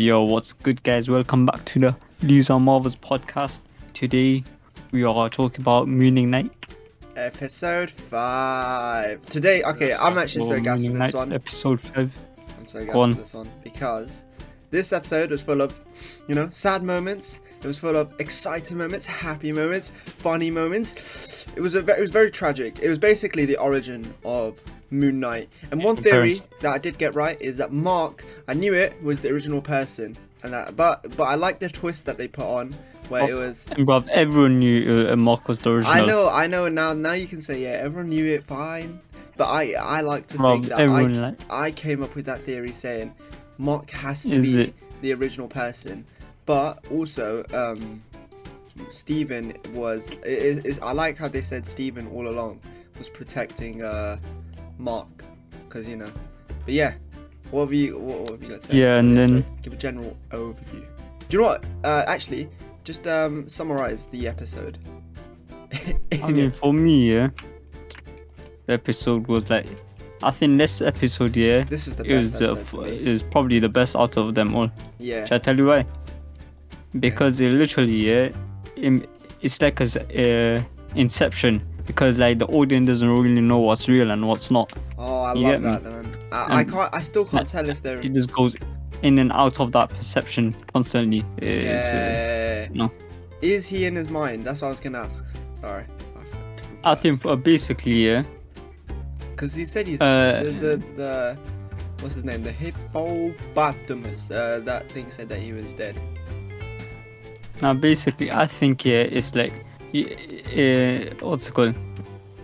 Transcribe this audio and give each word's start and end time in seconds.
Yo, 0.00 0.22
what's 0.22 0.54
good, 0.54 0.82
guys? 0.82 1.10
Welcome 1.10 1.44
back 1.44 1.62
to 1.66 1.78
the 1.78 1.96
News 2.22 2.48
on 2.48 2.62
Marvels 2.62 2.96
podcast. 2.96 3.60
Today, 3.92 4.42
we 4.92 5.04
are 5.04 5.28
talking 5.28 5.60
about 5.60 5.88
Moon 5.88 6.30
Knight. 6.30 6.50
Episode 7.16 7.90
five. 7.90 9.22
Today, 9.26 9.62
okay, 9.62 9.92
I'm 9.92 10.16
actually 10.16 10.46
so 10.46 10.58
gassed 10.58 10.86
for 10.86 10.94
this 10.94 11.12
one. 11.12 11.34
Episode 11.34 11.82
5. 11.82 12.12
I'm 12.58 12.66
so 12.66 12.82
gassed 12.82 12.96
on. 12.96 13.12
for 13.12 13.20
this 13.20 13.34
one 13.34 13.50
because 13.62 14.24
this 14.70 14.94
episode 14.94 15.32
was 15.32 15.42
full 15.42 15.60
of, 15.60 15.74
you 16.26 16.34
know, 16.34 16.48
sad 16.48 16.82
moments. 16.82 17.42
It 17.58 17.66
was 17.66 17.76
full 17.76 17.96
of 17.96 18.10
exciting 18.18 18.78
moments, 18.78 19.04
happy 19.04 19.52
moments, 19.52 19.90
funny 19.90 20.50
moments. 20.50 21.44
It 21.54 21.60
was 21.60 21.74
a 21.74 21.82
ve- 21.82 21.92
it 21.92 22.00
was 22.00 22.10
very 22.10 22.30
tragic. 22.30 22.78
It 22.80 22.88
was 22.88 22.98
basically 22.98 23.44
the 23.44 23.58
origin 23.58 24.14
of 24.24 24.62
Moon 24.90 25.20
Knight. 25.20 25.48
And 25.70 25.82
one 25.82 25.96
theory 25.96 26.40
that 26.60 26.72
I 26.72 26.78
did 26.78 26.98
get 26.98 27.14
right 27.14 27.40
is 27.40 27.56
that 27.58 27.72
Mark, 27.72 28.24
I 28.48 28.54
knew 28.54 28.74
it 28.74 29.02
was 29.02 29.20
the 29.20 29.30
original 29.30 29.62
person, 29.62 30.16
and 30.42 30.52
that, 30.52 30.76
but 30.76 31.16
but 31.16 31.24
I 31.24 31.34
like 31.36 31.58
the 31.60 31.68
twist 31.68 32.06
that 32.06 32.18
they 32.18 32.28
put 32.28 32.44
on 32.44 32.74
where 33.08 33.28
it 33.28 33.32
Oh, 33.32 33.38
was. 33.40 33.66
And 33.70 33.86
bruv, 33.86 34.08
everyone 34.08 34.58
knew 34.60 35.08
uh, 35.10 35.16
Mark 35.16 35.48
was 35.48 35.60
the 35.60 35.70
original. 35.70 35.92
I 35.92 36.06
know, 36.06 36.28
I 36.28 36.46
know. 36.46 36.68
Now, 36.68 36.92
now 36.92 37.12
you 37.12 37.26
can 37.26 37.40
say, 37.40 37.62
yeah, 37.62 37.70
everyone 37.70 38.08
knew 38.08 38.24
it, 38.26 38.44
fine. 38.44 39.00
But 39.36 39.48
I, 39.48 39.72
I 39.72 40.00
like 40.02 40.26
to 40.26 40.38
Bruv, 40.38 40.52
think 40.52 40.66
that 40.66 41.48
I, 41.50 41.66
I 41.66 41.70
came 41.70 42.02
up 42.02 42.14
with 42.14 42.26
that 42.26 42.42
theory 42.42 42.72
saying 42.72 43.14
Mark 43.58 43.90
has 43.90 44.24
to 44.24 44.32
Is 44.36 44.52
be 44.52 44.60
it? 44.64 44.74
the 45.00 45.14
original 45.14 45.48
person, 45.48 46.04
but 46.46 46.84
also 46.90 47.42
um, 47.54 48.02
Steven 48.90 49.56
was. 49.72 50.10
It, 50.24 50.66
it, 50.66 50.82
I 50.82 50.92
like 50.92 51.16
how 51.16 51.28
they 51.28 51.40
said 51.40 51.66
Steven 51.66 52.06
all 52.08 52.28
along 52.28 52.60
was 52.98 53.08
protecting 53.08 53.82
uh, 53.82 54.18
Mark, 54.80 55.24
because 55.68 55.88
you 55.88 55.96
know. 55.96 56.10
But 56.64 56.74
yeah, 56.74 56.94
what 57.50 57.62
have 57.62 57.72
you, 57.72 57.98
what, 57.98 58.20
what 58.20 58.30
have 58.32 58.42
you 58.42 58.48
got 58.48 58.60
to 58.60 58.66
say? 58.68 58.76
Yeah, 58.78 58.98
and 58.98 59.16
then- 59.16 59.44
give 59.62 59.72
a 59.72 59.76
general 59.76 60.16
overview. 60.30 60.84
Do 61.28 61.36
you 61.36 61.38
know 61.42 61.46
what? 61.48 61.64
Uh, 61.84 62.04
actually, 62.08 62.48
just 62.84 63.06
um, 63.06 63.48
summarize 63.48 64.08
the 64.08 64.26
episode. 64.26 64.78
I 66.22 66.30
mean, 66.32 66.50
for 66.60 66.72
me, 66.72 67.12
yeah, 67.14 67.28
the 68.66 68.72
episode 68.72 69.26
was 69.28 69.48
like, 69.50 69.66
I 70.22 70.30
think 70.32 70.58
this 70.58 70.80
episode, 70.82 71.36
yeah, 71.36 71.62
This 71.64 71.86
is 71.86 71.96
the 71.96 72.04
it 72.04 72.08
best 72.24 72.40
was, 72.40 72.74
uh, 72.74 72.80
it 72.82 73.06
was 73.06 73.22
probably 73.22 73.58
the 73.60 73.68
best 73.68 73.94
out 73.96 74.16
of 74.16 74.34
them 74.34 74.54
all. 74.56 74.70
Yeah. 74.98 75.24
Shall 75.24 75.36
I 75.36 75.38
tell 75.38 75.56
you 75.56 75.66
why? 75.66 75.86
Because 76.98 77.40
it 77.40 77.52
literally, 77.52 77.94
yeah, 78.10 78.30
im- 78.76 79.06
it's 79.40 79.62
like 79.62 79.80
a 79.80 80.56
uh, 80.56 80.62
Inception. 80.96 81.62
Because 81.90 82.20
like 82.20 82.38
the 82.38 82.46
audience 82.46 82.86
doesn't 82.86 83.08
really 83.08 83.40
know 83.40 83.58
what's 83.58 83.88
real 83.88 84.12
and 84.12 84.28
what's 84.28 84.48
not. 84.48 84.72
Oh, 84.96 85.22
I 85.22 85.34
You 85.34 85.40
love 85.48 85.60
me? 85.60 85.70
that, 85.70 85.82
man. 85.82 86.16
I, 86.30 86.58
I 86.60 86.64
can't. 86.64 86.94
I 86.94 87.00
still 87.00 87.24
can't 87.24 87.48
tell 87.48 87.68
if 87.68 87.82
they're. 87.82 88.00
It 88.00 88.12
just 88.14 88.32
goes 88.32 88.56
in 89.02 89.18
and 89.18 89.32
out 89.32 89.58
of 89.58 89.72
that 89.72 89.88
perception 89.90 90.54
constantly. 90.72 91.24
It's, 91.38 91.86
uh, 91.86 91.92
Yeah. 91.92 92.68
no. 92.72 92.92
Is 93.42 93.66
he 93.66 93.86
in 93.86 93.96
his 93.96 94.08
mind? 94.08 94.44
That's 94.44 94.60
what 94.62 94.68
I 94.68 94.70
was 94.70 94.80
gonna 94.80 94.98
ask. 95.00 95.36
Sorry. 95.60 95.84
I 96.84 96.94
think 96.94 97.26
uh, 97.26 97.34
basically, 97.34 98.06
yeah, 98.06 98.22
Because 99.32 99.52
he 99.52 99.64
said 99.64 99.88
he's 99.88 100.00
Uh, 100.00 100.42
the, 100.44 100.50
the 100.52 100.76
the 100.96 101.38
what's 102.02 102.14
his 102.14 102.24
name? 102.24 102.44
The 102.44 102.52
hippopotamus. 102.52 104.30
Uh, 104.30 104.60
that 104.64 104.88
thing 104.92 105.10
said 105.10 105.28
that 105.30 105.40
he 105.40 105.52
was 105.52 105.74
dead. 105.74 105.96
Now, 107.60 107.74
basically, 107.74 108.30
I 108.30 108.46
think 108.46 108.84
yeah, 108.84 109.02
it's 109.18 109.34
like, 109.34 109.52
uh, 109.94 111.14
what's 111.26 111.48
it 111.48 111.54
called? 111.54 111.74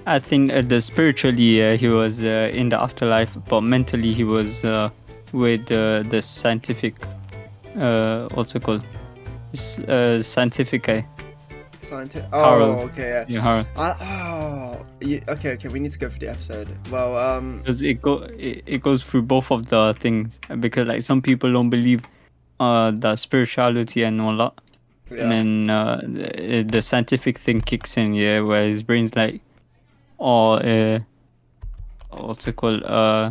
I 0.06 0.19
think 0.20 0.52
uh, 0.52 0.62
the 0.62 0.80
spiritually 0.80 1.62
uh, 1.64 1.77
he 1.77 1.89
was 1.89 2.22
uh, 2.22 2.50
in 2.52 2.69
the 2.69 2.80
afterlife, 2.80 3.36
but 3.48 3.62
mentally 3.62 4.12
he 4.12 4.25
was 4.25 4.64
uh, 4.64 4.91
with 5.33 5.70
uh, 5.72 6.02
the 6.05 6.20
scientific, 6.22 6.94
uh, 7.78 8.28
what's 8.34 8.55
it 8.55 8.62
called? 8.62 8.84
S- 9.52 9.78
Uh, 9.80 10.22
scientific. 10.22 10.89
Oh, 12.33 12.42
Harold. 12.42 12.91
okay. 12.91 13.08
Yeah. 13.08 13.24
Yeah, 13.28 13.41
Harold. 13.41 13.67
I, 13.77 13.94
oh, 14.02 14.86
yeah, 15.00 15.20
okay, 15.28 15.52
okay. 15.55 15.68
We 15.68 15.78
need 15.78 15.92
to 15.92 15.98
go 15.98 16.08
for 16.08 16.18
the 16.18 16.28
episode. 16.30 16.68
Well, 16.90 17.17
um, 17.17 17.58
Because 17.58 17.83
it 17.83 18.02
go 18.02 18.23
it, 18.36 18.63
it 18.67 18.83
goes 18.83 19.02
through 19.05 19.23
both 19.23 19.51
of 19.52 19.67
the 19.68 19.95
things 19.98 20.40
because 20.61 20.86
like 20.89 21.02
some 21.02 21.23
people 21.23 21.52
don't 21.52 21.70
believe 21.70 22.02
uh 22.58 22.90
the 22.90 23.14
spirituality 23.17 24.02
and 24.02 24.20
all 24.20 24.36
that. 24.36 24.52
Yeah. 25.11 25.22
and 25.22 25.33
then 25.33 25.70
uh, 25.70 26.00
the, 26.02 26.62
the 26.62 26.83
scientific 26.83 27.39
thing 27.39 27.61
kicks 27.61 27.96
in, 27.96 28.14
yeah, 28.14 28.40
where 28.40 28.68
his 28.68 28.83
brain's 28.83 29.14
like, 29.14 29.40
or 30.18 30.64
uh, 30.64 31.00
what's 32.11 32.46
it 32.46 32.56
called, 32.56 32.83
uh, 32.83 33.30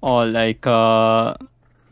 or 0.00 0.26
like 0.26 0.66
uh, 0.66 1.34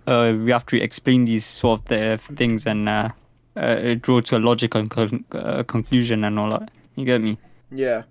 uh, 0.07 0.35
we 0.43 0.51
have 0.51 0.67
to 0.67 0.81
explain 0.81 1.25
these 1.25 1.45
sort 1.45 1.81
of 1.81 1.87
the 1.89 2.19
things 2.35 2.67
and 2.67 2.89
uh, 2.89 3.11
uh, 3.57 3.95
draw 4.01 4.21
to 4.21 4.37
a 4.37 4.39
logical 4.39 4.87
con- 4.89 5.25
uh, 5.33 5.63
conclusion 5.65 6.25
and 6.25 6.39
all 6.39 6.51
that. 6.51 6.71
You 6.97 7.05
get 7.05 7.21
me? 7.21 7.39
Yeah. 7.71 8.05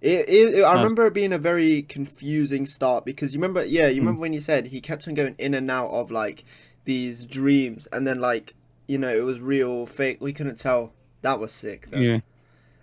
It, 0.00 0.28
it, 0.28 0.54
it- 0.58 0.62
I 0.64 0.74
remember 0.74 1.06
it 1.06 1.14
being 1.14 1.32
a 1.32 1.38
very 1.38 1.82
confusing 1.82 2.66
start 2.66 3.04
because 3.04 3.32
you 3.34 3.38
remember, 3.40 3.64
yeah, 3.64 3.88
Hmm. 3.88 3.94
you 3.94 4.00
remember 4.00 4.20
when 4.20 4.32
you 4.32 4.40
said 4.40 4.66
he 4.66 4.80
kept 4.80 5.06
on 5.08 5.14
going 5.14 5.34
in 5.38 5.54
and 5.54 5.70
out 5.70 5.90
of 5.90 6.10
like 6.10 6.44
these 6.84 7.24
dreams, 7.26 7.86
and 7.92 8.06
then 8.06 8.20
like 8.20 8.54
you 8.86 8.98
know 8.98 9.14
it 9.14 9.22
was 9.22 9.40
real, 9.40 9.86
fake. 9.86 10.20
We 10.20 10.32
couldn't 10.32 10.58
tell. 10.58 10.92
That 11.22 11.38
was 11.40 11.52
sick. 11.52 11.86
Though. 11.90 11.98
Yeah. 12.00 12.20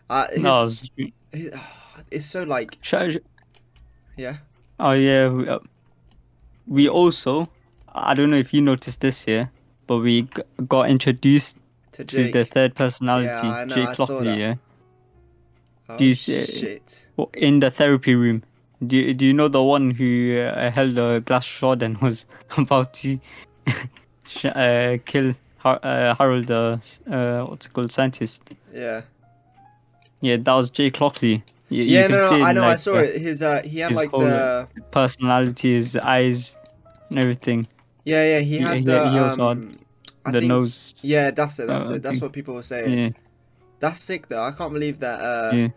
Uh, 0.09 0.28
his, 0.29 0.41
No, 0.44 0.66
it's, 0.66 0.84
his- 1.31 1.53
it's 2.12 2.25
so 2.25 2.44
like 2.44 2.78
sh- 2.81 3.17
yeah. 4.17 4.38
oh 4.79 4.91
yeah. 4.91 5.28
We, 5.29 5.47
uh, 5.50 5.59
we 6.67 6.90
also, 6.90 7.50
I 7.94 8.13
don't 8.13 8.29
know 8.31 8.38
if 8.38 8.53
you 8.53 8.61
noticed 8.61 9.01
this 9.01 9.23
here, 9.25 9.51
but 9.88 9.97
we 9.97 10.23
g- 10.23 10.41
got 10.67 10.90
introduced 10.90 11.57
To 11.94 12.03
to 12.06 12.31
the 12.31 12.45
third 12.45 12.75
personality, 12.75 13.28
Yeah, 13.47 13.53
I 13.53 13.66
know, 13.66 13.75
Jake 13.75 13.88
I 13.90 13.95
Lockley, 14.00 14.40
yeah. 14.40 14.56
oh, 15.90 15.97
do 15.97 16.06
you 16.06 16.13
see- 16.16 16.45
shit. 16.45 17.07
In 17.34 17.59
the 17.59 17.69
therapy 17.72 18.16
room. 18.16 18.44
Do 18.85 18.97
you, 18.97 19.13
do 19.13 19.25
you 19.28 19.34
know 19.34 19.47
the 19.47 19.61
one 19.61 19.91
who 19.91 20.40
uh, 20.40 20.72
held 20.72 20.97
a 20.97 21.19
glass 21.22 21.45
shot 21.45 21.84
and 21.84 21.97
was 22.01 22.25
about 22.57 22.94
to 22.95 23.19
uh, 24.45 24.97
kill 25.06 25.34
Har- 25.63 25.79
uh, 25.83 26.16
Harold, 26.16 26.47
the 26.47 26.79
uh, 27.09 27.45
what's 27.45 27.66
it 27.67 27.73
called, 27.73 27.91
scientist? 27.91 28.41
Yeah. 28.73 29.01
Yeah, 30.22 30.38
that 30.38 30.53
was 30.53 30.69
Jake 30.69 30.99
Lockley. 31.01 31.44
You, 31.69 31.83
Yeah, 31.83 32.01
you 32.03 32.07
can 32.09 32.17
no, 32.17 32.29
see 32.29 32.39
no, 32.39 32.45
I 32.45 32.53
know, 32.53 32.63
I 32.63 32.75
saw 32.75 32.94
the 32.94 33.16
it. 33.16 33.22
His 33.22 33.41
uh, 33.41 33.61
he 33.63 33.79
had 33.79 33.94
like 33.94 34.11
the 34.11 34.67
Personality, 34.91 35.73
his 35.73 35.95
eyes, 35.97 36.57
and 37.09 37.17
everything. 37.19 37.67
yeah, 38.05 38.23
yeah. 38.25 38.39
He 38.39 38.59
had 38.59 38.77
he- 38.77 38.83
the 38.83 39.09
he 39.11 39.17
also 39.19 39.47
um, 39.49 39.79
the 40.25 40.31
think- 40.39 40.45
nose. 40.45 40.95
Yeah, 41.03 41.31
that's 41.31 41.59
it. 41.59 41.67
That's 41.67 41.89
uh, 41.89 41.93
it. 41.93 42.03
That's 42.03 42.22
what 42.22 42.33
people 42.33 42.53
were 42.55 42.63
saying. 42.63 42.91
Yeah, 42.97 43.09
That's 43.79 43.99
sick 43.99 44.28
though. 44.28 44.43
I 44.43 44.51
can't 44.51 44.73
believe 44.73 44.99
that. 44.99 45.19
Uh, 45.22 45.51
yeah. 45.55 45.67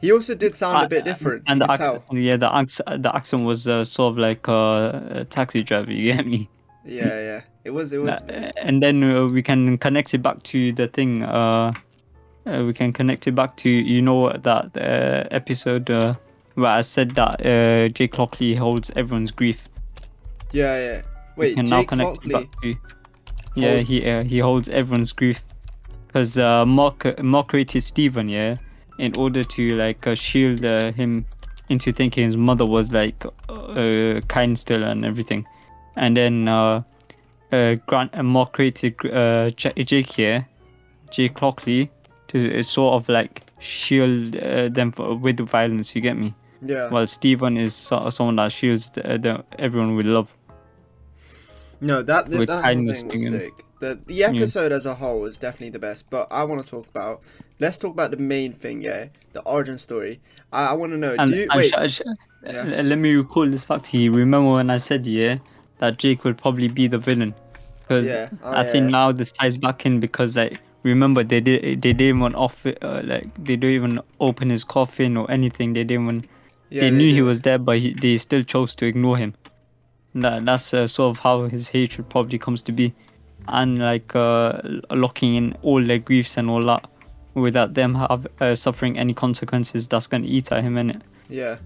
He 0.00 0.12
also 0.12 0.34
did 0.34 0.56
sound 0.56 0.76
a 0.82 0.84
Uh, 0.84 0.88
bit 0.88 1.04
different. 1.04 1.44
And 1.46 1.60
the 1.60 1.70
accent, 1.70 2.02
tell. 2.08 2.18
yeah, 2.18 2.36
the 2.36 2.52
accent, 2.54 3.02
the 3.02 3.14
accent 3.14 3.44
was 3.44 3.66
uh, 3.68 3.84
sort 3.84 4.12
of 4.12 4.18
like 4.18 4.48
uh, 4.48 5.00
a 5.20 5.24
taxi 5.24 5.62
driver. 5.62 5.92
You 5.92 6.12
get 6.14 6.26
me? 6.26 6.48
Yeah, 6.84 7.20
yeah. 7.20 7.40
It 7.64 7.70
was. 7.70 7.92
It 7.92 7.98
was. 7.98 8.20
And 8.56 8.82
then 8.82 9.02
uh, 9.02 9.26
we 9.26 9.42
can 9.42 9.78
connect 9.78 10.12
it 10.14 10.22
back 10.22 10.42
to 10.44 10.72
the 10.72 10.86
thing. 10.86 11.22
Uh, 11.22 11.72
uh, 12.46 12.62
we 12.66 12.74
can 12.74 12.92
connect 12.92 13.26
it 13.26 13.34
back 13.34 13.56
to 13.58 13.70
you 13.70 14.02
know 14.02 14.30
that 14.32 14.76
uh, 14.76 15.26
episode 15.30 15.88
uh, 15.90 16.14
where 16.54 16.70
I 16.70 16.82
said 16.82 17.12
that 17.12 17.44
uh, 17.44 17.88
Jake 17.88 18.18
Lockley 18.18 18.54
holds 18.54 18.90
everyone's 18.96 19.30
grief. 19.30 19.68
yeah, 20.52 20.76
yeah. 20.78 21.02
Wait, 21.36 21.56
can 21.56 21.64
now 21.66 21.82
connect 21.82 22.24
it 22.24 22.32
Lockley. 22.32 22.44
back 22.44 22.60
to. 22.62 22.76
Yeah, 23.56 23.74
Hold- 23.74 23.86
he 23.86 24.10
uh, 24.10 24.24
he 24.24 24.38
holds 24.40 24.68
everyone's 24.68 25.12
grief 25.12 25.42
because 26.06 26.38
uh, 26.38 26.64
Mark 26.66 27.18
Mark 27.22 27.48
created 27.48 27.82
Steven, 27.82 28.28
yeah, 28.28 28.56
in 28.98 29.16
order 29.16 29.42
to 29.42 29.74
like 29.74 30.06
uh, 30.06 30.14
shield 30.14 30.64
uh, 30.64 30.92
him 30.92 31.24
into 31.70 31.92
thinking 31.92 32.24
his 32.24 32.36
mother 32.36 32.66
was 32.66 32.92
like 32.92 33.24
uh, 33.48 34.20
kind 34.28 34.58
still 34.58 34.84
and 34.84 35.04
everything, 35.04 35.46
and 35.96 36.16
then 36.16 36.48
uh, 36.48 36.82
uh, 37.52 37.76
Grant 37.86 38.10
and 38.14 38.28
Mark 38.28 38.52
created 38.52 38.94
uh, 39.06 39.50
J- 39.50 39.84
Jake 39.84 40.12
here, 40.12 40.46
Jake 41.10 41.40
Lockley, 41.40 41.90
to 42.28 42.58
uh, 42.58 42.62
sort 42.62 43.00
of 43.00 43.08
like 43.08 43.42
shield 43.58 44.36
uh, 44.36 44.68
them 44.68 44.92
for, 44.92 45.16
with 45.16 45.36
the 45.36 45.44
violence. 45.44 45.94
You 45.94 46.00
get 46.00 46.16
me? 46.16 46.34
Yeah. 46.62 46.88
While 46.88 47.06
Steven 47.06 47.56
is 47.56 47.74
so- 47.74 48.10
someone 48.10 48.36
that 48.36 48.52
shields 48.52 48.90
the, 48.90 49.02
the, 49.18 49.44
everyone 49.58 49.94
with 49.94 50.06
love. 50.06 50.34
No, 51.80 52.02
that 52.02 52.30
that, 52.30 52.48
whole 52.48 52.62
thing 52.62 52.86
was 52.86 53.00
sick. 53.00 53.52
The 53.80 53.98
the 54.06 54.24
episode 54.24 54.72
as 54.72 54.86
a 54.86 54.94
whole 54.94 55.20
was 55.20 55.36
definitely 55.36 55.70
the 55.70 55.78
best. 55.78 56.08
But 56.08 56.28
I 56.30 56.44
want 56.44 56.64
to 56.64 56.70
talk 56.70 56.88
about. 56.88 57.22
Let's 57.60 57.78
talk 57.78 57.92
about 57.92 58.10
the 58.10 58.16
main 58.16 58.52
thing. 58.52 58.80
Yeah, 58.80 59.08
the 59.32 59.42
origin 59.42 59.76
story. 59.76 60.20
I, 60.52 60.68
I 60.68 60.72
want 60.72 60.92
to 60.92 60.98
know. 60.98 61.14
And, 61.18 61.30
do 61.30 61.36
you 61.36 61.48
wait? 61.54 61.68
sh- 61.68 61.96
sh- 61.96 62.00
Yeah. 62.44 62.82
let 62.82 62.98
me 62.98 63.14
recall 63.14 63.48
this 63.50 63.64
back 63.64 63.82
to 63.82 63.98
you. 63.98 64.12
Remember 64.12 64.52
when 64.52 64.70
I 64.70 64.78
said 64.78 65.06
yeah 65.06 65.38
that 65.78 65.98
Jake 65.98 66.24
would 66.24 66.38
probably 66.38 66.68
be 66.68 66.86
the 66.86 66.98
villain? 66.98 67.34
Because 67.80 68.06
Yeah. 68.06 68.30
Oh, 68.42 68.52
I 68.52 68.64
think 68.64 68.84
yeah. 68.84 68.90
now 68.90 69.12
this 69.12 69.32
ties 69.32 69.56
back 69.56 69.84
in 69.86 70.00
because 70.00 70.34
like 70.36 70.58
remember 70.82 71.24
they 71.24 71.40
did 71.40 71.62
they 71.62 71.92
didn't 71.92 72.00
even 72.00 72.34
off 72.34 72.66
it, 72.66 72.78
uh, 72.82 73.02
like 73.04 73.34
they 73.34 73.56
didn't 73.56 73.70
even 73.70 74.00
open 74.20 74.50
his 74.50 74.64
coffin 74.64 75.16
or 75.16 75.30
anything. 75.30 75.72
They 75.72 75.84
didn't 75.84 76.04
even 76.04 76.24
yeah, 76.70 76.80
they 76.80 76.90
knew 76.90 77.12
he 77.12 77.22
was 77.22 77.42
there, 77.42 77.58
but 77.58 77.78
he, 77.78 77.94
they 77.94 78.16
still 78.16 78.42
chose 78.42 78.74
to 78.76 78.86
ignore 78.86 79.16
him. 79.16 79.34
That 80.14 80.44
that's 80.44 80.72
uh, 80.72 80.86
sort 80.86 81.16
of 81.16 81.22
how 81.22 81.48
his 81.48 81.70
hatred 81.70 82.08
probably 82.08 82.38
comes 82.38 82.62
to 82.64 82.72
be, 82.72 82.94
and 83.48 83.78
like 83.78 84.14
uh, 84.14 84.60
locking 84.90 85.34
in 85.34 85.56
all 85.62 85.84
their 85.84 85.98
griefs 85.98 86.36
and 86.36 86.48
all 86.48 86.62
that, 86.62 86.88
without 87.34 87.74
them 87.74 87.94
have 87.96 88.26
uh, 88.40 88.54
suffering 88.54 88.98
any 88.98 89.14
consequences. 89.14 89.88
That's 89.88 90.06
gonna 90.06 90.26
eat 90.26 90.52
at 90.52 90.62
him 90.62 90.78
in 90.78 90.90
it. 90.90 91.02
Yeah. 91.28 91.56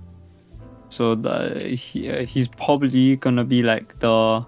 So 0.88 1.14
the, 1.14 1.76
he, 1.76 2.11
uh, 2.11 2.25
he's 2.25 2.49
probably 2.49 3.17
gonna 3.17 3.44
be 3.44 3.62
like 3.62 3.99
the 3.99 4.44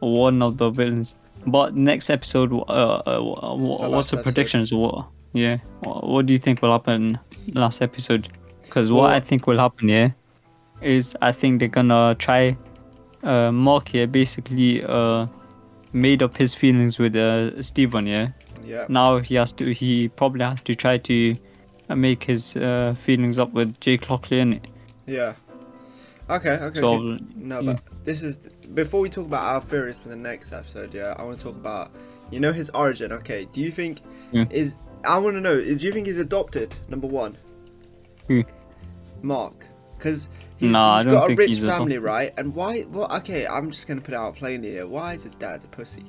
one 0.00 0.42
of 0.42 0.56
the 0.58 0.70
villains. 0.70 1.16
But 1.46 1.76
next 1.76 2.10
episode, 2.10 2.52
uh, 2.52 2.64
uh, 2.64 3.16
the 3.18 3.88
what's 3.88 4.10
the 4.10 4.18
predictions? 4.18 4.72
What? 4.72 5.06
Yeah. 5.32 5.58
What, 5.80 6.06
what 6.06 6.26
do 6.26 6.32
you 6.32 6.38
think 6.38 6.60
will 6.60 6.72
happen 6.72 7.18
last 7.54 7.82
episode? 7.82 8.28
Because 8.62 8.90
what 8.90 9.02
Well- 9.02 9.12
I 9.12 9.20
think 9.20 9.46
will 9.46 9.58
happen 9.58 9.88
here 9.88 10.14
is 10.80 11.16
I 11.22 11.32
think 11.32 11.60
they're 11.60 11.68
gonna 11.68 12.14
try. 12.18 12.56
Uh, 13.22 13.52
Mark 13.52 13.88
here 13.88 14.06
basically 14.06 14.82
uh 14.82 15.26
made 15.92 16.22
up 16.22 16.36
his 16.38 16.54
feelings 16.54 16.98
with 16.98 17.14
uh 17.16 17.62
Steven. 17.62 18.06
Yeah. 18.06 18.28
Yeah. 18.64 18.86
Now 18.88 19.18
he 19.18 19.34
has 19.34 19.52
to. 19.54 19.72
He 19.72 20.08
probably 20.08 20.44
has 20.44 20.62
to 20.62 20.74
try 20.74 20.96
to 20.98 21.36
uh, 21.88 21.96
make 21.96 22.24
his 22.24 22.56
uh, 22.56 22.94
feelings 22.96 23.38
up 23.38 23.52
with 23.52 23.78
Jake 23.80 24.08
Lockley 24.08 24.40
in 24.40 24.52
it. 24.54 24.66
Yeah. 25.06 25.34
Okay. 26.30 26.50
Okay. 26.50 26.80
So. 26.80 27.18
No, 27.34 27.60
yeah. 27.60 27.72
but 27.74 28.04
this 28.04 28.22
is 28.22 28.38
before 28.74 29.00
we 29.00 29.08
talk 29.08 29.26
about 29.26 29.42
our 29.44 29.60
theories 29.60 29.98
for 29.98 30.08
the 30.08 30.16
next 30.16 30.52
episode. 30.52 30.94
Yeah, 30.94 31.14
I 31.18 31.22
want 31.22 31.38
to 31.38 31.44
talk 31.44 31.56
about 31.56 31.90
you 32.30 32.40
know 32.40 32.52
his 32.52 32.70
origin. 32.70 33.12
Okay. 33.12 33.46
Do 33.52 33.60
you 33.60 33.70
think 33.70 34.00
Yeah. 34.32 34.44
is 34.50 34.76
I 35.04 35.18
want 35.18 35.36
to 35.36 35.40
know 35.40 35.52
is 35.52 35.80
do 35.80 35.86
you 35.86 35.92
think 35.92 36.06
he's 36.06 36.18
adopted? 36.18 36.74
Number 36.88 37.06
one. 37.06 37.36
Who? 38.28 38.44
Mark. 39.22 39.66
Because 39.98 40.30
he's, 40.56 40.70
Nah, 40.70 40.94
I 40.94 41.02
he's 41.02 41.12
got 41.12 41.30
a 41.30 41.34
rich 41.34 41.58
family, 41.58 41.96
adopted. 41.96 42.02
right? 42.02 42.32
And 42.38 42.54
why? 42.54 42.84
Well, 42.88 43.12
okay. 43.16 43.46
I'm 43.46 43.70
just 43.70 43.86
gonna 43.86 44.00
put 44.00 44.14
it 44.14 44.16
out 44.16 44.36
plainly 44.36 44.70
here. 44.70 44.86
Why 44.86 45.14
is 45.14 45.24
his 45.24 45.34
dad 45.34 45.64
a 45.64 45.68
pussy? 45.68 46.04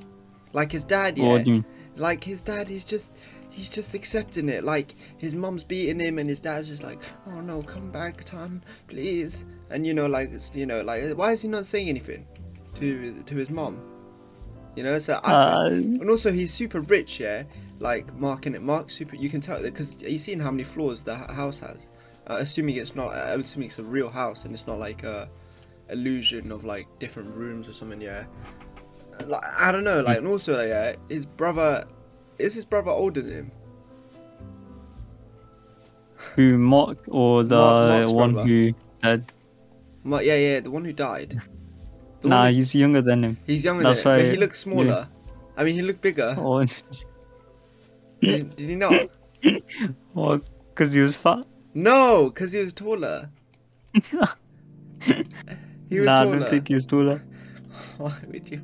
Like 0.54 0.72
his 0.72 0.84
dad, 0.84 1.18
yeah. 1.18 1.28
What 1.28 1.44
do 1.44 1.50
you 1.50 1.56
mean? 1.58 1.66
Like 1.98 2.24
his 2.24 2.42
dad 2.42 2.70
is 2.70 2.84
just 2.86 3.18
he's 3.52 3.70
just 3.70 3.94
accepting 3.94 4.50
it. 4.50 4.64
Like 4.64 4.96
his 5.18 5.36
mom's 5.36 5.64
beating 5.64 6.00
him 6.00 6.18
and 6.18 6.30
his 6.30 6.40
dad's 6.40 6.68
just 6.68 6.84
like, 6.84 7.00
Oh 7.28 7.42
no, 7.42 7.62
come 7.62 7.92
back, 7.92 8.24
Tan, 8.24 8.64
please. 8.88 9.46
And 9.70 9.86
you 9.86 9.94
know, 9.94 10.08
like 10.08 10.32
it's 10.32 10.56
you 10.56 10.66
know, 10.66 10.82
like 10.82 11.04
why 11.16 11.34
is 11.34 11.42
he 11.42 11.48
not 11.48 11.66
saying 11.66 11.90
anything 11.90 12.26
to 12.76 13.22
to 13.24 13.36
his 13.36 13.50
mom? 13.50 13.82
You 14.76 14.84
know, 14.84 14.98
so 14.98 15.20
I 15.24 15.32
Uh, 15.32 15.66
and 15.68 16.10
also 16.10 16.32
he's 16.32 16.54
super 16.54 16.82
rich, 16.82 17.20
yeah. 17.20 17.44
Like 17.80 18.14
Mark 18.16 18.46
and 18.46 18.56
it, 18.56 18.62
Mark's 18.62 18.94
super. 18.94 19.16
You 19.16 19.30
can 19.30 19.42
tell 19.42 19.62
because 19.62 20.02
you 20.02 20.18
seen 20.18 20.40
how 20.40 20.52
many 20.52 20.64
floors 20.64 21.04
the 21.04 21.16
house 21.16 21.60
has. 21.60 21.90
Uh, 22.28 22.38
assuming 22.40 22.76
it's 22.76 22.96
not, 22.96 23.10
I'm 23.10 23.42
assuming 23.42 23.68
it's 23.68 23.80
a 23.80 23.84
real 23.84 24.10
house 24.10 24.46
and 24.46 24.54
it's 24.54 24.68
not 24.68 24.80
like 24.80 25.04
a 25.04 25.30
illusion 25.90 26.52
of 26.52 26.64
like 26.64 26.88
different 27.00 27.36
rooms 27.36 27.68
or 27.68 27.74
something. 27.74 28.00
Yeah. 28.00 28.26
Like 29.26 29.44
I 29.58 29.72
don't 29.72 29.84
know, 29.84 30.02
like 30.02 30.20
and 30.20 30.28
also 30.28 30.58
like, 30.58 30.70
yeah, 30.70 30.96
his 31.10 31.26
brother 31.26 31.86
is 32.40 32.54
his 32.56 32.66
brother 32.66 32.92
older 32.92 33.22
than 33.22 33.34
him. 33.34 33.52
who 36.36 36.58
Mark 36.58 37.00
or 37.08 37.44
the 37.44 37.56
Mark- 37.56 38.10
one 38.12 38.34
brother. 38.34 38.48
who 38.50 38.74
died? 39.02 39.32
Ma- 40.04 40.20
yeah, 40.20 40.36
yeah, 40.36 40.60
the 40.60 40.70
one 40.72 40.86
who 40.86 40.94
died. 40.94 41.42
The 42.22 42.28
Nah, 42.30 42.48
who- 42.48 42.54
he's 42.54 42.76
younger 42.76 43.02
than 43.02 43.24
him. 43.24 43.38
he's 43.48 43.66
younger 43.66 43.84
that's 43.84 44.04
than 44.04 44.12
him, 44.14 44.18
but 44.20 44.26
why- 44.28 44.32
he 44.32 44.38
looks 44.38 44.60
smaller. 44.60 45.08
I 45.58 45.64
mean, 45.64 45.74
he 45.76 45.82
looked 45.82 46.02
bigger. 46.02 46.36
Oh, 46.38 46.64
Did, 48.22 48.56
did 48.56 48.70
he 48.70 48.76
not? 48.76 49.10
well, 50.14 50.40
because 50.70 50.94
he 50.94 51.02
was 51.02 51.16
fat. 51.16 51.44
No, 51.74 52.30
because 52.30 52.52
he 52.52 52.60
was 52.60 52.72
taller. 52.74 53.30
he 53.94 54.00
was 56.00 56.06
nah, 56.06 56.22
I 56.22 56.26
taller. 56.26 56.40
don't 56.40 56.50
think 56.52 56.68
he 56.68 56.76
was 56.76 56.86
taller. 56.86 57.24
Why 57.98 58.14
would 58.28 58.50
you? 58.52 58.62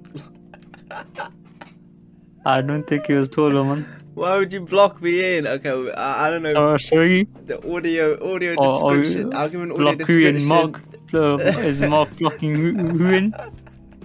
Block? 2.47 2.63
I 2.63 2.67
don't 2.67 2.83
think 2.88 3.07
he 3.07 3.13
was 3.13 3.29
taller, 3.29 3.63
man. 3.63 3.85
Why 4.15 4.38
would 4.38 4.51
you 4.51 4.61
block 4.61 5.01
me 5.01 5.38
in? 5.38 5.45
Okay, 5.45 5.91
I, 5.94 6.27
I 6.27 6.29
don't 6.31 6.41
know 6.41 6.77
So, 6.77 6.77
sorry. 6.95 7.27
the 7.45 7.57
audio 7.75 8.13
audio 8.33 8.55
Or- 8.55 8.83
or 8.83 8.97
description. 8.97 9.33
I'll 9.35 9.49
give 9.49 9.61
an 9.61 9.71
audio 9.71 9.83
Block 9.95 10.07
who 10.07 10.25
and 10.27 10.38
description. 10.38 10.47
Mark. 10.47 10.81
Uh, 11.13 11.38
is 11.69 11.79
Mark 11.81 12.09
blocking 12.17 12.55
who, 12.55 12.73
who 12.73 13.05
in? 13.13 13.35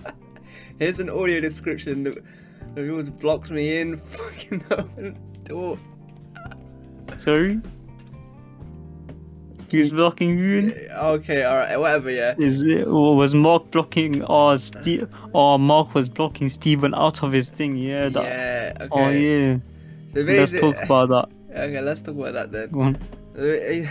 Here's 0.79 1.01
an 1.01 1.09
audio 1.11 1.41
description. 1.41 2.15
You 2.77 3.03
blocks 3.05 3.51
me 3.51 3.79
in, 3.81 3.97
fucking 4.17 4.63
open 4.71 5.17
the 5.43 5.49
door. 5.49 5.79
Sorry. 7.19 7.61
He's 9.73 9.91
blocking 9.91 10.39
you. 10.39 10.73
Okay, 10.93 11.45
all 11.45 11.57
right, 11.57 11.77
whatever. 11.77 12.11
Yeah. 12.11 12.35
Is 12.39 12.63
it, 12.63 12.87
was 12.87 13.35
Mark 13.35 13.71
blocking 13.71 14.23
or 14.25 14.59
Steve 14.59 15.09
or 15.33 15.59
Mark 15.59 15.95
was 15.95 16.09
blocking 16.09 16.49
Steven 16.51 16.95
out 16.95 17.23
of 17.23 17.33
his 17.33 17.51
thing? 17.51 17.77
Yeah. 17.77 18.09
That, 18.11 18.23
Yeah. 18.25 18.73
Okay. 18.85 18.89
Oh 18.93 19.09
yeah. 19.09 19.59
So 20.13 20.21
Let's 20.21 20.53
talk 20.53 20.77
about 20.85 21.09
that. 21.09 21.29
Okay, 21.59 21.81
let's 21.81 22.03
talk 22.03 22.15
about 22.17 22.35
that 22.35 22.53
then. 22.53 22.71
Go 22.71 22.81
on. 22.83 22.99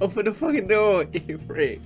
Open 0.00 0.24
the 0.24 0.32
fucking 0.32 0.66
door, 0.66 1.04
you 1.28 1.36
freak. 1.36 1.82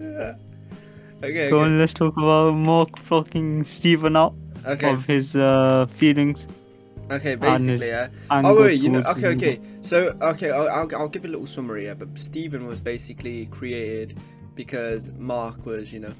okay, 0.00 0.34
okay. 1.22 1.50
Go 1.50 1.58
on. 1.60 1.78
Let's 1.78 1.94
talk 1.94 2.16
about 2.16 2.52
Mark 2.54 2.90
blocking 3.08 3.64
Steven 3.64 4.14
out 4.16 4.34
Okay, 4.64 4.90
of 4.92 5.04
his 5.04 5.34
uh, 5.36 5.86
feelings. 5.96 6.46
Okay, 7.10 7.34
basically, 7.34 7.88
yeah. 7.88 8.08
Oh 8.30 8.60
wait, 8.60 8.80
you 8.80 8.88
know, 8.90 9.02
okay, 9.06 9.28
okay. 9.34 9.60
So, 9.82 10.16
okay, 10.20 10.50
I'll, 10.50 10.68
I'll, 10.68 10.96
I'll 10.96 11.08
give 11.08 11.24
a 11.24 11.28
little 11.28 11.46
summary, 11.46 11.84
yeah. 11.84 11.94
But 11.94 12.18
Steven 12.18 12.66
was 12.66 12.80
basically 12.80 13.46
created 13.46 14.18
because 14.54 15.12
Mark 15.12 15.66
was, 15.66 15.92
you 15.92 16.00
know, 16.00 16.14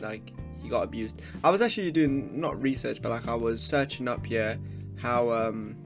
like 0.00 0.32
he 0.62 0.68
got 0.68 0.84
abused. 0.84 1.22
I 1.42 1.50
was 1.50 1.60
actually 1.62 1.90
doing 1.90 2.40
not 2.40 2.60
research, 2.62 3.02
but 3.02 3.10
like 3.10 3.26
I 3.26 3.34
was 3.34 3.60
searching 3.60 4.06
up, 4.06 4.30
yeah, 4.30 4.56
how 4.96 5.30
um, 5.30 5.76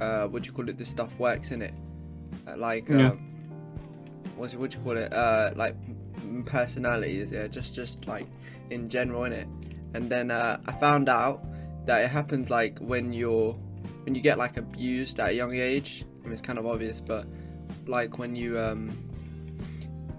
uh, 0.00 0.26
what 0.26 0.42
do 0.42 0.48
you 0.48 0.52
call 0.52 0.68
it? 0.68 0.76
This 0.76 0.88
stuff 0.88 1.18
works 1.18 1.50
in 1.50 1.62
it, 1.62 1.74
uh, 2.46 2.56
like 2.56 2.88
Yeah. 2.88 3.10
um, 3.10 3.32
what's 4.36 4.52
it, 4.52 4.60
what 4.60 4.70
do 4.70 4.78
you 4.78 4.84
call 4.84 4.96
it? 4.96 5.12
Uh, 5.12 5.52
like 5.56 5.76
personalities, 6.44 7.32
yeah, 7.32 7.46
just 7.46 7.74
just 7.74 8.06
like 8.06 8.26
in 8.70 8.88
general, 8.88 9.24
in 9.24 9.32
it. 9.32 9.48
And 9.94 10.10
then 10.10 10.30
uh, 10.30 10.58
I 10.66 10.72
found 10.72 11.08
out 11.08 11.44
that 11.86 12.04
it 12.04 12.08
happens 12.08 12.50
like 12.50 12.78
when 12.78 13.12
you're 13.12 13.52
when 14.04 14.14
you 14.14 14.20
get 14.20 14.38
like 14.38 14.56
abused 14.56 15.20
at 15.20 15.30
a 15.30 15.34
young 15.34 15.54
age. 15.54 16.04
I 16.20 16.24
mean, 16.24 16.32
it's 16.32 16.42
kind 16.42 16.58
of 16.58 16.66
obvious, 16.66 17.00
but 17.00 17.26
like 17.86 18.18
when 18.18 18.36
you 18.36 18.58
um, 18.58 18.96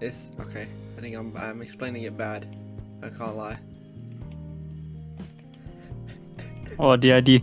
it's 0.00 0.32
okay. 0.40 0.66
I 0.96 1.00
think 1.00 1.16
I'm 1.16 1.36
I'm 1.36 1.62
explaining 1.62 2.04
it 2.04 2.16
bad. 2.16 2.46
I 3.02 3.08
can't 3.08 3.36
lie. 3.36 3.58
Oh, 6.78 6.96
the 6.96 7.12
idea. 7.12 7.40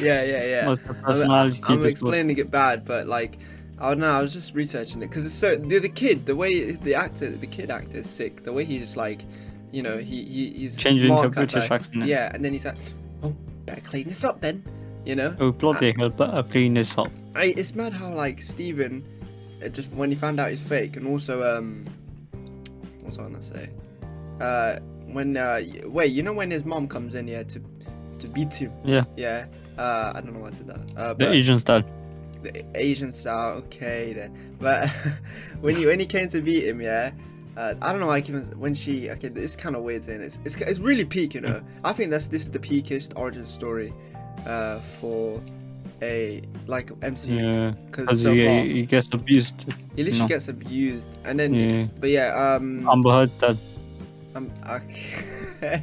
Yeah, 0.00 0.22
yeah, 0.22 0.44
yeah. 0.44 0.74
I'm, 1.06 1.52
I'm 1.64 1.84
explaining 1.84 2.38
it 2.38 2.50
bad, 2.50 2.84
but 2.84 3.06
like, 3.06 3.38
I 3.78 3.90
don't 3.90 4.00
know. 4.00 4.10
I 4.10 4.20
was 4.20 4.32
just 4.32 4.54
researching 4.54 5.02
it 5.02 5.08
because 5.08 5.24
it's 5.24 5.34
so 5.34 5.56
the, 5.56 5.78
the 5.78 5.88
kid, 5.88 6.26
the 6.26 6.36
way 6.36 6.72
the 6.72 6.94
actor, 6.94 7.30
the 7.30 7.46
kid 7.46 7.70
actor 7.70 7.98
is 7.98 8.08
sick. 8.08 8.44
The 8.44 8.52
way 8.52 8.64
he 8.64 8.78
just 8.78 8.96
like, 8.96 9.22
you 9.72 9.82
know, 9.82 9.98
he, 9.98 10.22
he 10.24 10.50
he's 10.50 10.76
Change 10.76 11.02
it 11.04 11.10
into 11.10 11.22
at 11.24 11.32
British 11.32 11.70
accent. 11.70 12.06
Yeah, 12.06 12.30
and 12.34 12.44
then 12.44 12.52
he's 12.52 12.64
like, 12.64 12.76
oh, 13.22 13.34
better 13.66 13.80
clean 13.80 14.08
this 14.08 14.24
up 14.24 14.40
then. 14.40 14.62
You 15.04 15.16
know, 15.16 15.34
Oh 15.40 15.52
bloody 15.52 15.94
hell! 15.96 16.10
Better 16.10 16.42
clean 16.42 16.74
this 16.74 16.96
up. 16.98 17.08
I, 17.34 17.54
it's 17.56 17.74
mad 17.74 17.92
how 17.92 18.12
like 18.14 18.42
Steven, 18.42 19.04
it 19.60 19.72
just 19.72 19.90
when 19.92 20.10
he 20.10 20.16
found 20.16 20.38
out 20.40 20.50
he's 20.50 20.60
fake, 20.60 20.96
and 20.96 21.06
also 21.06 21.56
um, 21.56 21.84
what's 23.02 23.18
I 23.18 23.22
gonna 23.22 23.42
say? 23.42 23.70
Uh, 24.40 24.76
when 25.06 25.36
uh, 25.36 25.60
wait, 25.84 26.12
you 26.12 26.22
know 26.22 26.32
when 26.32 26.50
his 26.50 26.64
mom 26.64 26.88
comes 26.88 27.14
in 27.14 27.26
here 27.28 27.44
to 27.44 27.60
to 28.18 28.28
beat 28.28 28.54
him? 28.54 28.72
Yeah. 28.84 29.04
Yeah. 29.16 29.46
Uh, 29.78 30.12
I 30.14 30.20
don't 30.20 30.34
know 30.34 30.40
why 30.40 30.48
I 30.48 30.50
did 30.50 30.66
that. 30.66 30.80
Uh, 30.96 31.14
The 31.14 31.30
Asian 31.32 31.60
style. 31.60 31.84
the 32.42 32.64
Asian 32.74 33.12
style, 33.12 33.54
okay 33.58 34.12
then. 34.12 34.56
But 34.60 34.88
when 35.60 35.74
he 35.76 35.86
when 35.86 36.00
he 36.00 36.06
came 36.06 36.28
to 36.30 36.40
beat 36.42 36.64
him, 36.64 36.80
yeah. 36.80 37.12
Uh, 37.58 37.74
I 37.82 37.90
don't 37.90 38.00
know. 38.00 38.06
Like 38.06 38.28
even 38.28 38.42
when 38.60 38.72
she, 38.72 39.10
okay, 39.10 39.28
it's 39.34 39.56
kind 39.56 39.74
of 39.74 39.82
weird 39.82 40.04
saying 40.04 40.20
it's, 40.20 40.38
it's 40.44 40.54
it's 40.60 40.78
really 40.78 41.04
peak, 41.04 41.34
you 41.34 41.40
know. 41.40 41.60
I 41.84 41.92
think 41.92 42.10
that's 42.12 42.28
this 42.28 42.42
is 42.42 42.50
the 42.52 42.60
peakest 42.60 43.14
origin 43.16 43.44
story, 43.46 43.92
uh, 44.46 44.78
for 44.78 45.42
a 46.00 46.40
like 46.68 46.86
MCU 47.00 47.34
Yeah. 47.36 47.70
because 47.90 48.06
Because 48.06 48.22
so 48.22 48.32
he, 48.32 48.44
far 48.46 48.60
he 48.60 48.82
gets 48.86 49.12
abused. 49.12 49.64
he 49.96 50.04
literally 50.04 50.20
no. 50.20 50.28
gets 50.28 50.46
abused, 50.46 51.18
and 51.24 51.34
then 51.40 51.52
Yeah. 51.52 51.84
but 51.98 52.10
yeah, 52.10 52.28
um, 52.54 52.88
Amber 52.88 53.10
Heard 53.10 53.30
style. 53.30 53.58
um, 54.36 54.52
okay, 54.70 55.82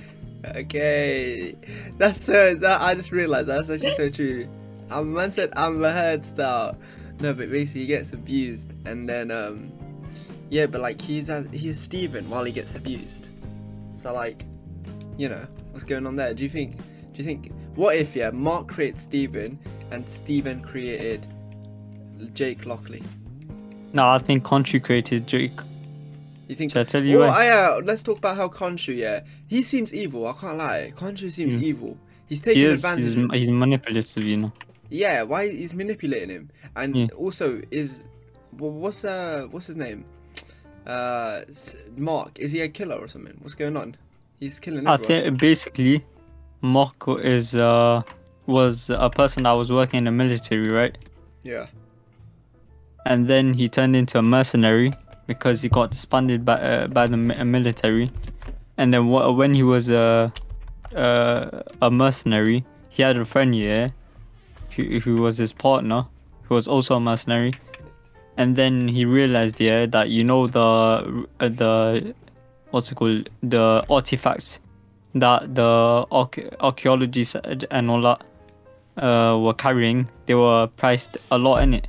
okay, 0.54 1.54
that's 1.98 2.20
so 2.20 2.54
that 2.54 2.80
I 2.80 2.94
just 2.94 3.10
realized 3.10 3.48
that's 3.48 3.70
actually 3.70 3.90
so 3.90 4.08
true. 4.08 4.48
Um, 4.90 5.12
man 5.14 5.32
said 5.32 5.50
Amber 5.56 5.90
Heard 5.92 6.24
style. 6.24 6.76
No, 7.20 7.34
but 7.34 7.50
basically 7.50 7.80
he 7.82 7.86
gets 7.88 8.12
abused, 8.12 8.72
and 8.86 9.08
then 9.08 9.32
um, 9.32 9.72
yeah, 10.50 10.66
but 10.66 10.80
like 10.80 11.00
he's 11.00 11.30
as 11.30 11.46
he's 11.52 11.78
Steven 11.80 12.28
while 12.30 12.44
he 12.44 12.52
gets 12.52 12.74
abused. 12.74 13.28
So 13.94 14.12
like, 14.14 14.44
you 15.16 15.28
know, 15.28 15.46
what's 15.72 15.84
going 15.84 16.06
on 16.06 16.16
there? 16.16 16.34
Do 16.34 16.42
you 16.42 16.48
think? 16.48 16.76
Do 16.76 17.18
you 17.18 17.24
think? 17.24 17.52
What 17.74 17.96
if 17.96 18.14
yeah, 18.16 18.30
Mark 18.30 18.68
created 18.68 18.98
Steven 18.98 19.58
and 19.90 20.08
Steven 20.08 20.60
created 20.60 21.26
Jake 22.34 22.66
Lockley? 22.66 23.02
No, 23.92 24.06
I 24.06 24.18
think 24.18 24.44
Khonshu 24.44 24.82
created 24.82 25.26
Jake. 25.26 25.58
You 26.48 26.54
think? 26.54 26.72
Shall 26.72 26.82
I 26.82 26.84
tell 26.84 27.02
you 27.04 27.18
Well? 27.18 27.30
I, 27.30 27.48
uh, 27.48 27.80
let's 27.84 28.02
talk 28.02 28.18
about 28.18 28.36
how 28.36 28.48
Khonshu. 28.48 28.96
Yeah, 28.96 29.20
he 29.48 29.62
seems 29.62 29.92
evil. 29.94 30.26
I 30.26 30.32
can't 30.32 30.56
lie. 30.58 30.92
Khonshu 30.96 31.30
seems 31.30 31.56
Mm. 31.56 31.62
evil. 31.62 31.98
He's 32.28 32.40
He 32.40 32.44
taking 32.54 32.62
is. 32.70 32.78
advantage. 32.84 33.14
He's, 33.16 33.24
of 33.24 33.30
he's 33.32 33.50
manipulative, 33.50 34.24
you 34.24 34.36
know. 34.36 34.52
Yeah, 34.90 35.22
why 35.22 35.48
he's 35.48 35.74
manipulating 35.74 36.30
him, 36.30 36.50
and 36.76 36.94
Yeah. 36.96 37.06
also 37.16 37.60
is 37.70 38.04
what's 38.58 39.04
uh 39.04 39.46
what's 39.50 39.66
his 39.66 39.76
name? 39.76 40.04
Uh, 40.88 41.42
Mark. 41.96 42.38
Is 42.38 42.52
he 42.52 42.60
a 42.62 42.68
killer 42.68 42.96
or 42.96 43.08
something? 43.08 43.36
What's 43.42 43.54
going 43.54 43.76
on? 43.76 43.96
He's 44.40 44.58
killing 44.58 44.86
I 44.86 44.96
think 44.96 45.38
basically, 45.38 46.04
Marco 46.62 47.16
is 47.16 47.54
uh 47.54 48.02
was 48.46 48.88
a 48.88 49.10
person 49.10 49.42
that 49.42 49.52
was 49.52 49.70
working 49.70 49.98
in 49.98 50.04
the 50.04 50.10
military, 50.10 50.68
right? 50.70 50.96
Yeah. 51.42 51.66
And 53.04 53.28
then 53.28 53.52
he 53.52 53.68
turned 53.68 53.94
into 53.94 54.18
a 54.18 54.22
mercenary 54.22 54.92
because 55.26 55.60
he 55.60 55.68
got 55.68 55.90
disbanded 55.90 56.44
by 56.44 56.54
uh, 56.54 56.86
by 56.86 57.06
the 57.06 57.16
military. 57.16 58.10
And 58.78 58.94
then 58.94 59.08
wh- 59.08 59.36
when 59.36 59.52
he 59.52 59.62
was 59.62 59.90
a 59.90 60.32
uh, 60.96 61.62
a 61.82 61.90
mercenary, 61.90 62.64
he 62.88 63.02
had 63.02 63.16
a 63.18 63.24
friend 63.24 63.52
here, 63.52 63.92
who, 64.74 65.00
who 65.00 65.16
was 65.22 65.36
his 65.36 65.52
partner, 65.52 66.06
who 66.44 66.54
was 66.54 66.66
also 66.66 66.96
a 66.96 67.00
mercenary. 67.00 67.52
And 68.38 68.54
then 68.56 68.88
he 68.88 69.04
realized, 69.04 69.60
yeah, 69.60 69.84
that 69.86 70.08
you 70.08 70.24
know 70.24 70.46
the 70.46 71.26
uh, 71.40 71.48
the 71.48 72.14
what's 72.70 72.90
it 72.90 72.94
called 72.94 73.28
the 73.42 73.84
artifacts 73.90 74.60
that 75.14 75.54
the 75.54 76.06
arch- 76.10 76.48
archaeologists 76.60 77.34
and 77.70 77.90
all 77.90 78.00
that 78.02 78.22
uh, 79.02 79.36
were 79.38 79.54
carrying. 79.54 80.08
They 80.26 80.34
were 80.34 80.68
priced 80.68 81.16
a 81.30 81.38
lot 81.38 81.62
in 81.62 81.74
it. 81.74 81.88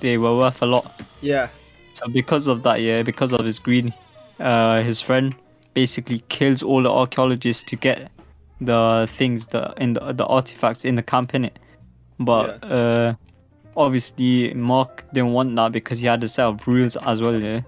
They 0.00 0.18
were 0.18 0.36
worth 0.36 0.62
a 0.62 0.66
lot. 0.66 1.02
Yeah. 1.20 1.48
So 1.92 2.08
because 2.08 2.46
of 2.46 2.62
that, 2.62 2.80
yeah, 2.80 3.02
because 3.02 3.32
of 3.32 3.44
his 3.44 3.58
greed, 3.58 3.92
uh, 4.40 4.82
his 4.82 5.00
friend 5.00 5.34
basically 5.74 6.24
kills 6.28 6.62
all 6.62 6.82
the 6.82 6.90
archaeologists 6.90 7.62
to 7.64 7.76
get 7.76 8.10
the 8.60 9.08
things, 9.10 9.48
the 9.48 9.74
in 9.76 9.92
the, 9.92 10.12
the 10.12 10.26
artifacts 10.26 10.84
in 10.84 10.94
the 10.94 11.02
camp 11.02 11.34
in 11.34 11.44
it. 11.44 11.58
But 12.18 12.64
uh, 12.64 13.14
obviously 13.76 14.54
Mark 14.54 15.04
didn't 15.12 15.32
want 15.32 15.54
that 15.56 15.72
because 15.72 16.00
he 16.00 16.06
had 16.06 16.22
a 16.24 16.28
set 16.28 16.46
of 16.46 16.66
rules 16.66 16.96
as 16.96 17.22
well, 17.22 17.40
yeah. 17.40 17.60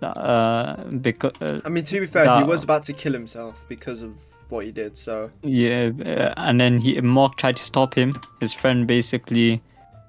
That, 0.00 0.16
uh, 0.16 0.84
because 1.00 1.32
uh, 1.40 1.60
I 1.64 1.68
mean, 1.70 1.84
to 1.84 2.00
be 2.00 2.06
fair, 2.06 2.38
he 2.38 2.44
was 2.44 2.64
about 2.64 2.82
to 2.84 2.92
kill 2.92 3.12
himself 3.14 3.64
because 3.68 4.02
of 4.02 4.20
what 4.50 4.64
he 4.64 4.72
did. 4.72 4.96
So 4.98 5.30
yeah, 5.42 5.90
uh, 6.04 6.34
and 6.36 6.60
then 6.60 6.78
he 6.78 7.00
Mark 7.00 7.36
tried 7.36 7.56
to 7.56 7.62
stop 7.62 7.94
him. 7.94 8.12
His 8.40 8.52
friend 8.52 8.86
basically 8.86 9.62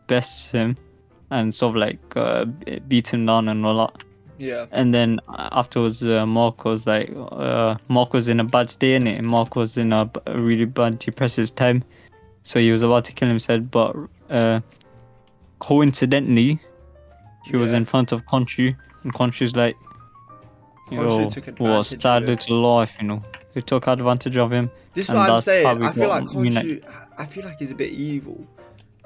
bests 0.07 0.51
him 0.51 0.77
and 1.31 1.53
sort 1.53 1.71
of 1.71 1.75
like 1.77 1.99
uh, 2.17 2.45
beats 2.87 3.11
him 3.11 3.25
down 3.25 3.47
and 3.49 3.65
all 3.65 3.77
that. 3.77 4.03
yeah. 4.37 4.65
And 4.71 4.93
then 4.93 5.19
afterwards, 5.29 6.03
uh, 6.03 6.25
Mark 6.25 6.65
was 6.65 6.85
like, 6.85 7.11
uh, 7.15 7.75
Mark 7.87 8.13
was 8.13 8.27
in 8.27 8.39
a 8.39 8.43
bad 8.43 8.69
state, 8.69 9.03
it. 9.03 9.21
Mark 9.23 9.55
was 9.55 9.77
in 9.77 9.93
a 9.93 10.09
really 10.27 10.65
bad 10.65 10.99
depressive 10.99 11.53
time, 11.55 11.83
so 12.43 12.59
he 12.59 12.71
was 12.71 12.81
about 12.81 13.05
to 13.05 13.13
kill 13.13 13.27
himself. 13.27 13.63
But 13.71 13.95
uh, 14.29 14.61
coincidentally, 15.59 16.59
he 17.45 17.57
was 17.57 17.73
in 17.73 17.85
front 17.85 18.11
of 18.11 18.25
Khonshu, 18.25 18.75
and 19.03 19.13
Khonshu's 19.13 19.55
like, 19.55 19.75
"Yo, 20.91 21.29
took 21.29 21.47
what 21.59 21.69
a 21.69 21.79
advantage 21.79 22.01
sad 22.01 22.23
of 22.23 22.29
it. 22.29 22.49
life, 22.49 22.97
you 22.99 23.07
know." 23.07 23.21
He 23.53 23.61
took 23.61 23.87
advantage 23.87 24.37
of 24.37 24.51
him. 24.51 24.69
This 24.93 25.09
is 25.09 25.15
what 25.15 25.29
I'm 25.29 25.39
saying. 25.39 25.65
I 25.81 25.91
feel 25.91 26.09
like. 26.09 26.25
Khonshu. 26.25 26.83
I 27.17 27.25
feel 27.25 27.45
like 27.45 27.57
he's 27.57 27.71
a 27.71 27.75
bit 27.75 27.91
evil. 27.91 28.45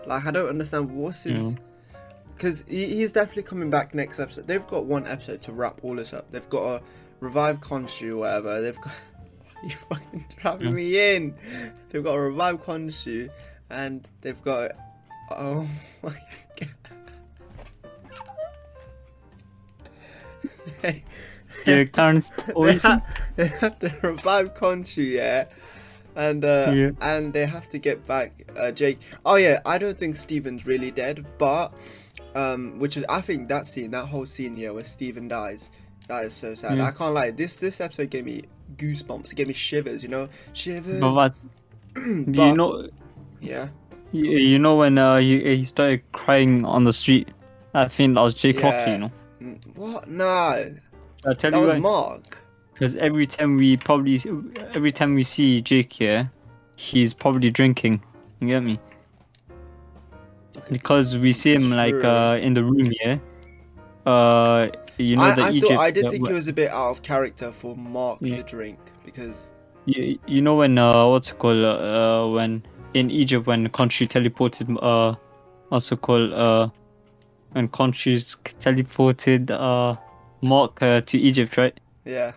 Like 0.06 0.26
I 0.26 0.32
don't 0.32 0.50
understand 0.50 0.92
what's 0.92 1.24
his. 1.24 1.54
Yeah. 1.54 1.60
Because 2.36 2.66
he, 2.68 2.88
he's 2.88 3.12
definitely 3.12 3.44
coming 3.44 3.70
back 3.70 3.94
next 3.94 4.20
episode. 4.20 4.48
They've 4.48 4.66
got 4.68 4.86
one 4.86 5.06
episode 5.08 5.42
to 5.44 5.52
wrap 5.52 5.80
all 5.84 5.96
this 5.96 6.12
up. 6.12 6.30
They've 6.32 6.50
got 6.50 6.80
to 6.80 6.84
revive 7.20 7.60
or 7.72 7.80
whatever. 8.18 8.62
They've 8.62 8.80
got. 8.82 8.94
You 9.64 9.70
fucking 9.70 10.26
trapping 10.40 10.70
Yeah. 10.70 10.74
me 10.74 11.16
in. 11.16 11.36
They've 11.90 12.04
got 12.04 12.14
to 12.14 12.20
revive 12.20 12.64
Khonshu, 12.64 13.30
and 13.70 14.08
they've 14.22 14.42
got. 14.42 14.72
Oh 15.38 15.68
my 16.04 16.16
god. 16.60 16.70
They, 21.66 21.90
always- 22.56 22.82
ha- 22.82 23.02
they 23.36 23.48
have 23.48 23.78
to 23.80 23.94
revive 24.02 24.56
Khonshu, 24.56 25.06
yeah, 25.12 25.46
and 26.16 26.44
uh, 26.44 26.72
Yeah. 26.76 26.92
and 27.02 27.32
they 27.34 27.46
have 27.46 27.70
to 27.70 27.78
get 27.78 28.06
back 28.08 28.32
uh, 28.58 28.72
Jake. 28.72 29.00
Oh 29.26 29.36
yeah, 29.36 29.60
I 29.66 29.78
don't 29.78 29.98
think 29.98 30.16
Steven's 30.16 30.66
really 30.66 30.90
dead, 30.92 31.26
but 31.38 31.72
um, 32.34 32.80
which 32.80 32.98
is 32.98 33.06
I 33.10 33.22
think 33.22 33.48
that 33.50 33.68
scene, 33.68 33.92
that 33.92 34.08
whole 34.08 34.26
scene 34.26 34.56
here 34.56 34.74
where 34.74 34.86
Steven 34.86 35.28
dies, 35.28 35.70
that 36.08 36.26
is 36.26 36.34
so 36.34 36.56
sad. 36.56 36.78
Yeah. 36.78 36.86
I 36.88 36.92
can't 36.92 37.14
lie. 37.14 37.30
This 37.32 37.60
this 37.60 37.80
episode 37.80 38.10
gave 38.10 38.26
me 38.26 38.44
goosebumps. 38.78 39.32
It 39.32 39.36
gave 39.36 39.48
me 39.48 39.54
shivers. 39.54 40.02
You 40.04 40.10
know, 40.10 40.30
shivers. 40.54 41.00
But 41.00 41.36
But- 41.94 42.04
you 42.04 42.54
know, 42.56 42.90
yeah, 43.40 43.68
you, 44.12 44.32
you 44.32 44.60
know 44.60 44.78
when 44.78 44.98
uh, 44.98 45.18
he 45.18 45.58
he 45.58 45.66
started 45.66 46.02
crying 46.12 46.66
on 46.66 46.84
the 46.84 46.94
street. 46.94 47.30
I 47.74 47.88
think 47.88 48.16
that 48.16 48.22
was 48.22 48.34
Jake 48.34 48.60
Yeah. 48.60 48.92
You 48.92 48.98
know. 49.00 49.12
What? 49.76 50.08
Nah, 50.10 50.56
I 51.26 51.34
tell 51.38 51.52
that 51.52 51.54
you 51.54 51.60
was 51.62 51.74
why. 51.74 51.80
Mark. 51.80 52.44
Because 52.74 52.96
every 52.96 53.28
time 53.28 53.58
we 53.58 53.78
probably, 53.78 54.20
every 54.74 54.92
time 54.92 55.14
we 55.16 55.24
see 55.24 55.62
Jake 55.62 55.94
here, 55.94 56.32
he's 56.76 57.14
probably 57.14 57.50
drinking. 57.50 58.04
You 58.40 58.48
get 58.48 58.64
me? 58.64 58.80
Because 60.70 61.16
we 61.16 61.34
see 61.34 61.54
him 61.54 61.72
like 61.72 62.04
uh 62.04 62.38
in 62.42 62.54
the 62.54 62.64
room 62.64 62.92
here. 63.00 63.22
Uh, 64.06 64.68
you 64.98 65.16
know 65.16 65.24
I, 65.24 65.36
the 65.36 65.42
I 65.44 65.50
Egypt. 65.52 65.72
thought 65.74 65.80
I 65.80 65.92
did 65.92 66.10
think 66.10 66.28
it 66.28 66.34
was 66.34 66.48
a 66.48 66.54
bit 66.54 66.72
out 66.72 66.90
of 66.90 67.02
character 67.04 67.52
for 67.52 67.76
Mark 67.78 68.18
Yeah. 68.22 68.38
to 68.38 68.44
drink 68.44 68.80
because 69.06 69.52
you, 69.86 70.18
you 70.26 70.42
know 70.42 70.56
when 70.56 70.78
uh 70.78 71.08
what's 71.08 71.30
it 71.32 71.38
called 71.38 71.64
uh 71.64 72.28
when 72.28 72.64
in 72.94 73.10
Egypt 73.12 73.48
when 73.48 73.68
Khonshu 73.70 74.08
teleported 74.08 74.78
uh 74.82 75.16
what's 75.70 75.92
it 75.92 76.02
called 76.02 76.34
uh 76.34 76.70
when 77.54 77.68
Khonshu's 77.68 78.36
teleported 78.60 79.52
uh 79.52 79.96
Mark 80.42 80.82
uh, 80.82 81.02
to 81.02 81.18
Egypt 81.20 81.56
right? 81.58 81.80
yeah, 82.06 82.34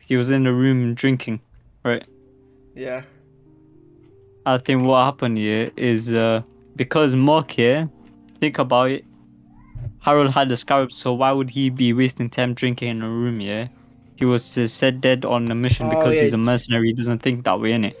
He 0.00 0.16
was 0.16 0.30
in 0.30 0.42
the 0.44 0.52
room 0.52 0.94
drinking. 0.94 1.40
Right? 1.84 2.04
Yeah, 2.74 3.02
I 4.44 4.58
think 4.58 4.84
what 4.84 5.04
happened 5.04 5.38
here 5.38 5.70
is 5.76 6.12
uh, 6.12 6.42
because 6.76 7.14
Mark 7.14 7.50
here, 7.52 7.88
think 8.40 8.58
about 8.58 8.90
it. 8.90 9.04
Harold 10.00 10.30
had 10.30 10.48
the 10.48 10.56
scarab, 10.56 10.90
so 10.92 11.12
why 11.12 11.30
would 11.32 11.50
he 11.50 11.70
be 11.70 11.92
wasting 11.92 12.28
time 12.28 12.54
drinking 12.54 12.88
in 12.88 13.02
a 13.02 13.08
room? 13.08 13.40
Yeah, 13.40 13.68
he 14.16 14.24
was 14.24 14.56
uh, 14.58 14.66
set 14.66 15.00
dead 15.00 15.24
on 15.24 15.50
a 15.50 15.54
mission 15.54 15.86
Oh, 15.86 15.90
because 15.90 16.16
yeah. 16.16 16.22
he's 16.22 16.32
a 16.32 16.38
mercenary. 16.38 16.88
He 16.88 16.92
doesn't 16.94 17.20
think 17.20 17.44
that 17.44 17.60
way, 17.60 17.72
innit? 17.72 17.94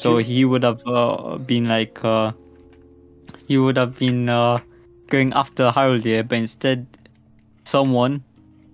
So 0.00 0.18
he 0.18 0.44
would 0.44 0.62
have 0.62 0.82
uh, 0.86 1.38
been 1.38 1.68
like, 1.68 2.04
uh, 2.04 2.32
he 3.46 3.58
would 3.58 3.76
have 3.76 3.98
been 3.98 4.28
uh, 4.28 4.60
going 5.08 5.32
after 5.32 5.70
Harold 5.70 6.04
here, 6.04 6.22
but 6.22 6.38
instead, 6.38 6.86
someone, 7.64 8.22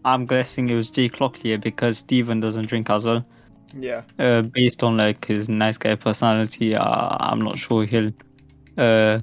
I'm 0.05 0.27
guessing 0.27 0.71
it 0.71 0.75
was 0.75 0.91
Jake 0.91 1.21
Lockley 1.21 1.51
here 1.51 1.59
because 1.59 1.99
Steven 1.99 2.41
doesn't 2.41 2.67
drink 2.67 2.91
as 2.91 3.05
well 3.05 3.25
yeah. 3.79 4.03
uh, 4.19 4.43
based 4.43 4.83
on 4.83 4.97
like 4.97 5.25
his 5.25 5.49
nice 5.49 5.79
guy 5.79 5.95
personality, 5.95 6.75
uh, 6.75 7.17
I'm 7.21 7.41
not 7.41 7.59
sure 7.59 7.85
he'll, 7.85 8.13
uh, 8.77 9.21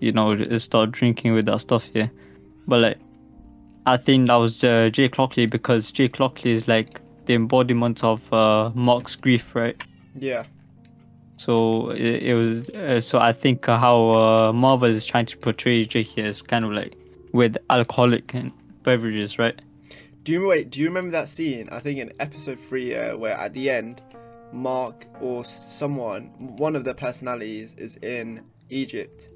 you 0.00 0.12
know, 0.12 0.58
start 0.58 0.92
drinking 0.92 1.34
with 1.34 1.46
that 1.46 1.60
stuff 1.60 1.84
here. 1.84 2.10
But 2.66 2.80
like, 2.80 2.98
I 3.86 3.96
think 3.96 4.28
that 4.28 4.36
was 4.36 4.64
uh, 4.64 4.90
Jake 4.90 5.18
Lockley 5.18 5.46
because 5.46 5.90
Jake 5.92 6.18
Lockley 6.18 6.52
is 6.52 6.68
like 6.68 7.00
the 7.26 7.34
embodiment 7.34 8.02
of 8.02 8.32
uh, 8.32 8.70
Mark's 8.74 9.16
grief, 9.16 9.54
right? 9.54 9.82
Yeah, 10.18 10.44
So 11.44 11.90
it, 11.90 12.22
it 12.22 12.34
was. 12.34 12.70
Uh, 12.70 13.00
so 13.02 13.18
I 13.18 13.32
think 13.32 13.66
how 13.66 13.98
uh, 14.14 14.52
Marvel 14.54 14.90
is 14.90 15.04
trying 15.04 15.26
to 15.26 15.36
portray 15.36 15.84
Jake 15.84 16.06
here 16.06 16.24
is 16.26 16.40
kind 16.40 16.64
of 16.64 16.72
like 16.72 16.96
with 17.32 17.58
alcoholic 17.68 18.32
and 18.32 18.50
beverages, 18.82 19.38
right? 19.38 19.60
Do 20.22 20.32
you 20.32 20.46
wait? 20.46 20.70
Do 20.70 20.80
you 20.80 20.86
remember 20.86 21.10
that 21.10 21.28
scene? 21.28 21.68
I 21.70 21.80
think 21.80 21.98
in 21.98 22.12
episode 22.18 22.58
three, 22.58 22.94
uh, 22.94 23.18
where 23.18 23.36
at 23.36 23.52
the 23.52 23.68
end, 23.68 24.00
Mark 24.52 25.04
or 25.20 25.44
someone, 25.44 26.22
one 26.56 26.76
of 26.76 26.84
the 26.84 26.94
personalities, 26.94 27.74
is 27.74 27.98
in 27.98 28.40
Egypt, 28.70 29.28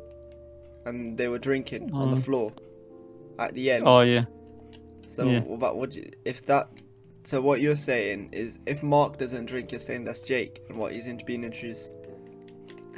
and 0.86 1.18
they 1.18 1.28
were 1.28 1.38
drinking 1.38 1.92
on 1.92 2.10
the 2.10 2.16
Mm. 2.16 2.24
floor. 2.24 2.52
At 3.38 3.52
the 3.52 3.70
end. 3.70 3.84
Oh 3.86 4.00
yeah. 4.00 4.24
so 5.06 5.28
yeah. 5.28 5.40
what 5.40 5.94
you, 5.94 6.10
if 6.24 6.46
that? 6.46 6.68
So 7.24 7.42
what 7.42 7.60
you're 7.60 7.76
saying 7.76 8.30
is, 8.32 8.60
if 8.64 8.82
Mark 8.82 9.18
doesn't 9.18 9.44
drink, 9.44 9.72
you're 9.72 9.78
saying 9.78 10.04
that's 10.04 10.20
Jake, 10.20 10.62
and 10.70 10.78
what 10.78 10.92
he's 10.92 11.06
in, 11.06 11.20
being 11.26 11.44
introduced. 11.44 11.94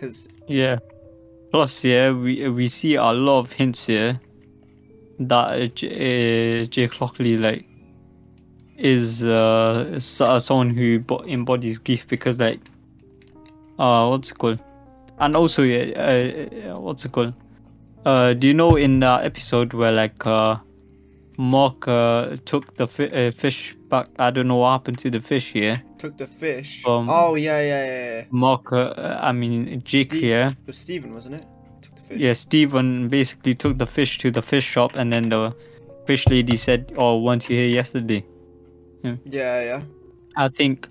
Because 0.00 0.28
Yeah. 0.48 0.78
Plus, 1.50 1.84
yeah, 1.84 2.10
we 2.12 2.48
we 2.48 2.68
see 2.68 2.94
a 2.94 3.12
lot 3.12 3.40
of 3.40 3.52
hints 3.52 3.86
here 3.86 4.20
that 5.18 5.60
uh, 5.60 5.66
J- 5.66 6.62
uh, 6.62 6.64
Jake 6.66 7.00
Lockley 7.00 7.36
like 7.36 7.66
is 8.78 9.22
uh, 9.22 9.98
uh, 10.20 10.38
someone 10.38 10.70
who 10.70 11.00
bo- 11.00 11.24
embodies 11.24 11.76
grief 11.78 12.06
because 12.08 12.38
like 12.38 12.60
uh 13.78 14.06
what's 14.06 14.30
it 14.30 14.38
called 14.38 14.60
and 15.18 15.36
also 15.36 15.62
yeah 15.62 15.92
uh, 15.96 16.70
uh, 16.72 16.80
what's 16.80 17.04
it 17.04 17.12
called 17.12 17.34
uh 18.06 18.32
do 18.32 18.46
you 18.46 18.54
know 18.54 18.76
in 18.76 19.00
the 19.00 19.12
episode 19.22 19.74
where 19.74 19.92
like 19.92 20.26
uh 20.26 20.56
Mark 21.40 21.88
uh, 21.88 22.36
took 22.44 22.76
the 22.76 22.86
fi- 22.86 23.08
uh, 23.08 23.30
fish 23.30 23.74
back. 23.88 24.08
I 24.18 24.30
don't 24.30 24.46
know 24.46 24.56
what 24.56 24.72
happened 24.72 24.98
to 24.98 25.10
the 25.10 25.20
fish 25.20 25.52
here. 25.52 25.82
Took 25.98 26.18
the 26.18 26.26
fish. 26.26 26.84
Um, 26.86 27.08
oh 27.08 27.34
yeah, 27.34 27.60
yeah, 27.60 27.86
yeah, 27.86 28.16
yeah. 28.16 28.24
Mark, 28.30 28.70
uh, 28.72 29.18
I 29.22 29.32
mean 29.32 29.80
Jake 29.82 30.10
Steve- 30.10 30.20
here. 30.20 30.56
It 30.60 30.66
was 30.66 30.76
Steven, 30.78 31.14
wasn't 31.14 31.36
it? 31.36 31.46
Took 31.80 31.94
the 31.94 32.02
fish. 32.02 32.18
Yeah, 32.20 32.34
Steven 32.34 33.08
basically 33.08 33.54
took 33.54 33.78
the 33.78 33.86
fish 33.86 34.18
to 34.18 34.30
the 34.30 34.42
fish 34.42 34.64
shop, 34.64 34.96
and 34.96 35.10
then 35.10 35.30
the 35.30 35.54
fish 36.06 36.28
lady 36.28 36.56
said, 36.58 36.92
"Oh, 36.98 37.22
weren't 37.22 37.48
you 37.48 37.56
here 37.56 37.68
yesterday?" 37.68 38.22
Yeah, 39.02 39.62
yeah. 39.62 39.82
I 40.36 40.48
think, 40.48 40.88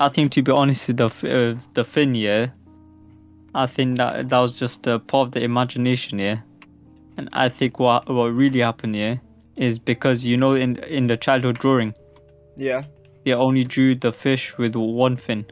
I 0.00 0.08
think 0.08 0.32
to 0.32 0.42
be 0.42 0.50
honest, 0.50 0.96
the 0.96 1.06
uh, 1.06 1.60
the 1.74 1.84
fin, 1.84 2.14
here. 2.14 2.54
I 3.54 3.66
think 3.66 3.98
that 3.98 4.30
that 4.30 4.38
was 4.38 4.52
just 4.52 4.86
a 4.86 4.98
part 4.98 5.26
of 5.26 5.32
the 5.32 5.42
imagination, 5.42 6.18
yeah, 6.18 6.38
and 7.18 7.28
I 7.34 7.50
think 7.50 7.78
what 7.78 8.08
what 8.08 8.32
really 8.32 8.60
happened, 8.60 8.96
yeah, 8.96 9.16
is 9.56 9.78
because 9.78 10.24
you 10.24 10.36
know 10.36 10.54
in 10.54 10.76
in 10.84 11.06
the 11.06 11.16
childhood 11.16 11.58
drawing 11.58 11.94
Yeah. 12.56 12.82
they 13.24 13.32
only 13.34 13.64
drew 13.64 13.94
the 13.94 14.12
fish 14.12 14.56
with 14.58 14.74
one 14.76 15.16
fin, 15.16 15.44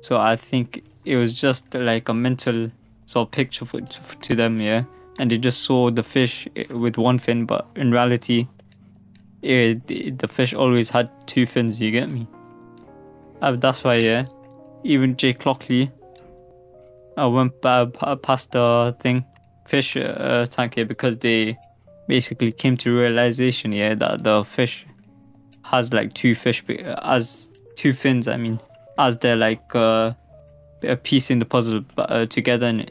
so 0.00 0.18
I 0.20 0.36
think 0.36 0.82
it 1.04 1.16
was 1.16 1.34
just 1.34 1.74
like 1.74 2.08
a 2.08 2.14
mental 2.14 2.70
sort 3.06 3.28
of 3.28 3.32
picture 3.32 3.64
for, 3.66 3.80
to 3.80 4.34
them, 4.34 4.60
yeah, 4.60 4.84
and 5.18 5.30
they 5.30 5.38
just 5.38 5.62
saw 5.62 5.90
the 5.90 6.02
fish 6.02 6.48
eh, 6.56 6.64
with 6.70 6.96
one 6.98 7.18
fin, 7.18 7.44
but 7.46 7.66
in 7.76 7.90
reality, 7.90 8.46
it, 9.42 10.18
the 10.18 10.28
fish 10.28 10.54
always 10.54 10.88
had 10.90 11.10
two 11.26 11.46
fins. 11.46 11.80
You 11.80 11.90
get 11.90 12.10
me? 12.10 12.26
Uh, 13.42 13.56
that's 13.56 13.84
why, 13.84 13.96
yeah. 13.96 14.24
Even 14.84 15.16
Jake 15.16 15.44
Lockley, 15.44 15.90
I 17.16 17.26
went 17.26 17.52
uh, 17.64 17.86
pa- 17.86 18.16
past 18.16 18.52
the 18.52 18.96
thing, 19.00 19.24
fish 19.66 19.96
uh, 19.96 20.46
tank 20.46 20.74
here 20.76 20.86
because 20.86 21.18
they 21.18 21.58
basically 22.06 22.52
came 22.52 22.76
to 22.78 22.96
realization, 22.96 23.72
yeah, 23.72 23.94
that 23.94 24.22
the 24.22 24.44
fish 24.44 24.86
has 25.62 25.92
like 25.92 26.12
two 26.14 26.34
fish 26.34 26.62
as 27.02 27.48
two 27.76 27.92
fins. 27.92 28.28
I 28.28 28.36
mean, 28.36 28.60
as 28.98 29.18
they're 29.18 29.36
like 29.36 29.74
uh, 29.74 30.12
a 30.82 30.96
piece 30.96 31.30
in 31.30 31.38
the 31.38 31.44
puzzle 31.44 31.84
uh, 31.98 32.26
together, 32.26 32.66
and 32.66 32.90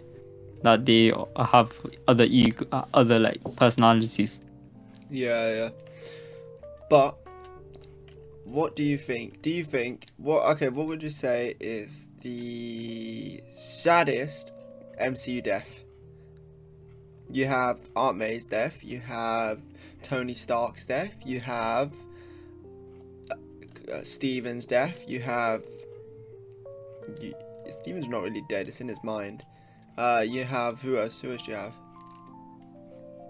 that 0.63 0.86
they 0.86 1.12
have 1.38 1.72
other 2.08 2.25
ego, 2.25 2.65
uh, 2.72 2.84
other 2.93 3.20
like 3.20 3.39
personalities. 3.55 4.39
Yeah, 5.10 5.53
yeah. 5.53 5.70
But 6.89 7.17
what 8.46 8.75
do 8.75 8.84
you 8.84 8.98
think? 8.98 9.41
Do 9.41 9.50
you 9.50 9.63
think 9.63 10.08
what? 10.17 10.43
Okay, 10.55 10.70
what 10.70 10.88
would 10.88 11.03
you 11.03 11.10
say 11.10 11.55
is 11.60 12.10
the 12.22 13.41
saddest 13.53 14.53
MCU 15.01 15.43
death? 15.43 15.82
You 17.33 17.47
have 17.47 17.79
Aunt 17.95 18.15
May's 18.15 18.45
death. 18.45 18.83
You 18.83 18.99
have 18.99 19.59
Tony 20.03 20.35
Stark's 20.35 20.85
death. 20.85 21.17
You 21.25 21.39
have 21.39 21.91
uh, 23.91 24.03
Steven's 24.03 24.67
death. 24.67 25.03
You 25.07 25.19
have. 25.21 25.63
You, 27.19 27.33
Steven's 27.71 28.07
not 28.07 28.21
really 28.21 28.43
dead. 28.47 28.67
It's 28.67 28.81
in 28.81 28.87
his 28.87 29.03
mind. 29.03 29.43
Uh, 29.97 30.23
you 30.23 30.43
have 30.43 30.79
who 30.79 30.99
else? 30.99 31.21
Who 31.21 31.31
else 31.31 31.41
do 31.41 31.51
you 31.53 31.57
have? 31.57 31.73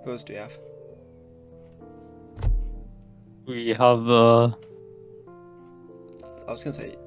Who 0.04 0.12
else 0.12 0.26
do 0.26 0.34
you 0.34 0.40
have? 0.40 0.60
We 3.46 3.70
have 3.70 4.10
uh, 4.10 4.48
I 6.46 6.52
was 6.52 6.62
gonna 6.62 6.74
say 6.74 6.98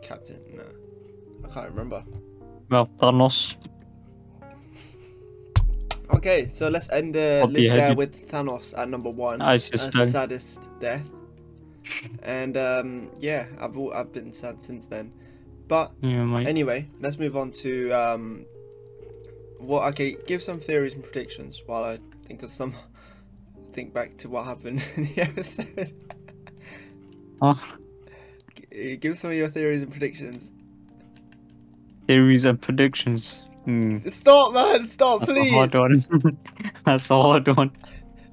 Captain. 0.00 0.40
No, 0.54 0.64
I 1.44 1.52
can't 1.52 1.70
remember. 1.70 2.04
well 2.70 2.86
Thanos. 2.98 3.56
Okay, 6.10 6.46
so 6.46 6.68
let's 6.68 6.90
end 6.90 7.14
the 7.14 7.40
I'll 7.42 7.48
list 7.50 7.70
there 7.74 7.94
with 7.94 8.30
Thanos 8.30 8.76
at 8.78 8.88
number 8.88 9.10
one 9.10 9.40
Ice 9.42 9.70
as 9.70 9.88
is 9.88 9.90
the 9.90 10.06
saddest 10.06 10.70
death. 10.80 11.10
And 12.22 12.56
um, 12.56 13.10
yeah, 13.18 13.46
I've 13.58 13.76
al- 13.76 13.92
I've 13.92 14.12
been 14.12 14.32
sad 14.32 14.62
since 14.62 14.86
then. 14.86 15.12
But 15.68 15.92
Yeah, 16.00 16.38
anyway, 16.46 16.88
let's 17.00 17.18
move 17.18 17.36
on 17.36 17.50
to 17.62 17.90
um, 17.92 18.46
what? 19.58 19.88
Okay, 19.90 20.16
give 20.26 20.42
some 20.42 20.60
theories 20.60 20.94
and 20.94 21.02
predictions 21.02 21.62
while 21.66 21.84
I 21.84 21.98
think 22.24 22.42
of 22.42 22.50
some. 22.50 22.74
Think 23.72 23.92
back 23.92 24.16
to 24.18 24.30
what 24.30 24.46
happened 24.46 24.82
in 24.96 25.04
the 25.04 25.20
episode. 25.20 25.92
Huh? 27.42 27.56
G- 28.72 28.96
Give 28.96 29.18
some 29.18 29.28
of 29.32 29.36
your 29.36 29.48
theories 29.48 29.82
and 29.82 29.90
predictions. 29.90 30.50
Theories 32.08 32.46
and 32.46 32.58
predictions. 32.58 33.42
Hmm. 33.66 33.98
Stop, 34.06 34.54
man! 34.54 34.86
Stop, 34.86 35.20
That's 35.20 35.32
please. 35.32 35.52
a 35.52 35.54
hard 35.56 35.74
one. 35.74 36.38
That's 36.86 37.10
a 37.10 37.20
hard 37.22 37.46
one. 37.48 37.72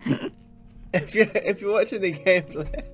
If 0.94 1.16
you're 1.16 1.26
if 1.34 1.60
you're 1.60 1.72
watching 1.74 2.02
the 2.02 2.14
gameplay, 2.14 2.86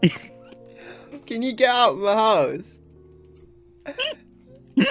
can 1.26 1.42
you 1.42 1.52
get 1.54 1.70
out 1.74 1.94
of 1.94 1.98
my 1.98 2.14
house? 2.14 2.78
Yeah, 4.76 4.84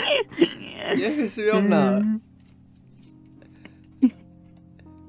it's 1.23 1.37
real 1.37 1.61
now. 1.61 2.19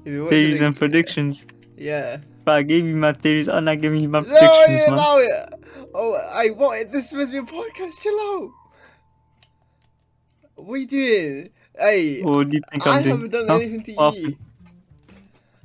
Theories 0.05 0.59
the- 0.59 0.67
and 0.67 0.75
predictions. 0.77 1.45
Yeah. 1.77 2.17
But 2.45 2.55
I 2.55 2.61
gave 2.63 2.85
you 2.85 2.95
my 2.95 3.11
theories 3.11 3.49
I'm 3.49 3.65
not 3.65 3.81
giving 3.81 3.99
you 4.01 4.07
my 4.09 4.21
No, 4.21 4.25
predictions, 4.27 4.81
man. 4.89 4.93
allow 4.93 5.17
it. 5.17 5.53
Oh, 5.93 6.15
I 6.15 6.47
what? 6.51 6.91
This 6.93 7.03
is 7.03 7.09
supposed 7.09 7.33
to 7.33 7.41
be 7.43 7.47
a 7.47 7.51
podcast. 7.51 7.99
Chill 8.01 8.13
out. 8.19 8.51
What 10.55 10.73
are 10.75 10.77
you 10.77 10.87
doing? 10.87 11.49
Hey, 11.79 12.21
What 12.21 12.49
do 12.49 12.57
you 12.57 12.63
think 12.71 12.85
I 12.87 12.97
I'm 12.97 13.03
doing? 13.03 13.15
haven't 13.15 13.31
done 13.47 13.61
anything 13.61 13.83
to 13.83 13.91
you. 14.19 14.37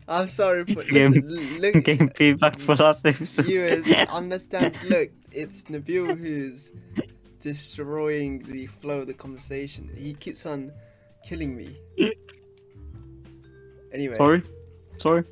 I'm 0.06 0.28
sorry 0.28 0.64
for 0.74 0.82
Game- 0.84 1.12
listen, 1.12 1.58
look, 1.60 1.72
Getting 1.84 2.08
payback 2.10 2.60
for 2.60 2.76
last 2.76 3.06
episode. 3.12 3.46
viewers 3.46 3.86
understand. 4.10 4.76
Look, 4.88 5.10
it's 5.32 5.62
Nabil 5.64 6.16
who's 6.18 6.72
destroying 7.40 8.38
the 8.40 8.66
flow 8.66 9.00
of 9.00 9.06
the 9.06 9.14
conversation. 9.14 9.90
He 9.96 10.14
keeps 10.14 10.46
on 10.46 10.72
killing 11.26 11.56
me. 11.56 11.76
Anyway, 13.92 14.16
Sorry? 14.16 14.42
Sorry? 14.98 15.24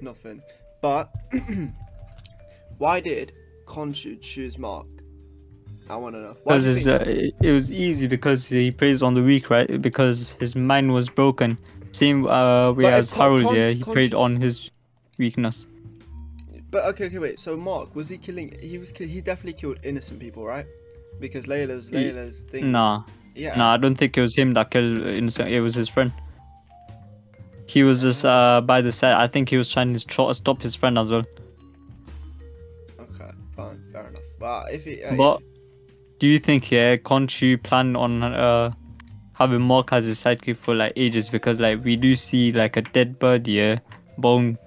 nothing. 0.00 0.40
But 0.80 1.12
why 2.78 3.00
did 3.00 3.32
Khonshu 3.66 4.20
choose 4.20 4.56
Mark? 4.58 4.86
I 5.90 5.96
want 5.96 6.14
to 6.14 6.20
know. 6.20 6.36
Because 6.44 6.64
do 6.64 6.70
you 6.70 6.76
it's, 6.76 6.84
think- 6.86 7.32
uh, 7.42 7.46
it 7.48 7.52
was 7.52 7.72
easy 7.72 8.06
because 8.06 8.46
he 8.46 8.70
prays 8.70 9.02
on 9.02 9.14
the 9.14 9.22
weak, 9.22 9.50
right? 9.50 9.80
Because 9.82 10.32
his 10.38 10.54
mind 10.54 10.92
was 10.92 11.08
broken. 11.08 11.58
Same 11.92 12.26
uh, 12.26 12.72
way 12.72 12.84
But 12.84 12.92
as 12.94 13.10
Harold, 13.10 13.42
Con- 13.44 13.56
yeah, 13.56 13.70
he 13.70 13.82
prayed 13.82 14.12
conscious- 14.12 14.14
on 14.14 14.36
his 14.40 14.70
weakness. 15.18 15.66
But 16.70 16.84
okay, 16.90 17.06
okay, 17.06 17.18
wait. 17.18 17.40
So 17.40 17.56
Mark 17.56 17.96
was 17.96 18.08
he 18.08 18.16
killing? 18.16 18.54
He 18.62 18.78
was. 18.78 18.90
He 18.96 19.20
definitely 19.20 19.58
killed 19.60 19.78
innocent 19.82 20.20
people, 20.20 20.46
right? 20.46 20.66
Because 21.18 21.46
Layla's 21.46 21.90
Layla's 21.90 22.44
thing. 22.44 22.70
Nah, 22.70 23.02
Yeah. 23.34 23.56
nah, 23.56 23.74
I 23.74 23.76
don't 23.76 23.96
think 23.96 24.16
it 24.16 24.20
was 24.22 24.36
him 24.36 24.54
that 24.54 24.70
killed 24.70 25.00
innocent. 25.00 25.48
It 25.50 25.60
was 25.60 25.74
his 25.74 25.88
friend. 25.88 26.12
He 27.66 27.82
was 27.82 28.02
just 28.02 28.24
uh, 28.24 28.60
by 28.60 28.80
the 28.82 28.92
side. 28.92 29.14
I 29.14 29.26
think 29.26 29.48
he 29.48 29.56
was 29.56 29.68
trying 29.68 29.92
to 29.98 30.06
tr- 30.06 30.32
stop 30.32 30.62
his 30.62 30.76
friend 30.76 30.96
as 30.96 31.10
well. 31.10 31.24
Okay, 33.00 33.30
fine, 33.56 33.82
fair 33.92 34.06
enough. 34.06 34.22
But 34.38 34.72
if 34.72 34.84
he, 34.84 35.02
uh, 35.02 35.14
But 35.16 35.42
do 36.20 36.26
you 36.26 36.38
think 36.38 36.70
yeah, 36.70 36.96
Khonshu 36.96 37.60
planned 37.62 37.96
on 37.96 38.22
uh 38.22 38.72
having 39.32 39.62
Mark 39.62 39.92
as 39.92 40.06
a 40.06 40.12
sidekick 40.12 40.56
for 40.58 40.74
like 40.74 40.92
ages? 40.94 41.28
Because 41.28 41.60
like 41.60 41.82
we 41.82 41.96
do 41.96 42.14
see 42.14 42.52
like 42.52 42.76
a 42.76 42.82
dead 42.82 43.18
bird 43.18 43.48
yeah, 43.48 43.78
bone 44.18 44.58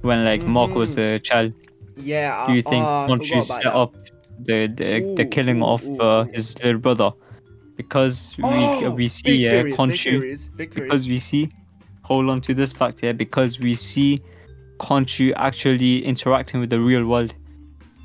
when 0.00 0.24
like 0.24 0.42
Mark 0.42 0.74
was 0.74 0.96
a 0.98 1.18
child. 1.20 1.52
yeah. 1.96 2.46
Do 2.46 2.54
you 2.54 2.62
uh, 2.66 2.70
think 2.70 2.84
I 2.84 3.06
Khonshu 3.08 3.28
forgot 3.28 3.44
set 3.44 3.66
about 3.66 3.76
up 3.76 3.94
the 4.40 4.66
the, 4.66 5.14
the 5.16 5.24
killing 5.26 5.62
ooh, 5.62 5.66
of 5.66 5.84
ooh, 5.84 5.98
uh, 5.98 6.24
his 6.24 6.56
little 6.58 6.80
brother? 6.80 7.12
Because 7.76 8.34
we 8.38 8.44
uh, 8.44 8.80
Oh, 8.84 8.90
we 8.94 9.08
see 9.08 9.44
yeah, 9.44 9.62
Khonshu 9.64 10.02
theories, 10.02 10.48
big 10.48 10.72
theories. 10.72 10.90
because 10.90 11.08
we 11.08 11.18
see 11.18 11.50
hold 12.02 12.30
on 12.30 12.40
to 12.40 12.54
this 12.54 12.72
fact 12.72 13.00
here 13.00 13.12
because 13.12 13.60
we 13.60 13.74
see 13.74 14.22
Khonshu 14.78 15.34
actually 15.36 16.04
interacting 16.04 16.60
with 16.60 16.70
the 16.70 16.80
real 16.80 17.06
world. 17.06 17.34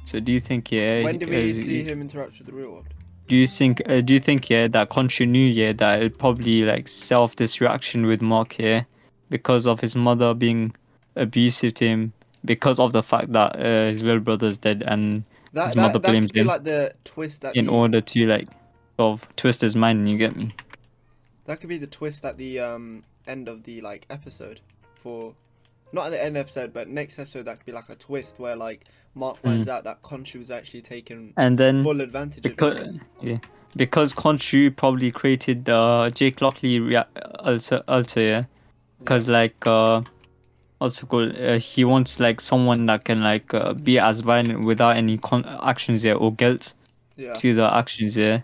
So 0.05 0.19
do 0.19 0.31
you 0.31 0.39
think 0.41 0.71
yeah? 0.71 1.03
when 1.03 1.17
did 1.19 1.29
we 1.29 1.51
uh, 1.51 1.53
see 1.53 1.83
him 1.83 2.01
interact 2.01 2.37
with 2.37 2.47
the 2.47 2.53
real 2.53 2.71
world? 2.71 2.87
Do 3.27 3.35
you 3.35 3.47
think 3.47 3.81
uh, 3.89 4.01
do 4.01 4.13
you 4.13 4.19
think 4.19 4.49
yeah 4.49 4.67
that 4.69 5.19
knew 5.19 5.39
yeah 5.39 5.73
that 5.73 6.01
it 6.01 6.17
probably 6.17 6.63
like 6.63 6.87
self 6.87 7.35
this 7.35 7.59
reaction 7.59 8.05
with 8.05 8.21
Mark 8.21 8.53
here 8.53 8.87
because 9.29 9.67
of 9.67 9.81
his 9.81 9.95
mother 9.95 10.33
being 10.33 10.73
abusive 11.15 11.73
to 11.75 11.87
him 11.87 12.13
because 12.45 12.79
of 12.79 12.93
the 12.93 13.03
fact 13.03 13.33
that 13.33 13.55
uh, 13.55 13.89
his 13.89 14.03
little 14.03 14.21
brother's 14.21 14.57
dead 14.57 14.83
and 14.87 15.23
That 15.53 15.65
His 15.65 15.75
that, 15.75 15.81
mother 15.81 15.99
that 15.99 16.09
blames 16.09 16.27
could 16.27 16.33
be 16.33 16.39
him 16.41 16.47
like 16.47 16.63
the 16.63 16.93
twist 17.03 17.43
at 17.43 17.55
in 17.55 17.65
the, 17.65 17.71
order 17.71 18.01
to 18.01 18.27
like 18.27 18.47
sort 18.97 19.21
of 19.21 19.35
twist 19.35 19.61
his 19.61 19.75
mind 19.75 20.09
you 20.09 20.17
get 20.17 20.35
me? 20.35 20.53
That 21.45 21.59
could 21.59 21.69
be 21.69 21.77
the 21.77 21.87
twist 21.87 22.25
at 22.25 22.37
the 22.37 22.59
um 22.59 23.03
end 23.27 23.47
of 23.47 23.63
the 23.63 23.81
like 23.81 24.05
episode 24.09 24.61
for 24.95 25.35
not 25.93 26.07
at 26.07 26.09
the 26.09 26.23
end 26.23 26.37
episode, 26.37 26.73
but 26.73 26.87
next 26.87 27.19
episode 27.19 27.43
that 27.43 27.57
could 27.57 27.65
be 27.65 27.71
like 27.71 27.89
a 27.89 27.95
twist 27.95 28.39
where 28.39 28.55
like 28.55 28.85
Mark 29.17 29.37
finds 29.41 29.67
out 29.67 29.83
that 29.83 30.01
Khonshu 30.03 30.39
was 30.39 30.51
actually 30.51 30.81
taking 30.81 31.33
and 31.37 31.57
then 31.57 31.83
full 31.83 32.01
advantage 32.01 32.37
of 32.37 32.43
because 32.43 32.79
him. 32.79 33.01
yeah 33.21 33.37
because 33.75 34.13
Khonshu 34.13 34.75
probably 34.75 35.11
created 35.11 35.67
uh 35.69 36.09
Jake 36.11 36.41
Lockley 36.41 36.79
rea- 36.79 37.03
alter 37.39 37.83
alter 37.87 38.21
yeah 38.21 38.43
because 38.99 39.27
like 39.27 39.65
uh 39.67 40.01
it 40.81 41.03
called? 41.09 41.35
Uh, 41.35 41.57
he 41.57 41.83
wants 41.83 42.19
like 42.19 42.39
someone 42.39 42.85
that 42.85 43.03
can 43.03 43.21
like 43.23 43.51
uh, 43.53 43.73
be 43.73 43.97
as 43.99 44.19
violent 44.19 44.63
without 44.63 44.95
any 44.95 45.17
con- 45.17 45.45
actions 45.63 46.03
yeah 46.03 46.13
or 46.13 46.31
guilt 46.33 46.73
Yeah. 47.15 47.33
to 47.33 47.55
the 47.55 47.73
actions 47.73 48.15
yeah. 48.15 48.41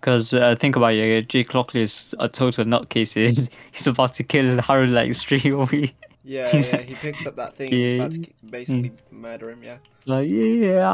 Because 0.00 0.34
uh, 0.34 0.54
think 0.54 0.76
about 0.76 0.92
it, 0.92 0.96
yeah, 1.14 1.20
Jake 1.22 1.54
Lockley 1.54 1.80
is 1.80 2.14
a 2.18 2.28
total 2.28 2.66
nutcase. 2.66 3.16
yeah. 3.16 3.24
He's, 3.28 3.48
he's 3.72 3.86
about 3.86 4.12
to 4.14 4.22
kill 4.22 4.60
Harold 4.60 4.90
like 4.90 5.14
straight 5.24 5.46
away. 5.52 5.94
Yeah, 6.24 6.48
yeah, 6.56 6.78
he 6.78 6.94
picks 6.94 7.26
up 7.26 7.36
that 7.36 7.54
thing. 7.54 7.70
He's 7.70 7.94
about 7.94 8.12
to 8.12 8.18
Yeah. 8.20 8.26
ki- 8.26 8.32
basically 8.50 8.92
murder 9.10 9.50
him. 9.50 9.62
Yeah. 9.62 9.76
Like 10.06 10.28
yeah, 10.30 10.88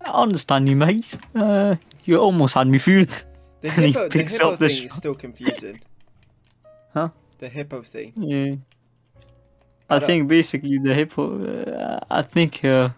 I 0.00 0.10
understand 0.10 0.68
you, 0.68 0.76
mate. 0.76 1.18
Uh, 1.34 1.76
you 2.04 2.16
almost 2.18 2.54
had 2.54 2.66
me 2.66 2.78
fooled. 2.78 3.10
The 3.60 3.70
hippo, 3.78 4.08
the 4.08 4.22
hippo 4.22 4.52
up 4.52 4.58
the 4.58 4.68
thing 4.68 4.84
is 4.84 4.92
still 4.94 5.14
confusing. 5.14 5.80
Huh? 6.94 7.10
The 7.38 7.48
hippo 7.48 7.82
thing. 7.82 8.12
Yeah. 8.16 8.56
I 9.88 9.96
I 9.96 10.00
think 10.00 10.26
basically 10.28 10.78
the 10.78 10.94
hippo. 10.94 11.22
Uh, 11.44 12.00
I 12.10 12.22
think. 12.22 12.64
Uh, 12.64 12.88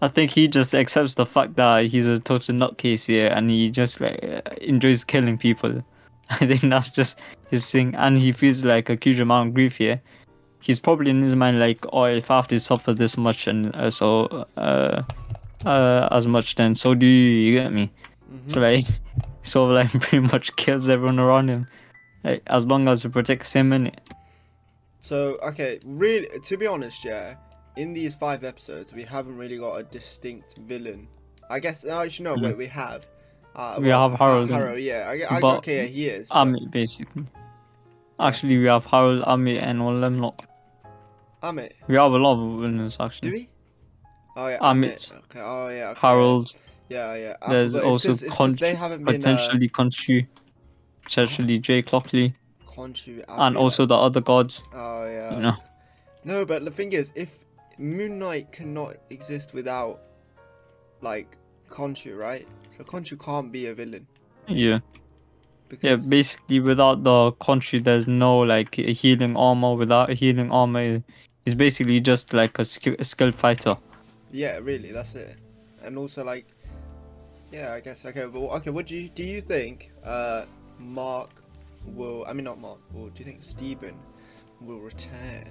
I 0.00 0.06
think 0.08 0.30
he 0.30 0.46
just 0.48 0.74
accepts 0.74 1.14
the 1.14 1.26
fact 1.26 1.56
that 1.56 1.86
he's 1.86 2.06
a 2.06 2.18
total 2.20 2.54
nutcase 2.54 3.06
here, 3.06 3.28
and 3.28 3.50
he 3.50 3.68
just 3.70 4.00
like 4.00 4.18
uh, 4.22 4.42
enjoys 4.60 5.02
killing 5.04 5.36
people. 5.38 5.82
I 6.30 6.46
think 6.46 6.60
that's 6.62 6.90
just 6.90 7.18
his 7.50 7.68
thing, 7.70 7.94
and 7.96 8.16
he 8.18 8.32
feels 8.32 8.64
like 8.64 8.88
a 8.90 8.96
huge 9.00 9.18
amount 9.20 9.48
of 9.48 9.54
grief 9.54 9.76
here. 9.76 10.00
He's 10.68 10.78
probably 10.80 11.10
in 11.10 11.22
his 11.22 11.34
mind 11.34 11.58
like, 11.58 11.84
oh, 11.94 12.04
if 12.04 12.30
I 12.30 12.36
have 12.36 12.48
to 12.48 12.60
suffer 12.60 12.92
this 12.92 13.16
much 13.16 13.46
and 13.46 13.74
uh, 13.74 13.90
so 13.90 14.46
uh, 14.58 15.02
uh, 15.64 16.08
as 16.12 16.26
much, 16.26 16.54
then 16.56 16.74
so 16.74 16.94
do 16.94 17.06
you. 17.06 17.30
You 17.46 17.58
get 17.60 17.72
me? 17.72 17.90
Mhm. 18.30 18.52
So 19.42 19.64
like, 19.64 19.88
of 19.88 19.94
like 19.96 20.02
pretty 20.02 20.20
much 20.32 20.54
kills 20.56 20.90
everyone 20.90 21.18
around 21.18 21.48
him, 21.48 21.66
like, 22.22 22.42
as 22.48 22.66
long 22.66 22.86
as 22.86 23.02
it 23.06 23.12
protects 23.12 23.50
him 23.54 23.72
in 23.72 23.86
it. 23.86 24.00
So 25.00 25.38
okay, 25.42 25.80
really, 25.86 26.28
to 26.50 26.56
be 26.58 26.66
honest, 26.66 27.02
yeah, 27.06 27.36
in 27.76 27.94
these 27.94 28.14
five 28.14 28.44
episodes, 28.44 28.92
we 28.92 29.04
haven't 29.04 29.38
really 29.38 29.56
got 29.56 29.76
a 29.76 29.82
distinct 29.84 30.58
villain. 30.58 31.08
I 31.48 31.60
guess 31.60 31.82
no, 31.84 32.00
actually 32.02 32.24
no, 32.24 32.34
wait, 32.36 32.58
we 32.58 32.66
have. 32.66 33.06
Uh, 33.56 33.78
We 33.80 33.88
have 33.88 34.10
Ha- 34.12 34.16
Harold, 34.26 34.50
Harold, 34.50 34.80
yeah, 34.80 35.08
I, 35.08 35.36
I, 35.36 35.40
but- 35.40 35.58
okay, 35.58 35.82
yeah, 35.84 35.88
he 35.96 36.08
is. 36.08 36.28
but- 36.28 36.36
Ammit 36.44 36.70
basically. 36.70 37.24
Actually, 38.20 38.58
we 38.58 38.66
have 38.66 38.84
Harold, 38.84 39.22
Ammit, 39.24 39.62
and 39.62 39.80
all 39.80 39.98
them 39.98 40.18
lot. 40.20 40.44
Ammit, 41.42 41.72
We 41.86 41.94
have 41.96 42.12
a 42.12 42.16
lot 42.16 42.32
of 42.34 42.60
villains 42.60 42.96
do 42.96 43.04
actually. 43.04 43.30
we? 43.30 43.48
Oh 44.36 44.48
yeah, 44.48 44.58
Ammit. 44.58 44.94
Ammit. 44.94 45.12
Okay. 45.24 45.40
Oh 45.42 45.68
yeah. 45.68 45.90
Okay, 45.90 46.00
Harold, 46.00 46.52
Yeah, 46.88 47.14
yeah. 47.14 47.36
I 47.42 47.52
there's 47.52 47.74
also 47.74 47.78
it's 47.78 47.86
also 47.86 48.08
'cause- 48.08 48.22
it's 48.22 48.36
'cause 48.36 48.46
Con- 48.50 48.56
they 48.60 48.74
haven't 48.74 49.04
been 49.04 49.14
uh, 49.16 49.18
potentially 49.18 49.68
Khonshu, 49.68 50.26
potentially 51.02 51.58
Jake 51.58 51.92
Lockley, 51.92 52.34
Khonshu, 52.66 53.24
and 53.28 53.56
also 53.56 53.86
the 53.86 53.96
other 53.96 54.20
gods. 54.20 54.62
Oh 54.72 55.04
yeah. 55.06 55.34
You 55.36 55.42
know, 55.42 55.56
No, 56.24 56.44
but 56.44 56.64
the 56.64 56.70
thing 56.70 56.92
is, 56.92 57.12
if 57.14 57.44
Moon 57.78 58.18
Knight 58.18 58.52
cannot 58.52 58.96
exist 59.10 59.54
without 59.54 60.00
like 61.00 61.36
Khonshu, 61.70 62.18
right? 62.18 62.46
So 62.76 62.84
Khonshu 62.84 63.18
can't 63.24 63.50
be 63.52 63.66
a 63.66 63.74
villain 63.74 64.06
yeah, 64.48 64.80
because 65.68 66.04
yeah. 66.04 66.10
Basically, 66.10 66.60
without 66.60 67.04
the 67.04 67.32
Khonshu, 67.40 67.82
there's 67.84 68.06
no 68.08 68.38
like 68.40 68.74
healing 68.74 69.36
armor. 69.36 69.74
Without 69.74 70.10
healing 70.10 70.50
armor, 70.50 71.02
he's 71.48 71.54
basically 71.54 71.98
just 71.98 72.34
like 72.34 72.58
a, 72.58 72.64
skill, 72.64 72.94
a 72.98 73.04
skilled 73.04 73.34
fighter. 73.34 73.76
Yeah, 74.30 74.58
really, 74.58 74.92
that's 74.92 75.16
it. 75.16 75.36
And 75.82 75.96
also 75.96 76.22
like, 76.22 76.46
yeah, 77.50 77.72
I 77.72 77.80
guess 77.80 78.04
okay. 78.04 78.26
But 78.26 78.40
okay, 78.40 78.70
what 78.70 78.86
do 78.86 78.94
you 78.94 79.08
do? 79.08 79.22
You 79.22 79.40
think 79.40 79.90
uh 80.04 80.44
Mark 80.78 81.30
will? 81.86 82.26
I 82.28 82.34
mean, 82.34 82.44
not 82.44 82.60
Mark. 82.60 82.80
Will 82.92 83.08
do 83.08 83.20
you 83.20 83.24
think 83.24 83.42
Steven 83.42 83.94
will 84.60 84.80
return? 84.80 85.50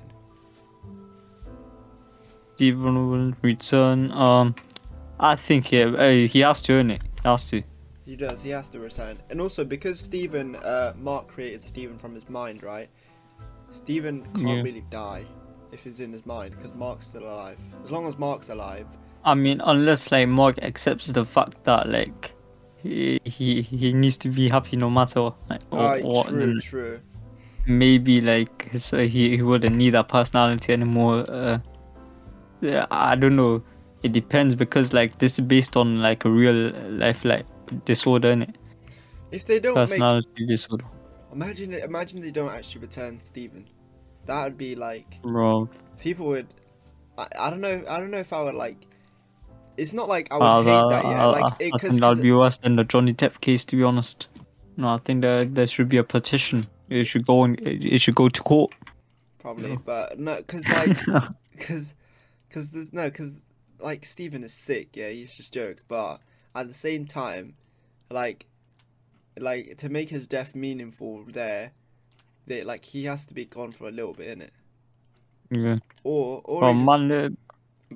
Steven 2.56 3.10
will 3.10 3.34
return. 3.42 4.12
Um, 4.12 4.54
I 5.20 5.36
think 5.36 5.72
yeah, 5.72 5.86
uh, 5.86 6.28
he 6.28 6.42
has 6.42 6.62
to 6.64 6.74
earn 6.74 6.92
it. 6.92 7.02
He 7.24 7.28
has 7.28 7.44
to. 7.46 7.64
He 8.06 8.16
does. 8.16 8.44
He 8.44 8.52
has 8.52 8.70
to 8.70 8.80
return. 8.80 9.18
And 9.32 9.42
also 9.42 9.66
because 9.66 10.00
Steven, 10.00 10.56
uh, 10.58 10.94
Mark 10.98 11.28
created 11.28 11.64
Steven 11.64 11.98
from 11.98 12.14
his 12.14 12.30
mind, 12.30 12.62
right? 12.62 12.90
Steven 13.72 14.22
can't 14.36 14.48
Yeah. 14.48 14.62
really 14.62 14.86
die 14.92 15.26
if 15.72 15.84
he's 15.84 16.00
in 16.00 16.12
his 16.12 16.26
mind 16.26 16.56
because 16.56 16.74
Mark's 16.74 17.08
still 17.08 17.24
alive. 17.24 17.60
As 17.84 17.92
long 17.92 18.08
as 18.08 18.18
Mark's 18.18 18.50
alive, 18.50 18.88
I 19.24 19.34
mean, 19.36 19.62
unless 19.64 20.12
like 20.12 20.28
Mark 20.28 20.60
accepts 20.60 21.08
the 21.08 21.26
fact 21.26 21.64
that 21.66 21.90
like 21.90 22.34
he 22.82 23.20
he, 23.26 23.62
he 23.62 23.94
needs 23.94 24.18
to 24.20 24.30
be 24.30 24.50
happy 24.50 24.78
no 24.78 24.90
matter 24.90 25.24
what, 25.24 25.36
like, 25.50 25.62
or, 25.72 26.00
what, 26.00 26.28
true, 26.30 26.60
true. 26.60 27.00
maybe 27.66 28.22
like 28.22 28.70
uh, 28.94 28.98
he 29.00 29.36
he 29.36 29.42
wouldn't 29.42 29.76
need 29.76 29.92
that 29.92 30.08
personality 30.08 30.74
anymore. 30.74 31.26
Uh, 31.30 31.60
yeah, 32.62 32.86
I 32.90 33.16
don't 33.16 33.36
know. 33.36 33.62
It 34.04 34.12
depends 34.12 34.56
because 34.56 34.94
like 34.94 35.18
this 35.18 35.40
is 35.40 35.46
based 35.46 35.76
on 35.76 36.02
like 36.02 36.24
a 36.26 36.30
real 36.30 36.72
life 36.92 37.26
like 37.26 37.46
disorder, 37.86 38.34
innit? 38.34 38.56
If 39.32 39.46
they 39.46 39.60
don't 39.60 39.76
make, 39.76 39.90
personality 39.90 40.46
disorder, 40.46 40.86
imagine. 41.34 41.74
Imagine 41.74 42.22
they 42.22 42.32
don't 42.32 42.52
actually 42.52 42.82
return 42.82 43.20
Steven. 43.20 43.68
That 44.28 44.44
would 44.44 44.58
be 44.58 44.76
like 44.76 45.22
bro. 45.22 45.70
people 46.00 46.28
would. 46.28 46.48
I, 47.18 47.28
I 47.40 47.50
don't 47.50 47.62
know. 47.62 47.84
I 47.90 48.00
don't 48.00 48.12
know 48.12 48.20
if 48.20 48.32
I 48.34 48.44
would 48.44 48.56
like. 48.56 48.78
It's 49.78 49.94
not 49.94 50.08
like 50.10 50.32
I 50.32 50.38
would 50.38 50.44
Uh, 50.46 50.62
hate 50.64 50.90
that. 50.90 51.04
Yeah, 51.06 51.26
I, 51.26 51.26
like 51.26 51.62
it, 51.62 51.74
I 51.74 51.78
think 51.78 51.94
that 51.94 52.00
'cause 52.02 52.16
would 52.18 52.22
be 52.24 52.32
worse 52.32 52.58
than 52.60 52.76
the 52.76 52.84
Johnny 52.84 53.14
Depp 53.14 53.42
case, 53.42 53.64
to 53.66 53.76
be 53.76 53.84
honest. 53.84 54.28
No, 54.76 54.90
I 54.90 54.98
think 54.98 55.22
that 55.22 55.56
there 55.56 55.66
should 55.68 55.90
be 55.90 55.98
a 55.98 56.04
petition. 56.04 56.66
It 56.90 57.06
should 57.06 57.26
go 57.26 57.44
and 57.44 57.60
It 57.68 58.00
should 58.00 58.16
go 58.16 58.30
to 58.30 58.42
court. 58.42 58.74
probably, 59.40 59.78
but 59.78 60.20
no, 60.20 60.36
because 60.38 60.68
like, 60.70 60.98
because, 61.52 61.94
because 62.50 62.70
there's 62.72 62.92
no, 62.94 63.06
because 63.10 63.44
like 63.80 64.06
Steven 64.06 64.44
is 64.44 64.54
sick. 64.54 64.96
Yeah, 64.96 65.10
he's 65.10 65.36
just 65.38 65.54
jokes, 65.54 65.84
but 65.88 66.20
at 66.56 66.68
the 66.68 66.74
same 66.74 67.06
time, 67.06 67.56
like, 68.12 68.46
like 69.40 69.78
to 69.78 69.90
make 69.90 70.10
his 70.10 70.28
death 70.28 70.56
meaningful, 70.56 71.24
there, 71.26 71.72
they 72.48 72.64
like 72.64 72.86
he 72.86 73.04
has 73.06 73.26
to 73.28 73.34
be 73.34 73.46
gone 73.46 73.72
for 73.72 73.88
a 73.88 73.92
little 73.92 74.14
bit 74.14 74.30
in 74.30 74.42
it, 74.42 74.54
yeah. 75.52 75.78
or 76.04 76.42
or 76.46 76.68
he 76.70 76.74
just- 76.74 76.86
man, 76.86 77.12
uh, 77.12 77.30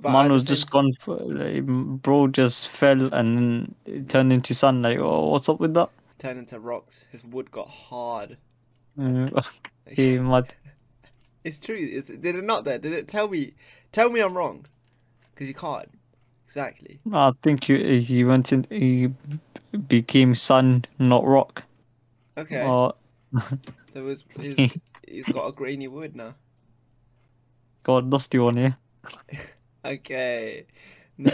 man 0.09 0.31
was 0.31 0.45
just 0.45 0.69
gone. 0.69 0.93
For, 0.93 1.17
like, 1.17 1.65
bro 1.65 2.27
just 2.27 2.67
fell 2.67 3.13
and 3.13 3.37
then 3.37 3.75
it 3.85 4.09
turned 4.09 4.31
into 4.31 4.53
sun. 4.53 4.81
Like, 4.81 4.99
oh, 4.99 5.29
what's 5.29 5.49
up 5.49 5.59
with 5.59 5.73
that? 5.73 5.89
Turned 6.19 6.39
into 6.39 6.59
rocks. 6.59 7.07
His 7.11 7.23
wood 7.23 7.49
got 7.51 7.67
hard. 7.67 8.37
Uh, 8.99 9.29
okay, 9.89 10.19
mad. 10.19 10.53
It's 11.43 11.59
true. 11.59 11.77
It's, 11.79 12.09
did 12.09 12.35
it 12.35 12.43
not? 12.43 12.65
There? 12.65 12.77
Did 12.77 12.93
it 12.93 13.07
tell 13.07 13.27
me? 13.27 13.53
Tell 13.91 14.09
me 14.09 14.19
I'm 14.19 14.37
wrong, 14.37 14.65
because 15.33 15.47
you 15.47 15.55
can't. 15.55 15.89
Exactly. 16.45 16.99
I 17.11 17.31
think 17.41 17.63
he, 17.63 17.99
he 17.99 18.23
went 18.23 18.51
in. 18.51 18.67
He 18.69 19.09
became 19.87 20.35
sun, 20.35 20.85
not 20.99 21.25
rock. 21.25 21.63
Okay. 22.37 22.63
Or 22.65 22.93
So 23.91 24.07
it's, 24.07 24.23
he's, 25.07 25.27
got 25.27 25.47
a 25.47 25.51
grainy 25.51 25.87
wood 25.87 26.15
now. 26.15 26.35
God, 27.83 28.09
dusty 28.09 28.39
one 28.39 28.57
here. 28.57 28.77
Okay. 29.83 30.65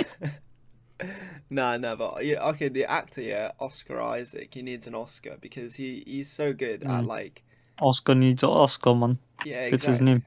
No, 1.49 1.95
but 1.95 2.25
yeah, 2.25 2.43
okay. 2.49 2.69
The 2.69 2.85
actor, 2.85 3.21
yeah, 3.21 3.51
Oscar 3.59 4.01
Isaac. 4.01 4.53
He 4.53 4.61
needs 4.61 4.87
an 4.87 4.95
Oscar 4.95 5.37
because 5.39 5.75
he 5.75 6.03
he's 6.07 6.31
so 6.31 6.53
good 6.53 6.83
at 6.83 7.03
Mm. 7.03 7.07
like 7.07 7.43
Oscar 7.79 8.15
needs 8.15 8.41
an 8.43 8.49
Oscar, 8.49 8.95
man. 8.95 9.19
yeah, 9.45 9.65
It's 9.65 9.85
his 9.85 10.01
name. 10.01 10.23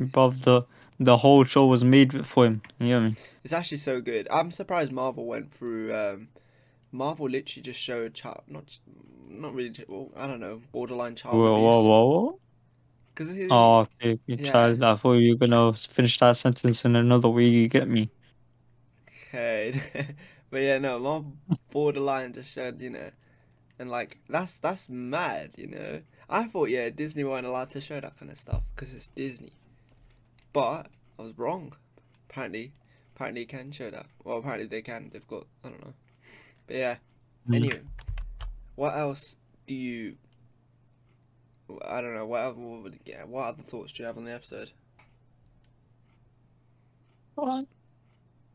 Above 0.00 0.42
the 0.42 0.62
the 0.98 1.18
whole 1.18 1.44
show 1.44 1.66
was 1.66 1.84
made 1.84 2.26
for 2.26 2.46
him. 2.46 2.62
You 2.80 2.88
know 2.88 2.94
what 2.94 3.00
I 3.00 3.04
mean? 3.04 3.16
It's 3.44 3.52
actually 3.52 3.78
so 3.78 4.00
good. 4.00 4.26
I'm 4.30 4.50
surprised 4.50 4.90
Marvel 4.90 5.26
went 5.26 5.52
through. 5.52 5.94
Um, 5.94 6.28
Marvel 6.92 7.28
literally 7.28 7.62
just 7.62 7.80
showed 7.80 8.14
child, 8.14 8.42
not 8.48 8.78
not 9.28 9.54
really. 9.54 9.72
Well, 9.88 10.10
I 10.16 10.26
don't 10.26 10.40
know, 10.40 10.62
borderline 10.72 11.16
child 11.16 11.44
Whoa, 11.44 11.60
whoa, 11.62 11.82
abuse. 11.82 11.88
whoa, 11.88 12.04
whoa. 12.10 12.40
Because 13.14 13.34
he, 13.34 13.50
Oh, 13.50 13.80
okay, 14.02 14.18
Yeah. 14.36 14.42
child. 14.42 14.82
I 14.82 14.96
thought 14.96 15.14
you 15.14 15.32
were 15.34 15.38
gonna 15.46 15.72
finish 15.74 16.18
that 16.18 16.36
sentence 16.36 16.84
in 16.84 16.96
another 16.96 17.28
way. 17.28 17.46
You 17.48 17.68
get 17.68 17.88
me? 17.88 18.10
Okay, 19.28 20.16
but 20.50 20.58
yeah, 20.62 20.78
no, 20.78 20.98
my 20.98 21.22
borderline 21.70 22.32
just 22.32 22.52
showed, 22.52 22.80
you 22.80 22.90
know, 22.90 23.10
and 23.78 23.90
like 23.90 24.18
that's 24.28 24.58
that's 24.58 24.88
mad, 24.88 25.52
you 25.58 25.68
know. 25.68 26.02
I 26.30 26.44
thought 26.46 26.70
yeah, 26.70 26.90
Disney 26.90 27.24
weren't 27.24 27.46
allowed 27.46 27.70
to 27.70 27.80
show 27.80 28.00
that 28.00 28.18
kind 28.18 28.30
of 28.32 28.38
stuff 28.38 28.62
because 28.74 28.94
it's 28.94 29.08
Disney, 29.08 29.52
but 30.52 30.88
I 31.18 31.22
was 31.22 31.38
wrong. 31.38 31.74
Apparently, 32.30 32.72
apparently 33.14 33.46
can 33.46 33.72
show 33.72 33.90
that. 33.90 34.06
Well, 34.24 34.38
apparently 34.38 34.68
they 34.68 34.82
can. 34.82 35.10
They've 35.12 35.26
got 35.26 35.46
I 35.64 35.70
don't 35.70 35.84
know, 35.84 35.94
but 36.68 36.76
yeah. 36.76 36.96
Mm. 37.48 37.56
Anyway, 37.56 37.80
what 38.76 38.96
else 38.96 39.36
do 39.66 39.74
you? 39.74 40.16
I 41.84 42.00
don't 42.00 42.14
know. 42.14 42.26
What 42.26 42.40
other, 42.40 42.54
what 42.60 42.92
yeah? 43.04 43.24
What 43.24 43.46
other 43.46 43.62
thoughts 43.62 43.92
do 43.92 44.02
you 44.02 44.06
have 44.06 44.16
on 44.16 44.24
the 44.24 44.32
episode? 44.32 44.70
What? 47.34 47.64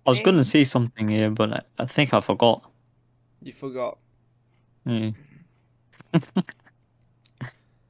I 0.05 0.09
was 0.09 0.19
gonna 0.21 0.43
say 0.43 0.63
something 0.63 1.09
here, 1.09 1.29
but 1.29 1.53
I, 1.53 1.61
I 1.79 1.85
think 1.85 2.13
I 2.13 2.19
forgot. 2.21 2.69
You 3.41 3.53
forgot. 3.53 3.97
Yeah. 4.85 5.11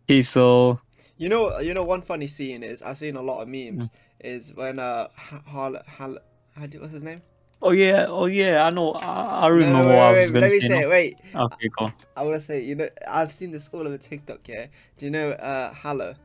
okay, 0.10 0.22
so 0.22 0.80
You 1.18 1.30
know, 1.30 1.60
you 1.60 1.74
know, 1.74 1.84
one 1.84 2.02
funny 2.02 2.28
scene 2.28 2.64
is 2.64 2.82
I've 2.82 2.98
seen 2.98 3.16
a 3.16 3.22
lot 3.22 3.42
of 3.42 3.48
memes. 3.48 3.90
is 4.20 4.54
when 4.54 4.80
uh 4.80 5.08
Ha- 5.16 5.44
Hal 5.46 5.78
Hal 5.86 6.18
how 6.56 6.68
do, 6.68 6.80
what's 6.80 6.94
his 6.94 7.04
name? 7.04 7.22
Oh 7.66 7.72
yeah, 7.72 8.08
oh 8.10 8.26
yeah, 8.26 8.66
I 8.66 8.70
know. 8.72 8.92
I, 8.92 9.46
I 9.46 9.50
No, 9.50 9.50
remember 9.50 9.84
no, 9.84 9.96
what 9.96 10.00
I 10.00 10.12
wait, 10.12 10.22
was 10.24 10.32
gonna 10.32 10.42
let 10.42 10.52
me 10.52 10.60
say. 10.60 10.68
say 10.68 10.82
it. 10.82 10.90
Wait, 10.90 11.20
Okay, 11.34 11.70
go 11.80 11.86
on. 11.86 11.94
I 12.18 12.24
want 12.24 12.36
to 12.36 12.42
say 12.42 12.62
you 12.62 12.76
know 12.76 12.90
I've 13.08 13.32
seen 13.32 13.52
this 13.52 13.70
all 13.74 13.88
over 13.88 13.98
TikTok. 13.98 14.46
Yeah, 14.50 14.66
do 14.98 15.06
you 15.06 15.12
know 15.12 15.32
uh 15.32 15.74
Hallow? 15.74 16.16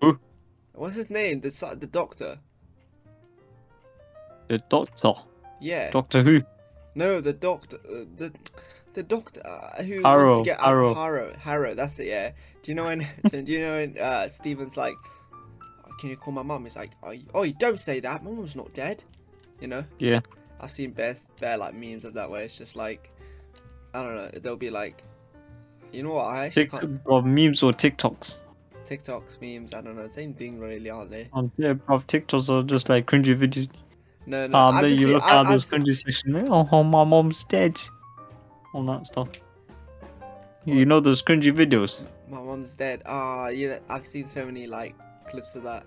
Who? 0.00 0.18
What's 0.74 0.94
his 0.94 1.10
name? 1.10 1.40
The 1.40 1.50
the 1.80 1.88
doctor. 1.88 2.38
The 4.48 4.58
Doctor, 4.68 5.14
Yeah. 5.60 5.90
Doctor 5.90 6.22
Who. 6.22 6.42
No, 6.94 7.20
the 7.20 7.32
doctor, 7.32 7.78
uh, 7.88 8.04
the 8.18 8.32
the 8.94 9.02
doctor 9.02 9.40
uh, 9.44 9.82
who 9.82 10.02
wants 10.02 10.06
Harrow, 10.06 10.36
to 10.38 10.44
get 10.44 10.60
Harrow. 10.60 10.94
Harrow, 10.94 11.34
Harrow. 11.38 11.74
That's 11.74 11.98
it. 11.98 12.06
Yeah. 12.08 12.32
Do 12.62 12.70
you 12.70 12.74
know 12.74 12.84
when? 12.84 12.98
do 13.30 13.42
you 13.50 13.60
know 13.60 13.72
when 13.72 13.96
uh, 13.98 14.28
Steven's 14.28 14.76
like, 14.76 14.94
"Oh, 15.62 15.90
"Can 15.98 16.10
you 16.10 16.16
call 16.16 16.34
my 16.34 16.42
mum?" 16.42 16.64
He's 16.64 16.76
like, 16.76 16.90
"Oh, 17.02 17.10
you- 17.12 17.26
oh, 17.34 17.42
you 17.44 17.54
don't 17.54 17.80
say 17.80 17.98
that. 18.00 18.22
My 18.22 18.30
mum's 18.30 18.54
not 18.54 18.74
dead." 18.74 19.02
You 19.62 19.68
know. 19.68 19.84
Yeah. 19.98 20.20
I've 20.60 20.70
seen 20.72 20.90
bare, 20.90 21.14
bare 21.40 21.56
like 21.56 21.74
memes 21.74 22.04
of 22.04 22.14
that 22.14 22.28
where 22.30 22.42
it's 22.42 22.58
just 22.58 22.74
like, 22.76 23.10
I 23.94 24.02
don't 24.02 24.16
know. 24.16 24.28
They'll 24.40 24.56
be 24.56 24.70
like, 24.70 25.02
you 25.92 26.02
know 26.02 26.14
what? 26.14 26.24
I 26.24 26.46
actually 26.46 26.64
Tik- 26.66 26.80
can't. 26.80 27.00
or 27.04 27.22
memes 27.22 27.62
or 27.62 27.70
TikToks. 27.72 28.40
TikToks, 28.84 29.40
memes. 29.40 29.72
I 29.72 29.80
don't 29.80 29.96
know. 29.96 30.08
Same 30.10 30.34
thing, 30.34 30.58
really, 30.58 30.90
aren't 30.90 31.10
they? 31.12 31.28
Um, 31.32 31.52
yeah, 31.56 31.74
bro, 31.74 31.98
TikToks 32.00 32.48
are 32.50 32.64
just 32.64 32.88
like 32.88 33.06
cringy 33.06 33.38
videos. 33.38 33.68
No, 34.26 34.46
no. 34.48 34.58
I've 34.58 34.82
then 34.82 34.90
you 34.90 34.96
seen- 34.96 35.12
look 35.12 35.22
at 35.22 35.48
those 35.48 35.70
cringy 35.70 35.94
section. 35.94 36.32
like, 36.32 36.46
Oh, 36.50 36.68
oh, 36.72 36.82
my 36.82 37.04
mom's 37.04 37.44
dead. 37.44 37.80
All 38.74 38.84
that 38.86 39.06
stuff. 39.06 39.28
You 40.64 40.84
know 40.86 41.00
those 41.00 41.22
cringy 41.22 41.52
videos. 41.52 42.02
My 42.28 42.40
mom's 42.40 42.74
dead. 42.74 43.02
Ah, 43.06 43.48
you 43.48 43.68
know, 43.70 43.78
I've 43.88 44.06
seen 44.06 44.26
so 44.28 44.44
many 44.44 44.66
like 44.66 44.94
clips 45.28 45.54
of 45.54 45.62
that. 45.64 45.84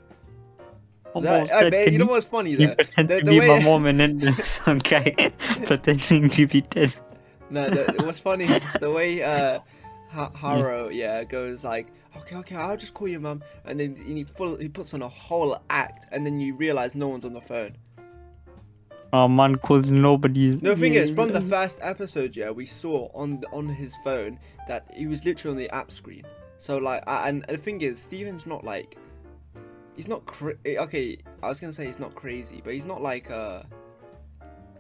Oh, 1.16 1.22
That- 1.22 1.50
but 1.50 1.72
Can 1.74 1.94
you 1.94 2.00
know 2.00 2.06
what's 2.08 2.26
funny 2.28 2.52
You 2.52 2.58
though? 2.68 2.76
pretend 2.76 3.08
The- 3.08 3.20
to 3.20 3.26
the 3.26 3.32
be 3.32 3.40
way- 3.40 3.48
my 3.48 3.64
mom 3.64 3.86
and 3.90 4.00
then 4.00 4.34
some 4.34 4.80
guy 4.92 5.16
pretending 5.66 6.30
to 6.32 6.46
be 6.48 6.62
dead. 6.62 6.94
No, 7.50 7.70
the, 7.70 8.04
what's 8.06 8.20
funny 8.20 8.46
is 8.46 8.74
the 8.82 8.92
way 8.92 9.24
uh, 9.24 9.60
ha- 10.12 10.32
Harrow, 10.36 10.90
yeah, 10.90 11.24
goes 11.24 11.64
like, 11.64 11.88
okay, 12.18 12.36
okay, 12.38 12.56
I'll 12.56 12.76
just 12.76 12.94
call 12.94 13.08
your 13.08 13.20
mum, 13.22 13.44
and 13.66 13.80
then 13.80 13.96
he 13.96 14.24
full 14.24 14.58
he 14.58 14.68
puts 14.68 14.94
on 14.94 15.02
a 15.04 15.08
whole 15.08 15.58
act, 15.70 16.08
and 16.12 16.26
then 16.26 16.40
you 16.40 16.56
realize 16.56 16.96
no 16.96 17.08
one's 17.08 17.24
on 17.24 17.34
the 17.34 17.42
phone. 17.42 17.76
Oh 19.14 19.28
man 19.28 19.56
calls 19.58 19.92
nobody. 19.92 20.58
No, 20.62 20.76
thing 20.76 20.96
is, 20.96 21.12
from 21.12 21.32
the 21.32 21.40
first 21.40 21.80
episode, 21.82 22.36
yeah, 22.36 22.50
we 22.50 22.66
saw 22.66 23.10
on 23.14 23.44
on 23.54 23.70
his 23.70 23.96
phone 24.04 24.40
that 24.68 24.88
he 24.94 25.08
was 25.08 25.24
literally 25.24 25.52
on 25.54 25.58
the 25.58 25.70
app 25.74 25.92
screen. 25.92 26.24
So 26.58 26.78
like, 26.80 27.08
I, 27.08 27.30
and 27.30 27.46
the 27.48 27.58
thing 27.58 27.82
is, 27.82 28.02
Steven's 28.02 28.46
not 28.46 28.64
like, 28.64 28.98
he's 29.96 30.08
not 30.08 30.26
cra- 30.26 30.56
okay. 30.66 31.18
I 31.44 31.50
was 31.50 31.60
gonna 31.60 31.74
say 31.74 31.86
he's 31.86 32.00
not 32.00 32.16
crazy, 32.16 32.62
but 32.64 32.74
he's 32.74 32.86
not 32.86 33.02
like 33.02 33.30
uh, 33.32 33.64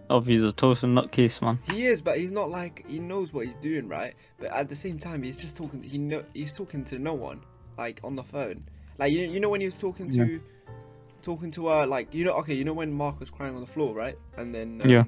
Oh, 0.10 0.22
he's 0.22 0.44
a 0.44 0.52
total 0.52 0.90
nutcase, 0.90 1.42
man. 1.42 1.58
he 1.72 1.86
is, 1.88 2.00
but 2.02 2.18
he's 2.20 2.32
not 2.32 2.50
like 2.52 2.86
he 2.88 3.00
knows 3.00 3.34
what 3.34 3.46
he's 3.46 3.56
doing, 3.56 3.88
right? 3.88 4.14
But 4.40 4.52
at 4.52 4.70
the 4.70 4.76
same 4.76 5.00
time, 5.00 5.24
he's 5.24 5.38
just 5.38 5.58
talking. 5.58 5.82
He 5.82 5.98
know 5.98 6.24
he's 6.34 6.54
talking 6.54 6.84
to 6.86 7.00
no 7.00 7.14
one, 7.16 7.42
like 7.78 8.00
on 8.04 8.16
the 8.16 8.24
phone. 8.24 8.64
Like 9.00 9.12
you, 9.12 9.22
you 9.22 9.40
know 9.40 9.50
when 9.50 9.62
he 9.62 9.66
was 9.68 9.78
talking 9.80 10.10
to, 10.12 10.40
talking 11.24 11.50
to 11.52 11.70
uh, 11.70 11.88
like 11.88 12.14
you 12.14 12.24
know, 12.24 12.34
okay, 12.34 12.54
you 12.54 12.64
know 12.64 12.74
when 12.74 12.94
Mark 12.94 13.20
was 13.20 13.30
crying 13.32 13.56
on 13.56 13.62
the 13.62 13.68
floor, 13.68 13.96
right? 13.96 14.18
And 14.38 14.54
then 14.54 14.82
um, 14.84 14.90
Yeah. 14.90 15.04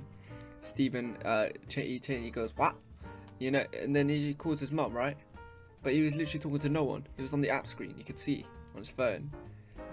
Steven, 0.62 1.16
uh, 1.24 1.50
Ch- 1.70 1.76
he, 1.76 2.00
Ch- 2.00 2.08
he 2.08 2.32
goes 2.32 2.52
what? 2.58 2.76
You 3.40 3.52
know, 3.52 3.66
and 3.80 3.96
then 3.96 4.10
he 4.10 4.34
calls 4.34 4.60
his 4.60 4.72
mum, 4.72 4.94
right? 4.94 5.16
But 5.84 5.94
he 5.94 6.02
was 6.02 6.16
literally 6.16 6.40
talking 6.40 6.60
to 6.60 6.70
no 6.70 6.84
one. 6.84 7.06
He 7.18 7.22
was 7.22 7.34
on 7.34 7.42
the 7.42 7.52
app 7.52 7.68
screen. 7.68 7.94
You 7.98 8.04
could 8.04 8.20
see 8.20 8.46
on 8.74 8.80
his 8.82 8.90
phone. 8.90 9.30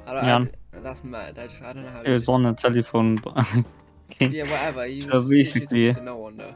I 0.07 0.12
don't, 0.12 0.25
Yeah. 0.25 0.79
I, 0.79 0.81
that's 0.81 1.05
mad. 1.05 1.38
I 1.38 1.47
just 1.47 1.62
I 1.62 1.73
don't 1.73 1.85
know 1.85 1.90
how. 1.90 2.03
It 2.03 2.11
was 2.12 2.29
on 2.29 2.43
the 2.43 2.53
telephone, 2.53 3.17
but 3.17 3.37
okay. 4.11 4.29
Yeah, 4.29 4.45
whatever. 4.45 4.87
He 4.87 5.01
So 5.01 5.23
basically, 5.23 5.87
yeah. 5.87 5.93
to 5.93 6.03
no 6.03 6.17
one 6.17 6.37
though. 6.37 6.55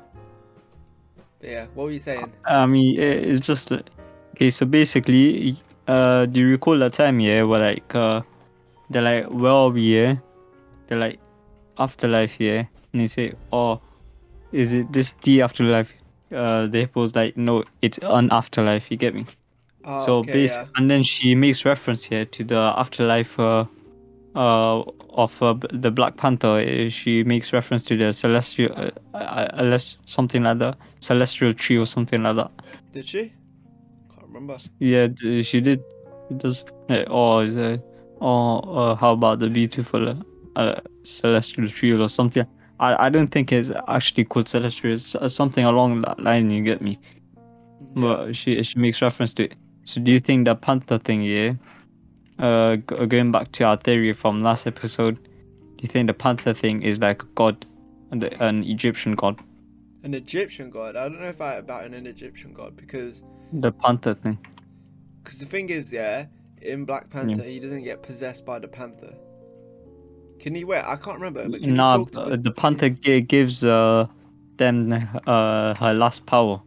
But 1.41 1.49
yeah, 1.49 1.67
what 1.75 1.85
were 1.85 1.93
you 1.93 1.99
saying? 1.99 2.33
I 2.45 2.67
mean, 2.67 2.99
it's 2.99 3.41
just 3.41 3.71
okay. 3.73 4.51
So 4.51 4.67
basically, 4.67 5.57
uh, 5.87 6.27
do 6.27 6.41
you 6.41 6.49
recall 6.49 6.79
that 6.79 6.95
time? 6.95 7.21
Yeah, 7.21 7.43
where 7.45 7.61
like 7.61 7.95
uh, 7.95 8.23
they're 8.91 9.03
like, 9.03 9.27
where 9.27 9.53
are 9.53 9.71
we? 9.71 9.83
Yeah, 9.83 10.17
they're 10.87 10.99
like, 10.99 11.21
afterlife. 11.79 12.41
Yeah, 12.41 12.65
and 12.93 13.03
they 13.03 13.07
say, 13.07 13.33
oh, 13.53 13.81
is 14.53 14.73
it 14.75 14.93
this 14.93 15.13
the 15.23 15.43
afterlife? 15.43 15.93
Uh, 16.31 16.67
the 16.67 16.87
hippo's 16.87 17.15
like, 17.15 17.37
no, 17.37 17.65
it's 17.81 17.99
an 18.03 18.31
afterlife. 18.31 18.91
You 18.91 18.97
get 18.97 19.15
me? 19.15 19.27
Oh, 19.91 19.99
so 19.99 20.19
okay, 20.19 20.45
yeah. 20.45 20.67
and 20.77 20.91
then 20.91 21.03
she 21.03 21.35
makes 21.35 21.65
reference 21.65 22.05
here 22.05 22.27
to 22.27 22.45
the 22.45 22.59
afterlife 22.77 23.41
uh, 23.41 23.65
uh, 24.37 24.83
of 25.15 25.43
uh, 25.43 25.55
the 25.73 25.91
Black 25.91 26.17
Panther. 26.19 26.59
Uh, 26.61 26.91
She 26.91 27.25
makes 27.25 27.55
reference 27.55 27.85
to 27.85 27.97
the 27.97 28.13
celestial, 28.13 28.71
uh, 28.77 28.91
uh, 29.15 29.49
uh, 29.55 29.79
something 30.05 30.43
like 30.43 30.59
that, 30.59 30.77
celestial 31.01 31.55
tree 31.55 31.79
or 31.79 31.87
something 31.87 32.23
like 32.23 32.37
that. 32.37 32.51
Did 32.93 33.07
she? 33.07 33.33
Can't 34.15 34.27
remember. 34.27 34.59
Yeah, 34.79 35.09
she 35.43 35.61
did. 35.63 35.81
It 36.31 36.39
does. 36.39 36.67
Uh, 36.91 37.05
or 37.09 37.79
or 38.21 38.91
uh, 38.91 38.95
how 38.97 39.13
about 39.15 39.39
the 39.39 39.49
beautiful 39.49 40.09
uh, 40.11 40.15
uh, 40.57 40.81
celestial 41.03 41.67
tree 41.67 41.93
or 41.93 42.09
something? 42.09 42.47
I, 42.79 43.07
I 43.07 43.09
don't 43.09 43.29
think 43.29 43.53
it's 43.53 43.71
actually 43.89 44.25
called 44.25 44.49
celestial. 44.49 44.93
It's 44.93 45.17
something 45.35 45.65
along 45.65 46.03
that 46.03 46.21
line. 46.21 46.51
You 46.51 46.63
get 46.63 46.83
me? 46.83 46.99
Yeah. 47.97 48.03
But 48.03 48.37
she 48.37 48.63
she 48.63 48.79
makes 48.79 49.01
reference 49.01 49.33
to 49.35 49.45
it. 49.45 49.55
So 49.83 50.01
do 50.01 50.13
you 50.13 50.21
think 50.21 50.45
the 50.45 50.55
panther 50.55 50.99
thing, 50.99 51.23
yeah? 51.23 51.55
Uh, 52.39 52.77
going 52.77 53.33
back 53.33 53.51
to 53.53 53.65
our 53.65 53.77
theory 53.77 54.13
from 54.13 54.41
last 54.41 54.67
episode, 54.67 55.17
do 55.17 55.83
you 55.83 55.89
think 55.89 56.07
the 56.07 56.15
panther 56.15 56.53
thing 56.53 56.83
is 56.83 57.01
like 57.01 57.23
a 57.23 57.27
god, 57.35 57.65
and 58.11 58.23
an 58.25 58.63
Egyptian 58.65 59.15
god? 59.15 59.41
An 60.05 60.15
Egyptian 60.15 60.71
god. 60.71 60.95
I 60.95 61.09
don't 61.09 61.21
know 61.21 61.27
if 61.27 61.41
I 61.41 61.55
about 61.55 61.85
an 61.85 62.07
Egyptian 62.07 62.53
god 62.53 62.77
because 62.77 63.23
The 63.53 63.73
panther 63.73 64.15
thing. 64.15 64.39
because 65.23 65.41
the 65.41 65.47
thing 65.47 65.69
is, 65.71 65.93
yeah, 65.93 66.27
in 66.63 66.85
Black 66.85 67.11
Panther 67.11 67.43
he 67.43 67.59
doesn't 67.59 67.83
get 67.85 68.03
possessed 68.03 68.45
by 68.45 68.59
the 68.59 68.69
panther. 68.69 69.15
Can 70.39 70.55
he? 70.55 70.65
Wait, 70.65 70.85
I 70.85 70.97
can't 70.97 71.17
remember. 71.19 71.49
But 71.49 71.63
can 71.63 71.75
Nah, 71.75 72.05
to 72.05 72.37
the 72.37 72.53
panther 72.53 72.89
gives 72.91 73.65
uh 73.65 74.07
them 74.59 74.93
uh 75.27 75.75
her 75.75 75.95
last 75.95 76.27
power. 76.27 76.63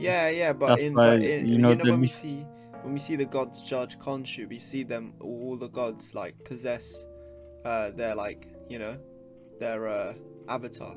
Yeah, 0.00 0.28
yeah, 0.28 0.52
but 0.52 0.68
That's 0.68 0.82
in, 0.82 0.94
why, 0.94 1.18
but 1.18 1.22
in 1.22 1.46
you 1.46 1.52
you 1.54 1.58
know, 1.58 1.74
know, 1.74 1.84
when 1.84 2.00
we 2.00 2.08
see 2.08 2.46
when 2.82 2.94
we 2.94 2.98
see 3.00 3.16
the 3.16 3.26
gods 3.26 3.62
judge 3.62 3.98
Khonshu, 3.98 4.48
we 4.48 4.58
see 4.58 4.82
them 4.82 5.12
all 5.20 5.56
the 5.56 5.68
gods 5.68 6.14
like 6.14 6.42
possess 6.44 7.06
uh 7.64 7.90
their 7.90 8.14
like 8.14 8.48
you 8.68 8.78
know 8.78 8.98
their 9.58 9.88
uh 9.88 10.14
avatar. 10.48 10.96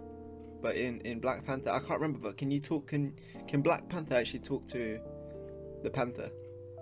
But 0.62 0.78
in 0.78 1.02
in 1.02 1.20
Black 1.20 1.46
Panther, 1.46 1.72
I 1.72 1.80
can't 1.80 2.00
remember. 2.00 2.20
But 2.20 2.38
can 2.38 2.50
you 2.50 2.62
talk? 2.62 2.88
Can 2.88 3.14
can 3.48 3.62
Black 3.62 3.90
Panther 3.90 4.16
actually 4.16 4.40
talk 4.40 4.68
to 4.70 5.00
the 5.84 5.90
Panther? 5.90 6.32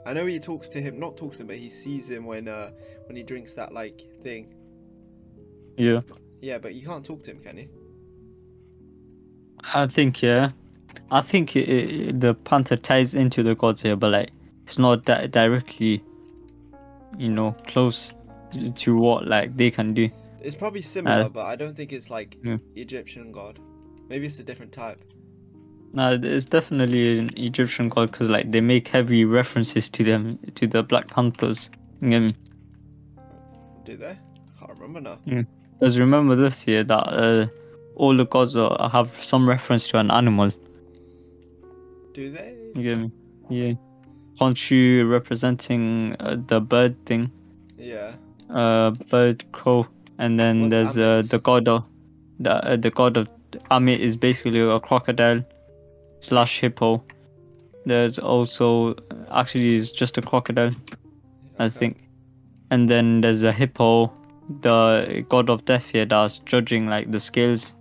I 0.05 0.13
know 0.13 0.25
he 0.25 0.39
talks 0.39 0.69
to 0.69 0.81
him, 0.81 0.99
not 0.99 1.17
talks 1.17 1.37
to 1.37 1.43
him, 1.43 1.47
but 1.47 1.57
he 1.57 1.69
sees 1.69 2.09
him 2.09 2.25
when 2.25 2.47
uh 2.47 2.71
when 3.07 3.15
he 3.15 3.23
drinks 3.23 3.55
that 3.55 3.73
like 3.73 4.01
thing. 4.21 4.53
Yeah, 5.77 6.01
Yeah, 6.41 6.59
but 6.59 6.75
you 6.75 6.85
can't 6.85 7.03
talk 7.03 7.23
to 7.23 7.31
him, 7.31 7.39
can 7.39 7.57
you? 7.57 7.69
I 9.63 9.87
think 9.87 10.21
yeah, 10.21 10.51
I 11.11 11.21
think 11.21 11.55
i 11.55 11.59
i 11.59 12.11
the 12.11 12.33
panther 12.43 12.77
ties 12.77 13.13
into 13.13 13.43
the 13.43 13.55
gods 13.55 13.81
here, 13.81 13.95
but 13.95 14.11
like 14.11 14.31
it's 14.65 14.77
not 14.77 15.05
that 15.05 15.31
directly, 15.31 16.03
you 17.17 17.29
know, 17.29 17.55
close 17.67 18.13
to 18.75 18.97
what 18.97 19.27
like 19.27 19.57
they 19.57 19.71
can 19.71 19.93
do. 19.93 20.09
It's 20.41 20.55
probably 20.55 20.81
similar, 20.81 21.25
Uh, 21.25 21.29
but 21.29 21.45
I 21.45 21.55
don't 21.55 21.75
think 21.75 21.93
it's 21.93 22.09
like 22.09 22.37
yeah. 22.43 22.57
Egyptian 22.75 23.31
god. 23.31 23.59
Maybe 24.09 24.25
it's 24.25 24.39
a 24.39 24.43
different 24.43 24.71
type. 24.71 24.99
No, 25.93 26.19
it's 26.21 26.45
definitely 26.45 27.19
an 27.19 27.31
Egyptian 27.37 27.89
god 27.89 28.11
because 28.11 28.29
like 28.29 28.51
they 28.51 28.61
make 28.61 28.87
heavy 28.87 29.25
references 29.25 29.89
to 29.89 30.03
them 30.03 30.39
to 30.55 30.67
the 30.67 30.83
Black 30.83 31.07
Panthers. 31.07 31.69
You? 32.01 32.33
Do 33.83 33.97
they? 33.97 34.17
I 34.17 34.59
can't 34.59 34.79
remember 34.79 35.01
now. 35.01 35.45
Because 35.79 35.99
remember 35.99 36.35
this 36.35 36.65
year 36.67 36.83
that 36.83 37.07
uh, 37.07 37.47
all 37.95 38.15
the 38.15 38.25
gods 38.25 38.55
are, 38.55 38.89
have 38.89 39.11
some 39.23 39.47
reference 39.47 39.87
to 39.89 39.97
an 39.97 40.11
animal. 40.11 40.51
Do 42.13 42.31
they? 42.31 42.55
You 42.75 42.83
get 42.83 42.97
me? 42.97 43.11
Yeah. 43.49 43.73
Khonshu 44.39 45.09
representing 45.09 46.15
uh, 46.19 46.37
the 46.47 46.59
bird 46.59 46.95
thing, 47.05 47.31
Yeah. 47.77 48.13
uh, 48.49 48.91
bird, 49.09 49.43
crow, 49.51 49.87
and 50.17 50.39
then 50.39 50.61
What's 50.63 50.71
there's 50.73 50.97
uh, 50.97 51.27
the 51.29 51.39
god 51.39 51.67
of 51.67 51.83
the 52.39 52.53
uh, 52.53 52.75
the 52.75 52.89
god 52.91 53.17
of 53.17 53.29
Ammit 53.69 53.99
is 53.99 54.15
basically 54.17 54.59
a 54.61 54.79
crocodile 54.79 55.43
slash 56.19 56.59
hippo. 56.61 57.03
There's 57.85 58.17
also 58.19 58.95
actually 59.31 59.75
is 59.75 59.91
just 59.91 60.17
a 60.17 60.21
crocodile. 60.21 60.71
I 61.59 61.69
think. 61.69 61.97
And 62.71 62.89
then 62.89 63.21
there's 63.21 63.43
a 63.43 63.51
hippo, 63.51 64.11
the 64.61 65.25
god 65.29 65.49
of 65.49 65.65
death 65.65 65.89
here 65.89 66.05
that's 66.05 66.39
judging 66.39 66.87
like 66.87 67.11
the 67.11 67.19
scales 67.19 67.75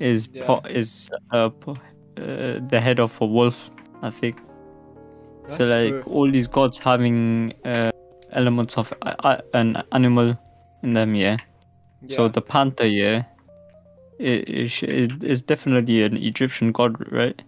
is 0.00 0.28
Yeah. 0.32 0.46
po- 0.46 0.62
is 0.68 1.10
uh, 1.30 1.50
po- 1.50 1.76
uh, 2.16 2.60
the 2.68 2.80
head 2.80 3.00
of 3.00 3.18
a 3.20 3.26
wolf, 3.26 3.70
I 4.02 4.10
think. 4.10 4.38
That's 5.44 5.56
so 5.56 5.68
like 5.68 5.88
true. 5.88 6.02
all 6.06 6.30
these 6.30 6.46
gods 6.46 6.78
having 6.78 7.52
uh, 7.64 7.90
elements 8.32 8.78
of 8.78 8.92
uh, 9.02 9.14
uh, 9.20 9.40
an 9.54 9.82
animal 9.92 10.38
in 10.82 10.92
them, 10.92 11.14
yeah. 11.14 11.36
So 12.08 12.28
the 12.28 12.42
panther, 12.42 12.86
yeah, 12.86 13.24
it, 14.18 14.48
it, 14.82 15.24
is 15.24 15.42
definitely 15.42 16.02
an 16.02 16.16
Egyptian 16.16 16.72
god, 16.72 16.96
right? 17.12 17.40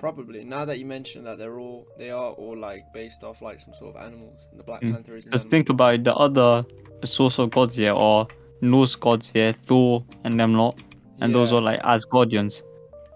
probably. 0.00 0.44
Now 0.44 0.64
that 0.64 0.78
you 0.78 0.86
mention 0.86 1.22
that, 1.24 1.38
they're 1.38 1.60
all 1.60 1.86
they 1.98 2.10
are 2.10 2.32
all 2.32 2.56
like 2.56 2.92
based 2.92 3.22
off 3.22 3.42
like 3.42 3.60
some 3.60 3.74
sort 3.74 3.94
of 3.94 4.02
animals, 4.02 4.48
and 4.50 4.58
the 4.58 4.64
Black 4.64 4.80
Mm. 4.80 4.92
Panther 4.94 5.16
is 5.16 5.26
an 5.26 5.32
Just 5.32 5.46
animal. 5.46 5.50
think 5.50 5.68
about 5.68 5.94
it, 5.94 6.04
the 6.04 6.14
other 6.14 6.64
source 7.04 7.38
of 7.38 7.50
gods, 7.50 7.78
yeah, 7.78 7.92
or 7.92 8.26
Norse 8.62 8.96
gods, 8.96 9.30
yeah, 9.34 9.52
Thor 9.52 10.04
and 10.24 10.40
them 10.40 10.54
lot, 10.54 10.82
and 11.20 11.34
those 11.34 11.52
are 11.52 11.60
like 11.60 11.80
Asgardians. 11.82 12.62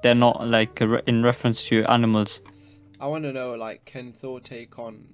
They're 0.05 0.15
not 0.15 0.47
like 0.47 0.83
in 1.07 1.23
reference 1.23 1.63
to 1.69 1.83
animals. 1.87 2.43
I 3.01 3.07
want 3.07 3.25
to 3.25 3.33
know 3.33 3.55
like, 3.55 3.87
can 3.87 4.13
Thor 4.13 4.39
take 4.39 4.79
on? 4.79 5.09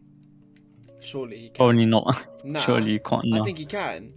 Surely 0.98 1.36
he 1.38 1.48
can. 1.50 1.64
Only 1.64 1.86
not. 1.86 2.26
Nah, 2.44 2.58
Surely 2.60 2.92
you 2.92 3.00
can't. 3.00 3.32
I 3.32 3.40
think 3.44 3.58
he 3.58 3.66
can. 3.66 4.12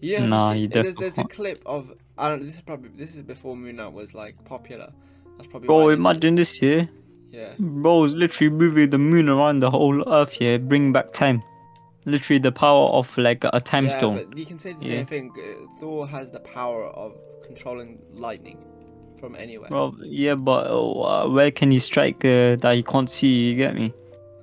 You 0.00 0.20
know, 0.20 0.26
Nah, 0.26 0.52
he 0.54 0.66
there's, 0.66 0.96
there's 0.96 1.18
a 1.18 1.24
clip 1.24 1.60
of 1.66 1.92
I 2.16 2.30
don't. 2.30 2.40
This 2.42 2.54
is 2.54 2.62
probably 2.62 2.88
this 2.96 3.14
is 3.14 3.20
before 3.20 3.54
Moon 3.54 3.76
Knight 3.76 3.92
was 3.92 4.14
like 4.14 4.42
popular. 4.46 4.90
That's 5.36 5.46
probably. 5.46 5.66
Bro, 5.66 5.76
why 5.76 5.82
they 5.82 5.88
did 5.90 5.92
it. 5.92 6.00
imagine 6.00 6.34
this, 6.36 6.62
yeah. 6.62 6.86
Yeah. 7.30 7.52
Bro, 7.58 8.04
it's 8.04 8.14
literally 8.14 8.48
moving 8.50 8.88
the 8.88 8.98
moon 8.98 9.28
around 9.28 9.60
the 9.60 9.70
whole 9.70 10.08
earth, 10.08 10.32
here, 10.32 10.58
Bring 10.58 10.90
back 10.92 11.10
time. 11.12 11.42
Literally 12.06 12.38
the 12.38 12.52
power 12.52 12.88
of 12.90 13.18
like 13.18 13.44
a 13.52 13.60
time 13.60 13.84
yeah, 13.86 13.98
stone. 13.98 14.16
but 14.28 14.38
you 14.38 14.46
can 14.46 14.58
say 14.58 14.72
the 14.72 14.84
Yeah. 14.84 14.90
same 15.04 15.06
thing. 15.06 15.32
uh, 15.36 15.80
Thor 15.80 16.06
has 16.08 16.30
the 16.32 16.40
power 16.40 16.84
of 16.86 17.14
controlling 17.44 17.98
lightning 18.14 18.64
from 19.24 19.36
anywhere. 19.36 19.68
Well, 19.70 19.96
yeah, 20.02 20.34
but 20.34 20.66
uh, 20.70 21.28
where 21.28 21.50
can 21.50 21.70
he 21.70 21.78
strike 21.78 22.24
uh, 22.24 22.56
that 22.56 22.72
he 22.74 22.82
can't 22.82 23.08
see? 23.08 23.48
You 23.48 23.56
get 23.56 23.74
me? 23.74 23.92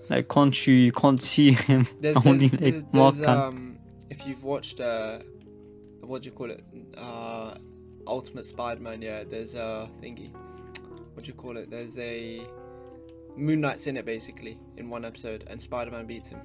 Like, 0.09 0.27
can't 0.27 0.55
you? 0.65 0.73
You 0.73 0.91
can't 0.91 1.21
see 1.21 1.51
him. 1.69 1.87
there's, 1.99 2.17
only 2.25 2.47
there's, 2.47 2.83
like 2.83 2.91
there's, 2.91 3.17
there's, 3.17 3.27
um, 3.27 3.77
if 4.09 4.25
you've 4.25 4.43
watched 4.43 4.79
uh, 4.79 5.19
what 6.01 6.23
do 6.23 6.25
you 6.29 6.31
call 6.31 6.49
it? 6.49 6.63
Uh, 6.97 7.55
Ultimate 8.07 8.45
Spider-Man. 8.45 9.01
Yeah, 9.01 9.23
there's 9.23 9.53
a 9.53 9.87
thingy. 10.01 10.31
What 11.13 11.25
do 11.25 11.27
you 11.27 11.33
call 11.33 11.57
it? 11.57 11.69
There's 11.69 11.97
a 11.99 12.41
Moon 13.37 13.61
Knight's 13.61 13.85
in 13.85 13.97
it 13.97 14.05
basically 14.05 14.57
in 14.77 14.89
one 14.89 15.05
episode, 15.05 15.43
and 15.47 15.61
Spider-Man 15.61 16.07
beats 16.07 16.29
him, 16.29 16.41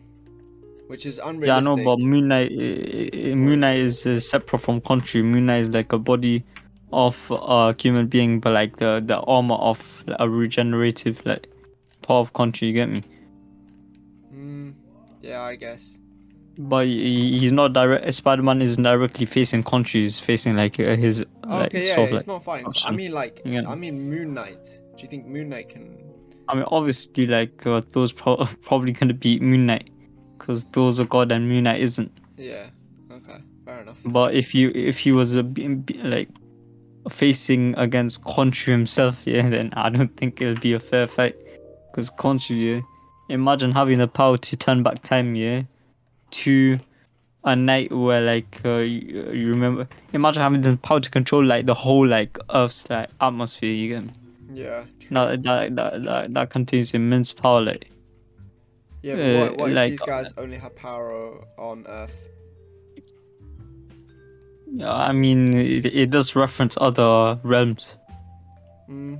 which 0.89 1.07
is 1.07 1.19
unrealistic. 1.19 1.65
Yeah, 1.65 1.73
I 1.73 1.77
know, 1.77 1.85
but 1.85 2.05
Moon 2.05 2.29
Knight, 2.29 2.53
uh, 2.53 3.33
uh, 3.33 3.35
Moon 3.35 3.61
Knight 3.61 3.79
is 3.79 4.07
uh, 4.07 4.21
separate 4.21 4.59
from 4.59 4.83
Khonshu. 4.83 5.25
Moon 5.25 5.47
Knight 5.47 5.63
is 5.63 5.71
like 5.71 5.93
a 5.93 5.99
body 5.99 6.45
of 6.93 7.31
a 7.31 7.75
human 7.81 8.07
being, 8.07 8.41
but 8.41 8.53
like 8.53 8.77
the 8.77 9.03
the 9.05 9.19
armor 9.21 9.57
of 9.57 10.05
a 10.19 10.29
regenerative 10.29 11.25
like 11.27 11.49
part 12.03 12.27
of 12.27 12.33
Khonshu. 12.33 12.63
You 12.69 12.73
get 12.73 12.89
me? 12.89 13.03
Mm, 14.35 14.75
yeah, 15.21 15.43
I 15.43 15.57
guess. 15.57 15.99
But 16.59 16.87
he, 16.87 17.39
he's 17.39 17.53
not 17.53 17.75
direct. 17.75 18.13
Spider 18.15 18.43
Man 18.43 18.63
isn't 18.63 18.83
directly 18.83 19.27
facing 19.27 19.63
Khonshu. 19.63 19.95
He's 19.95 20.19
facing 20.21 20.57
like 20.57 20.81
uh, 20.81 20.97
his 20.97 21.25
like 21.45 21.67
okay, 21.67 21.89
yeah, 21.89 21.95
sort 21.97 22.09
of 22.09 22.15
it's 22.17 22.27
like. 22.27 22.35
not 22.35 22.45
fighting. 22.45 22.73
I 22.87 22.91
mean, 22.93 23.13
like, 23.13 23.43
Yeah. 23.45 23.69
I 23.69 23.75
mean, 23.75 24.09
Moon 24.09 24.33
Knight. 24.33 24.81
Do 24.97 25.03
you 25.03 25.09
think 25.09 25.27
Moon 25.27 25.51
Knight 25.51 25.69
can? 25.69 25.99
I 26.49 26.55
mean, 26.55 26.65
obviously, 26.69 27.27
like 27.27 27.67
uh, 27.67 27.83
Thor's 27.83 28.13
pro- 28.13 28.37
probably 28.63 28.93
gonna 28.93 29.13
beat 29.13 29.43
Moon 29.43 29.67
Knight, 29.67 29.91
because 30.39 30.65
those 30.67 30.99
are 30.99 31.05
god 31.05 31.31
and 31.31 31.47
Moon 31.49 31.65
Knight 31.65 31.81
isn't. 31.81 32.11
Yeah. 32.39 32.69
Okay. 33.11 33.39
Fair 33.67 33.81
enough. 33.81 34.01
But 34.07 34.35
if 34.35 34.55
you 34.55 34.71
if 34.75 34.99
he 34.99 35.13
was 35.13 35.35
a 35.35 35.43
like 36.05 36.29
facing 37.11 37.75
against 37.77 38.25
Khonshu 38.25 38.67
himself, 38.67 39.23
yeah, 39.25 39.49
then 39.49 39.71
I 39.75 39.91
don't 39.91 40.15
think 40.17 40.41
it'll 40.41 40.61
be 40.61 40.73
a 40.73 40.81
fair 40.81 41.07
fight. 41.07 41.37
Because 41.91 42.11
Khonshu, 42.11 42.77
yeah, 42.77 42.83
imagine 43.29 43.73
having 43.73 43.99
the 43.99 44.09
power 44.09 44.37
to 44.39 44.57
turn 44.57 44.83
back 44.83 45.03
time, 45.03 45.35
yeah, 45.35 45.63
to 46.33 46.79
a 47.45 47.55
night 47.55 47.93
where 47.93 48.21
like 48.21 48.61
uh, 48.65 48.79
you, 48.79 49.31
you 49.33 49.49
remember. 49.49 49.89
Imagine 50.13 50.43
having 50.43 50.61
the 50.63 50.77
power 50.77 51.01
to 51.01 51.11
control 51.11 51.45
like 51.45 51.65
the 51.65 51.75
whole 51.75 52.07
like 52.07 52.39
Earth's 52.53 52.89
like 52.91 53.09
atmosphere. 53.21 53.71
You 53.73 53.89
get 53.89 54.05
me? 54.05 54.13
Yeah. 54.53 54.85
True. 55.01 55.15
That 55.15 55.43
that 55.45 55.77
that 55.77 56.03
that, 56.05 56.35
that 56.35 56.51
contains 56.51 56.93
immense 56.93 57.33
power. 57.33 57.63
Like 57.63 57.91
Yeah, 59.03 59.15
but 59.15 59.23
uh, 59.23 59.39
what, 59.39 59.59
what 59.59 59.71
if 59.71 59.77
like, 59.77 59.91
these 59.93 60.01
guys 60.01 60.33
only 60.37 60.59
have 60.59 60.75
power 60.75 61.45
on 61.57 61.87
Earth? 61.87 62.29
Yeah, 64.73 64.93
I 64.93 65.13
mean, 65.13 65.55
it, 65.57 65.87
it 65.87 66.11
does 66.11 66.35
reference 66.37 66.77
other 66.81 67.39
realms. 67.43 67.97
Mm, 68.89 69.19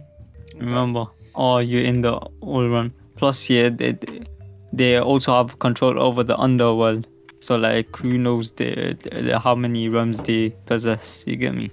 okay. 0.55 0.59
Remember, 0.65 1.07
oh, 1.35 1.59
you're 1.59 1.85
in 1.85 2.01
the 2.03 2.19
old 2.43 2.71
one. 2.71 2.93
Plus, 3.17 3.49
yeah, 3.51 3.69
they 3.71 3.97
they 4.73 4.99
also 4.99 5.33
have 5.37 5.59
control 5.59 5.99
over 5.99 6.23
the 6.23 6.37
underworld. 6.37 7.07
So, 7.41 7.57
like, 7.57 7.95
who 7.97 8.19
knows 8.19 8.53
the, 8.53 8.97
the 9.13 9.39
how 9.39 9.55
many 9.55 9.89
realms 9.89 10.21
they 10.21 10.51
possess? 10.67 11.23
You 11.27 11.37
get 11.37 11.55
me? 11.55 11.71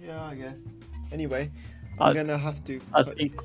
Yeah, 0.00 0.22
I 0.24 0.34
guess. 0.34 0.58
Anyway, 1.12 1.50
I'm 2.00 2.10
I- 2.10 2.14
gonna 2.14 2.38
have 2.38 2.64
to. 2.66 2.80
I 2.94 3.02
think, 3.02 3.40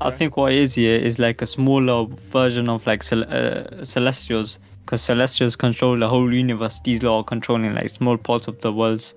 I 0.00 0.08
Yeah. 0.08 0.16
think 0.16 0.36
what 0.36 0.52
is 0.52 0.74
here 0.74 0.96
is 0.98 1.18
like 1.18 1.42
a 1.42 1.46
smaller 1.46 2.06
version 2.06 2.68
of 2.68 2.86
like 2.86 3.02
cel- 3.02 3.24
uh, 3.28 3.84
Celestials, 3.84 4.58
because 4.88 5.02
Celestials 5.02 5.54
control 5.54 5.98
the 5.98 6.08
whole 6.08 6.32
universe. 6.32 6.80
These 6.80 7.04
are 7.04 7.22
controlling 7.22 7.74
like 7.74 7.90
small 7.90 8.16
parts 8.16 8.48
of 8.48 8.58
the 8.62 8.72
worlds. 8.72 9.14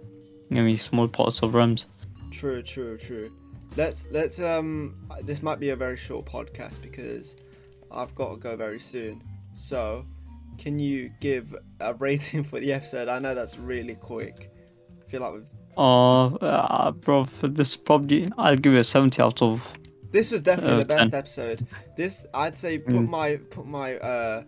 You 0.50 0.58
get 0.58 0.64
me? 0.64 0.76
Small 0.76 1.08
parts 1.08 1.42
of 1.42 1.54
realms. 1.54 1.88
True, 2.30 2.62
true, 2.62 2.98
true. 2.98 3.32
Let's 3.78 4.06
let's 4.12 4.42
um. 4.42 4.96
This 5.24 5.42
might 5.42 5.62
be 5.62 5.70
a 5.70 5.78
very 5.78 5.96
short 5.96 6.26
podcast 6.26 6.82
because 6.82 7.38
I've 7.90 8.14
got 8.16 8.32
to 8.32 8.36
go 8.36 8.58
very 8.58 8.82
soon. 8.82 9.24
So, 9.54 10.06
can 10.58 10.78
you 10.78 11.10
give 11.22 11.56
a 11.80 11.94
rating 12.00 12.44
for 12.44 12.60
the 12.60 12.74
episode? 12.74 13.08
I 13.08 13.20
know 13.20 13.34
that's 13.34 13.58
really 13.58 13.96
quick. 13.96 14.52
I 15.06 15.10
feel 15.10 15.22
like 15.22 15.34
we've 15.36 15.46
Uh, 15.78 16.26
uh 16.36 16.92
bro, 16.92 17.24
for 17.24 17.48
this 17.48 17.78
probably 17.78 18.30
I'll 18.38 18.58
give 18.58 18.74
it 18.74 18.80
a 18.80 18.84
seventy 18.84 19.22
out 19.22 19.42
of. 19.42 19.66
This 20.12 20.34
was 20.34 20.44
definitely 20.44 20.74
Uh, 20.74 20.80
the 20.80 20.86
best 20.86 21.12
10. 21.12 21.14
episode. 21.18 21.68
This 21.96 22.26
I'd 22.34 22.58
say 22.60 22.78
put 22.78 22.96
Mm. 22.96 23.08
my 23.08 23.38
put 23.52 23.66
my 23.66 23.96
uh 24.00 24.44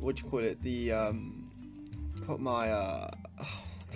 what 0.00 0.16
do 0.16 0.24
you 0.24 0.30
call 0.30 0.40
it? 0.40 0.62
The 0.62 0.92
um 0.92 1.50
put 2.26 2.40
my 2.40 2.70
uh 2.70 3.10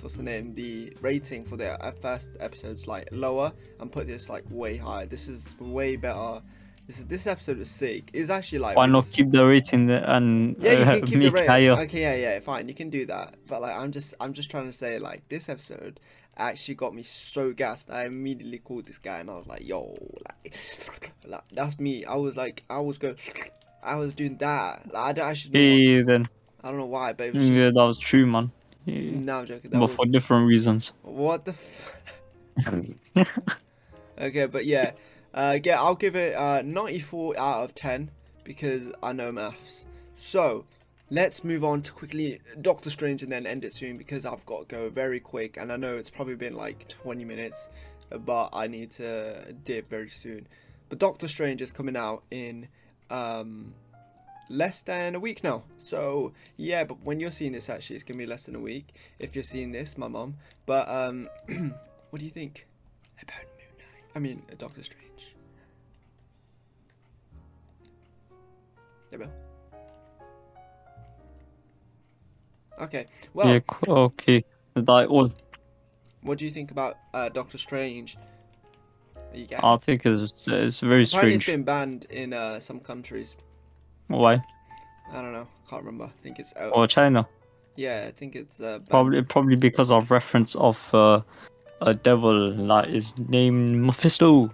what's 0.00 0.16
the 0.16 0.22
name? 0.22 0.54
The 0.54 0.96
rating 1.00 1.44
for 1.44 1.56
the 1.56 1.76
first 2.00 2.30
episodes 2.40 2.86
like 2.86 3.08
lower 3.10 3.52
and 3.80 3.90
put 3.90 4.06
this 4.06 4.28
like 4.28 4.44
way 4.50 4.76
higher. 4.76 5.06
This 5.06 5.28
is 5.28 5.54
way 5.58 5.96
better. 5.96 6.42
This 6.86 6.98
is 6.98 7.06
this 7.06 7.26
episode 7.26 7.58
is 7.60 7.70
sick. 7.70 8.10
It's 8.12 8.28
actually 8.28 8.58
like 8.58 8.76
Why 8.76 8.86
not 8.86 9.10
keep 9.10 9.30
the 9.30 9.44
rating 9.44 9.90
and 9.90 10.56
yeah, 10.58 10.72
you 10.72 10.78
uh, 10.78 10.84
can 10.96 11.06
keep 11.06 11.20
the 11.20 11.30
rating. 11.30 11.48
higher? 11.48 11.72
Okay, 11.72 12.02
yeah, 12.02 12.14
yeah, 12.14 12.40
fine. 12.40 12.68
You 12.68 12.74
can 12.74 12.90
do 12.90 13.06
that. 13.06 13.36
But 13.46 13.62
like, 13.62 13.74
I'm 13.74 13.90
just, 13.90 14.14
I'm 14.20 14.34
just 14.34 14.50
trying 14.50 14.66
to 14.66 14.72
say, 14.72 14.98
like, 14.98 15.26
this 15.30 15.48
episode 15.48 15.98
actually 16.36 16.74
got 16.74 16.94
me 16.94 17.02
so 17.02 17.52
gassed. 17.54 17.90
I 17.90 18.04
immediately 18.04 18.58
called 18.58 18.84
this 18.86 18.98
guy 18.98 19.20
and 19.20 19.30
I 19.30 19.36
was 19.36 19.46
like, 19.46 19.66
"Yo, 19.66 19.96
like, 20.44 21.12
like 21.26 21.48
that's 21.52 21.78
me." 21.80 22.04
I 22.04 22.16
was 22.16 22.36
like, 22.36 22.64
I 22.68 22.80
was 22.80 22.98
going, 22.98 23.16
I 23.84 23.96
was 23.96 24.14
doing 24.14 24.36
that. 24.38 24.92
Like, 24.92 25.02
I 25.02 25.12
don't 25.12 25.28
actually, 25.28 25.52
know 25.52 25.58
Hey, 25.60 26.02
then 26.02 26.28
I 26.62 26.68
don't 26.70 26.78
know 26.78 26.86
why, 26.86 27.12
but 27.12 27.28
it 27.28 27.34
was 27.34 27.44
just, 27.44 27.58
yeah, 27.58 27.66
that 27.66 27.74
was 27.74 27.98
true, 27.98 28.26
man. 28.26 28.50
Yeah. 28.86 29.12
no, 29.14 29.38
I'm 29.40 29.46
joking. 29.46 29.70
That 29.70 29.78
But 29.78 29.88
was, 29.88 29.94
for 29.94 30.06
different 30.06 30.46
reasons. 30.46 30.92
what 31.02 31.44
the. 31.44 31.52
F- 31.52 31.96
okay, 34.18 34.46
but 34.46 34.64
yeah, 34.64 34.92
uh, 35.32 35.58
yeah, 35.62 35.80
I'll 35.80 35.94
give 35.94 36.16
it 36.16 36.34
uh 36.36 36.62
94 36.62 37.38
out 37.38 37.64
of 37.64 37.74
10 37.74 38.10
because 38.44 38.92
I 39.02 39.12
know 39.12 39.32
maths. 39.32 39.86
So 40.14 40.64
let's 41.10 41.44
move 41.44 41.64
on 41.64 41.82
to 41.82 41.92
quickly 41.92 42.40
Doctor 42.60 42.90
Strange 42.90 43.22
and 43.22 43.32
then 43.32 43.46
end 43.46 43.64
it 43.64 43.72
soon 43.72 43.96
because 43.96 44.24
I've 44.26 44.44
got 44.46 44.68
to 44.68 44.74
go 44.76 44.90
very 44.90 45.20
quick 45.20 45.56
and 45.56 45.72
I 45.72 45.76
know 45.76 45.96
it's 45.96 46.10
probably 46.10 46.36
been 46.36 46.54
like 46.54 46.86
20 46.88 47.24
minutes, 47.24 47.68
but 48.24 48.50
I 48.52 48.66
need 48.66 48.90
to 48.92 49.52
dip 49.64 49.88
very 49.88 50.08
soon. 50.08 50.46
But 50.88 50.98
Doctor 50.98 51.26
Strange 51.28 51.60
is 51.62 51.72
coming 51.72 51.96
out 51.96 52.22
in 52.30 52.68
um 53.10 53.74
less 54.50 54.82
than 54.82 55.14
a 55.14 55.20
week 55.20 55.42
now. 55.42 55.64
So 55.78 56.32
yeah, 56.56 56.84
but 56.84 57.04
when 57.04 57.20
you're 57.20 57.30
seeing 57.30 57.52
this 57.52 57.68
actually 57.70 57.96
it's 57.96 58.04
gonna 58.04 58.18
be 58.18 58.26
less 58.26 58.46
than 58.46 58.54
a 58.54 58.60
week 58.60 58.94
if 59.18 59.34
you're 59.34 59.44
seeing 59.44 59.72
this, 59.72 59.96
my 59.98 60.08
mom. 60.08 60.36
But 60.66 60.88
um 60.88 61.28
what 62.10 62.18
do 62.18 62.24
you 62.24 62.30
think 62.30 62.66
about 63.22 63.44
Moon 63.58 63.78
Knight? 63.78 64.04
I 64.14 64.18
mean 64.18 64.42
uh, 64.50 64.54
Doctor 64.58 64.82
Strange. 64.82 65.34
Yeah, 69.10 69.18
Bill. 69.18 69.30
Okay. 72.80 73.06
Well, 73.32 73.48
yeah, 73.48 73.60
okay. 73.86 74.44
That 74.74 75.06
all. 75.06 75.32
what 76.22 76.38
do 76.38 76.44
you 76.44 76.50
think 76.50 76.72
about 76.72 76.98
uh, 77.12 77.28
Doctor 77.28 77.58
Strange? 77.58 78.16
Are 79.34 79.38
you 79.38 79.46
I 79.62 79.76
think 79.78 80.06
it's 80.06 80.32
it's 80.46 80.78
very 80.78 81.02
Apparently, 81.02 81.34
it's 81.34 81.46
been 81.46 81.64
banned 81.64 82.06
in 82.08 82.32
uh, 82.32 82.60
some 82.60 82.78
countries. 82.78 83.36
Why? 84.06 84.40
I 85.12 85.20
don't 85.20 85.32
know. 85.32 85.48
Can't 85.68 85.82
remember. 85.82 86.04
I 86.04 86.22
think 86.22 86.38
it's 86.38 86.54
out. 86.56 86.70
Or 86.72 86.86
China? 86.86 87.26
Yeah, 87.74 88.04
I 88.06 88.12
think 88.12 88.36
it's 88.36 88.60
uh. 88.60 88.78
Probably 88.88 89.22
probably 89.22 89.56
because 89.56 89.90
of 89.90 90.12
reference 90.12 90.54
of 90.54 90.94
uh, 90.94 91.20
a 91.80 91.94
devil 91.94 92.54
that 92.68 92.88
is 92.90 93.12
named 93.28 93.74
Mephisto. 93.74 94.50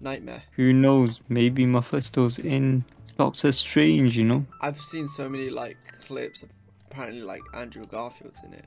Nightmare. 0.00 0.42
Who 0.56 0.72
knows? 0.72 1.20
Maybe 1.28 1.64
Mephisto's 1.64 2.40
in 2.40 2.84
Doctor 3.18 3.52
Strange. 3.52 4.18
You 4.18 4.24
know. 4.24 4.46
I've 4.60 4.80
seen 4.80 5.06
so 5.06 5.28
many 5.28 5.48
like 5.48 5.76
clips 6.06 6.42
of 6.42 6.50
apparently 6.90 7.22
like 7.22 7.42
Andrew 7.54 7.86
Garfield's 7.86 8.42
in 8.42 8.52
it. 8.52 8.64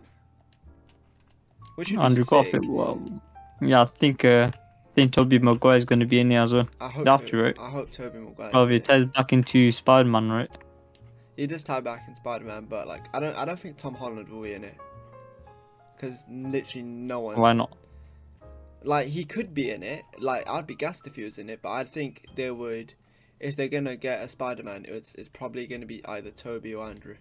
which 1.76 1.94
Andrew. 1.94 2.24
Garfield. 2.24 2.70
Well, 2.70 3.22
yeah, 3.62 3.82
I 3.82 3.86
think 3.86 4.24
uh, 4.24 4.50
I 4.50 4.65
think 4.96 5.14
Tobey 5.14 5.40
Maguire 5.40 5.78
is 5.78 5.86
going 5.86 6.00
to 6.00 6.06
be 6.06 6.20
in 6.20 6.32
here 6.32 6.42
as 6.42 6.54
well. 6.54 6.68
I 6.82 6.88
hope 6.88 7.08
After 7.08 7.32
to, 7.32 7.46
it. 7.46 7.58
I 7.60 7.70
hope 7.70 7.92
Tobey 7.92 8.20
Maguire. 8.20 8.52
Oh, 8.54 8.68
it 8.68 8.86
ties 8.86 9.06
back 9.06 9.34
into 9.34 9.72
Spider-Man, 9.72 10.32
right? 10.32 10.58
He 11.36 11.48
does 11.48 11.64
tie 11.64 11.82
back 11.82 12.06
in 12.08 12.16
Spider 12.16 12.46
Man, 12.46 12.66
but 12.66 12.88
like 12.88 13.14
I 13.14 13.20
don't 13.20 13.36
I 13.36 13.44
don't 13.44 13.60
think 13.60 13.78
Tom 13.78 13.94
Holland 13.94 14.30
will 14.30 14.42
be 14.42 14.54
in 14.54 14.64
it. 14.64 14.78
Cause 16.00 16.26
literally 16.30 16.84
no 16.84 17.20
one. 17.20 17.38
Why 17.38 17.54
not? 17.54 17.76
Like 18.84 19.08
he 19.08 19.26
could 19.26 19.54
be 19.54 19.72
in 19.72 19.84
it. 19.84 20.04
Like 20.20 20.50
I'd 20.50 20.66
be 20.68 20.76
gassed 20.76 21.08
if 21.08 21.16
he 21.18 21.24
was 21.24 21.38
in 21.38 21.50
it, 21.50 21.62
but 21.62 21.72
I 21.72 21.84
think 21.84 22.22
they 22.36 22.52
would. 22.52 22.94
If 23.42 23.58
they're 23.58 23.68
gonna 23.68 23.98
get 23.98 24.22
a 24.22 24.30
Spider 24.30 24.64
Man, 24.64 24.86
it's 24.88 25.14
it's 25.16 25.28
probably 25.28 25.68
gonna 25.68 25.86
be 25.86 26.06
either 26.06 26.32
Tobey 26.32 26.74
or 26.74 26.88
Andrew. 26.88 27.16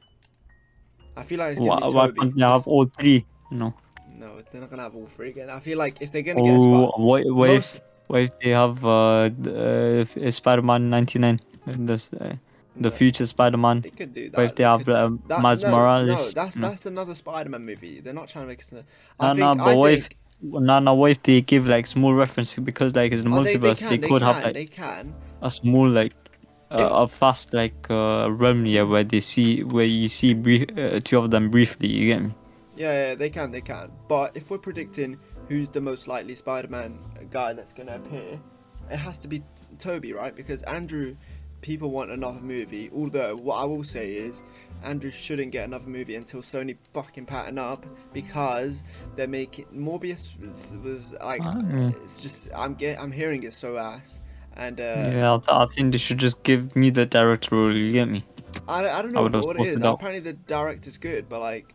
I 1.17 1.25
feel 1.25 1.41
like 1.41 1.53
it's 1.53 1.61
Why, 1.61 1.81
gonna 1.81 1.93
why 1.93 2.07
be 2.07 2.13
can't 2.13 2.31
Tobey. 2.31 2.41
they 2.41 2.47
have 2.47 2.69
all 2.69 2.87
three? 2.87 3.27
No. 3.51 3.75
No, 4.19 4.41
they're 4.51 4.61
not 4.61 4.71
gonna 4.71 4.83
have 4.83 4.95
all 4.95 5.07
three 5.07 5.31
again. 5.31 5.51
I 5.51 5.59
feel 5.61 5.79
like 5.79 6.01
if 6.01 6.13
they're 6.13 6.23
gonna 6.23 6.43
get 6.43 6.55
a 6.57 6.61
Spider, 6.61 6.77
Oh, 6.97 7.05
what, 7.05 7.27
what 7.27 7.49
most, 7.49 7.77
if 7.77 7.83
what 8.07 8.21
if 8.23 8.39
they 8.41 8.51
have 8.51 8.85
uh, 8.85 9.31
uh 9.49 10.31
Spider-Man 10.31 10.91
'99? 10.91 11.41
This, 11.67 12.11
uh, 12.13 12.35
no, 12.77 12.89
the 12.89 12.91
future 12.91 13.27
Spider-Man. 13.27 13.81
They 13.81 13.91
could 13.91 14.15
do 14.15 14.29
that. 14.31 14.37
What 14.37 14.45
if 14.47 14.55
they 14.57 14.65
have 14.65 14.85
could- 14.85 14.95
um, 14.95 15.23
that- 15.29 15.41
Miles 15.43 15.63
no, 15.63 15.71
No, 15.71 15.77
Morales? 15.77 16.35
that's 16.35 16.57
Mm. 16.57 16.61
that's 16.61 16.87
another 16.87 17.15
Spider-Man 17.15 17.65
movie. 17.65 18.01
They're 18.01 18.13
not 18.15 18.29
trying 18.29 18.45
to 18.45 18.49
make 18.49 18.61
it. 18.61 18.85
I 19.19 19.29
No, 19.29 19.29
think, 19.29 19.39
no, 19.59 19.65
I 19.65 19.67
but 19.69 19.77
what 19.79 19.93
if 19.93 20.03
think, 20.03 20.17
no, 20.43 20.79
no, 20.79 20.95
what 20.95 21.11
if 21.13 21.23
they 21.23 21.41
give 21.41 21.67
like 21.67 21.87
small 21.87 22.13
references 22.15 22.59
because 22.63 22.95
like 22.95 23.13
it's 23.13 23.23
the 23.23 23.31
oh, 23.31 23.43
they, 23.43 23.57
they 23.57 23.59
multiverse, 23.59 23.79
can, 23.81 23.89
they, 23.91 23.97
they 23.97 24.09
could 24.09 24.23
can, 24.23 24.33
have 24.35 24.45
like 24.45 24.55
they 24.55 24.67
can. 24.67 25.15
a 25.43 25.51
small 25.51 25.89
like 25.89 26.13
uh, 26.71 26.77
If- 26.85 26.91
a 26.93 27.09
fast 27.09 27.53
like 27.55 27.91
uh, 27.91 28.29
realm 28.31 28.67
yeah 28.67 28.83
where 28.83 29.03
they 29.05 29.21
see 29.21 29.63
where 29.65 29.85
you 29.85 30.09
see 30.09 30.35
brief, 30.35 30.67
uh, 30.79 31.01
two 31.03 31.19
of 31.19 31.31
them 31.31 31.51
briefly. 31.51 31.89
You 31.89 32.07
get 32.15 32.23
me? 32.23 32.31
Yeah, 32.77 33.09
yeah, 33.09 33.15
they 33.15 33.31
can, 33.31 33.51
they 33.51 33.61
can. 33.61 33.91
But 34.09 34.37
if 34.37 34.51
we're 34.51 34.59
predicting 34.59 35.19
who's 35.49 35.69
the 35.69 35.81
most 35.81 36.09
likely 36.09 36.35
Spider-Man 36.35 36.99
guy 37.31 37.53
that's 37.53 37.73
gonna 37.73 37.97
appear, 37.97 38.41
it 38.91 38.97
has 38.97 39.19
to 39.19 39.29
be 39.29 39.43
Tobey, 39.79 40.13
right? 40.13 40.35
Because 40.35 40.63
Andrew, 40.63 41.17
people 41.61 41.91
want 41.91 42.11
another 42.11 42.41
movie. 42.41 42.91
Although 42.95 43.37
what 43.37 43.57
I 43.57 43.65
will 43.65 43.85
say 43.85 44.11
is, 44.11 44.43
Andrew 44.83 45.11
shouldn't 45.11 45.51
get 45.51 45.65
another 45.65 45.89
movie 45.89 46.17
until 46.17 46.43
Sony 46.43 46.77
fucking 46.93 47.27
pattern 47.27 47.59
up 47.59 47.85
because 48.13 48.85
they're 49.17 49.27
making 49.27 49.67
Morbius 49.75 50.39
was, 50.39 50.77
was 50.85 51.15
like 51.25 51.41
it's 52.05 52.21
just 52.21 52.49
I'm 52.55 52.75
get 52.75 53.01
I'm 53.01 53.11
hearing 53.11 53.43
it 53.45 53.55
so 53.55 53.79
ass. 53.79 54.21
And 54.57 54.81
uh, 54.81 55.11
yeah, 55.13 55.39
I, 55.49 55.67
think 55.67 55.93
they 55.93 55.99
should 55.99 56.19
just 56.19 56.45
give 56.45 56.77
me 56.77 56.91
the 56.91 57.07
director 57.07 57.57
role. 57.57 57.77
You 57.77 57.91
get 57.91 58.09
me? 58.09 58.25
I, 58.69 58.89
I 58.89 59.03
don't 59.03 59.13
know 59.13 59.25
have 59.25 59.45
what 59.45 59.57
it 59.57 59.67
is. 59.67 59.83
Apparently 59.83 60.21
the 60.21 60.35
director's 60.35 60.97
good, 60.97 61.29
but 61.29 61.41
like 61.41 61.75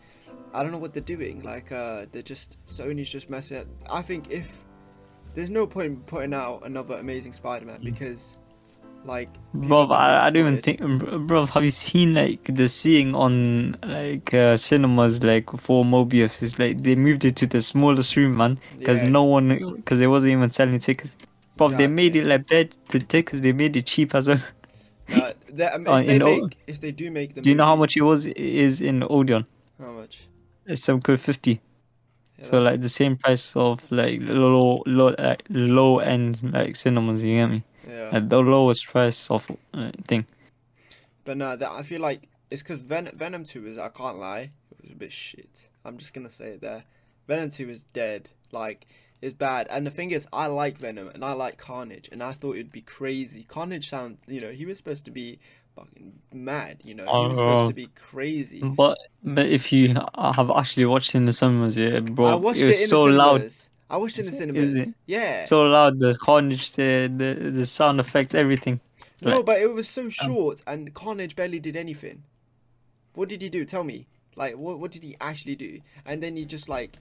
I 0.53 0.63
don't 0.63 0.71
know 0.71 0.77
what 0.79 0.93
they're 0.93 1.03
doing. 1.03 1.41
Like 1.43 1.71
uh 1.71 2.05
they're 2.11 2.21
just 2.21 2.57
Sony's 2.65 3.09
just 3.09 3.29
messing 3.29 3.57
up. 3.59 3.67
I 3.89 4.01
think 4.01 4.31
if 4.31 4.63
there's 5.35 5.49
no 5.49 5.67
point 5.67 5.85
in 5.87 5.97
putting 6.01 6.33
out 6.33 6.63
another 6.65 6.95
Amazing 6.95 7.33
Spider-Man 7.33 7.81
because 7.83 8.37
like 9.05 9.29
Bro, 9.53 9.87
I, 9.91 10.25
I 10.27 10.29
don't 10.29 10.47
even 10.47 10.61
think, 10.61 10.79
bro. 11.27 11.45
Have 11.45 11.63
you 11.63 11.69
seen 11.69 12.13
like 12.15 12.43
the 12.53 12.67
seeing 12.67 13.15
on 13.15 13.77
like 13.83 14.33
uh, 14.33 14.57
cinemas 14.57 15.23
like 15.23 15.49
for 15.57 15.85
Morbius? 15.85 16.43
Is 16.43 16.59
like 16.59 16.83
they 16.83 16.95
moved 16.95 17.23
it 17.25 17.35
to 17.37 17.47
the 17.47 17.61
smallest 17.61 18.15
room, 18.17 18.37
man, 18.37 18.59
because 18.77 19.01
Yeah. 19.01 19.09
no 19.09 19.23
one, 19.23 19.57
because 19.77 19.99
they 19.99 20.07
wasn't 20.07 20.33
even 20.33 20.49
selling 20.49 20.79
tickets. 20.79 21.11
Bro, 21.55 21.69
they 21.69 21.87
made 21.87 22.15
it 22.15 22.25
like 22.25 22.47
bad. 22.47 22.75
The 22.89 22.99
tickets 22.99 23.41
they 23.41 23.53
made 23.53 23.75
it 23.77 23.85
cheap 23.85 24.13
as 24.15 24.27
well. 24.27 24.41
Uh, 25.11 25.31
um, 25.73 25.87
Uh, 25.87 25.99
if 26.01 26.07
they 26.07 26.21
O- 26.21 26.41
make 26.41 26.57
if 26.67 26.81
they 26.81 26.91
do 26.91 27.09
make 27.09 27.33
the 27.35 27.41
Do 27.41 27.49
you 27.49 27.55
know 27.55 27.65
how 27.65 27.75
much 27.77 27.95
it 27.95 28.01
was 28.01 28.25
is 28.25 28.81
in 28.81 29.03
Odeon? 29.03 29.45
how 29.79 29.91
much? 29.93 30.27
Good 31.03 31.19
fifty. 31.19 31.61
Yeah, 32.37 32.45
So 32.45 32.59
like 32.59 32.81
the 32.81 32.89
same 32.89 33.17
price 33.17 33.55
of 33.55 33.81
like 33.91 34.19
low 34.21 34.83
low 34.85 35.15
like, 35.17 35.43
low 35.49 35.99
end 35.99 36.53
like 36.53 36.75
cinemas. 36.75 37.23
You 37.23 37.35
get 37.35 37.47
me? 37.47 37.63
yeah. 37.87 38.09
At 38.13 38.29
the 38.29 38.39
lowest 38.39 38.87
price 38.87 39.29
of 39.31 39.49
uh, 39.73 39.91
thing. 40.07 40.25
But 41.25 41.37
no, 41.37 41.55
that 41.55 41.69
I 41.71 41.83
feel 41.83 42.01
like 42.01 42.29
it's 42.49 42.61
because 42.61 42.79
Ven- 42.79 43.11
Venom 43.15 43.43
Two 43.43 43.65
is 43.65 43.77
I 43.77 43.89
can't 43.89 44.19
lie, 44.19 44.51
it 44.71 44.81
was 44.81 44.91
a 44.91 44.95
bit 44.95 45.11
shit. 45.11 45.69
I'm 45.85 45.97
just 45.97 46.13
gonna 46.13 46.29
say 46.29 46.51
it 46.51 46.61
there. 46.61 46.83
Venom 47.27 47.49
Two 47.49 47.69
is 47.69 47.83
dead. 47.83 48.29
Like 48.51 48.87
it's 49.21 49.33
bad. 49.33 49.67
And 49.69 49.85
the 49.85 49.91
thing 49.91 50.11
is, 50.11 50.27
I 50.31 50.47
like 50.47 50.77
Venom 50.77 51.09
and 51.13 51.25
I 51.25 51.33
like 51.33 51.57
Carnage, 51.57 52.09
and 52.11 52.23
I 52.23 52.31
thought 52.31 52.55
it'd 52.55 52.71
be 52.71 52.81
crazy. 52.81 53.43
Carnage 53.43 53.89
sounds, 53.89 54.21
you 54.27 54.39
know, 54.39 54.51
he 54.51 54.65
was 54.65 54.77
supposed 54.77 55.05
to 55.05 55.11
be 55.11 55.39
fucking 55.79 56.13
mad. 56.33 56.81
You 56.83 56.95
know, 56.95 57.03
he 57.03 57.27
was 57.29 57.37
supposed 57.37 57.67
to 57.67 57.73
uh, 57.73 57.85
be 57.85 57.89
crazy. 57.95 58.59
But 58.61 58.97
but 59.23 59.45
if 59.47 59.71
you 59.71 59.95
have 60.17 60.51
actually 60.51 60.85
watched 60.85 61.15
in 61.15 61.25
the 61.25 61.33
cinemas, 61.33 61.77
yeah, 61.77 61.99
bro, 61.99 62.25
I 62.25 62.35
watched 62.35 62.59
it 62.59 62.63
it, 62.63 62.67
was 62.67 62.81
in 62.81 62.87
so 62.87 63.05
the 63.07 63.13
loud. 63.13 63.51
I 63.89 63.97
watched 63.97 64.19
it 64.19 64.21
in 64.21 64.25
the 64.27 64.31
Is 64.31 64.37
cinemas. 64.37 64.75
it? 64.89 64.95
Yeah. 65.07 65.45
so 65.45 65.63
loud. 65.63 65.99
The 65.99 66.17
carnage, 66.21 66.73
the 66.73 67.11
the, 67.15 67.51
the 67.51 67.65
sound 67.65 67.99
effects, 67.99 68.35
everything. 68.35 68.79
It's 69.11 69.21
no, 69.23 69.37
like- 69.37 69.45
but 69.45 69.61
it 69.61 69.73
was 69.73 69.87
so 69.89 70.03
um, 70.03 70.09
short, 70.09 70.63
and 70.67 70.93
Carnage 70.93 71.35
barely 71.35 71.59
did 71.59 71.75
anything. 71.75 72.23
What 73.13 73.29
did 73.29 73.41
he 73.41 73.49
do? 73.49 73.65
Tell 73.65 73.83
me. 73.83 74.07
Like, 74.35 74.55
what 74.55 74.79
what 74.79 74.91
did 74.91 75.03
he 75.03 75.17
actually 75.19 75.55
do? 75.55 75.81
And 76.05 76.23
then 76.23 76.37
he 76.37 76.45
just 76.45 76.69
like, 76.69 76.97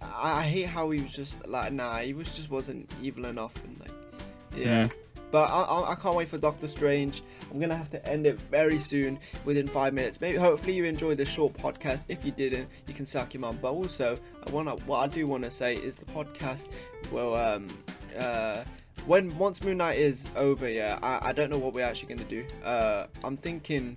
I, 0.00 0.38
I 0.38 0.42
hate 0.44 0.66
how 0.66 0.90
he 0.90 1.02
was 1.02 1.12
just 1.14 1.46
like, 1.46 1.72
nah, 1.72 1.98
he 1.98 2.14
was 2.14 2.34
just 2.34 2.50
wasn't 2.50 2.90
evil 3.02 3.26
enough, 3.26 3.54
and 3.64 3.78
like, 3.80 3.90
yeah. 4.56 4.64
Yeah. 4.64 4.88
But 5.32 5.50
I, 5.50 5.62
I, 5.62 5.92
I 5.92 5.94
can't 5.96 6.14
wait 6.14 6.28
for 6.28 6.36
Doctor 6.38 6.68
Strange. 6.68 7.22
I'm 7.50 7.58
gonna 7.58 7.74
have 7.74 7.90
to 7.90 8.08
end 8.08 8.26
it 8.26 8.38
very 8.42 8.78
soon, 8.78 9.18
within 9.46 9.66
five 9.66 9.94
minutes. 9.94 10.20
Maybe, 10.20 10.36
hopefully, 10.36 10.74
you 10.74 10.84
enjoyed 10.84 11.16
this 11.16 11.28
short 11.28 11.54
podcast. 11.54 12.04
If 12.08 12.24
you 12.24 12.30
didn't, 12.30 12.68
you 12.86 12.92
can 12.92 13.06
suck 13.06 13.32
your 13.32 13.40
mum. 13.40 13.58
But 13.60 13.72
also, 13.72 14.18
I 14.46 14.50
wanna, 14.50 14.76
what 14.86 14.98
I 14.98 15.06
do 15.08 15.26
want 15.26 15.42
to 15.44 15.50
say 15.50 15.74
is 15.74 15.96
the 15.96 16.04
podcast 16.04 16.68
will, 17.10 17.34
um, 17.34 17.66
uh, 18.16 18.62
when 19.06 19.36
once 19.38 19.64
Moon 19.64 19.78
Knight 19.78 19.98
is 19.98 20.28
over, 20.36 20.68
yeah, 20.68 20.98
I, 21.02 21.30
I 21.30 21.32
don't 21.32 21.50
know 21.50 21.58
what 21.58 21.72
we're 21.72 21.84
actually 21.84 22.14
gonna 22.14 22.28
do. 22.28 22.44
Uh, 22.62 23.06
I'm 23.24 23.36
thinking. 23.36 23.96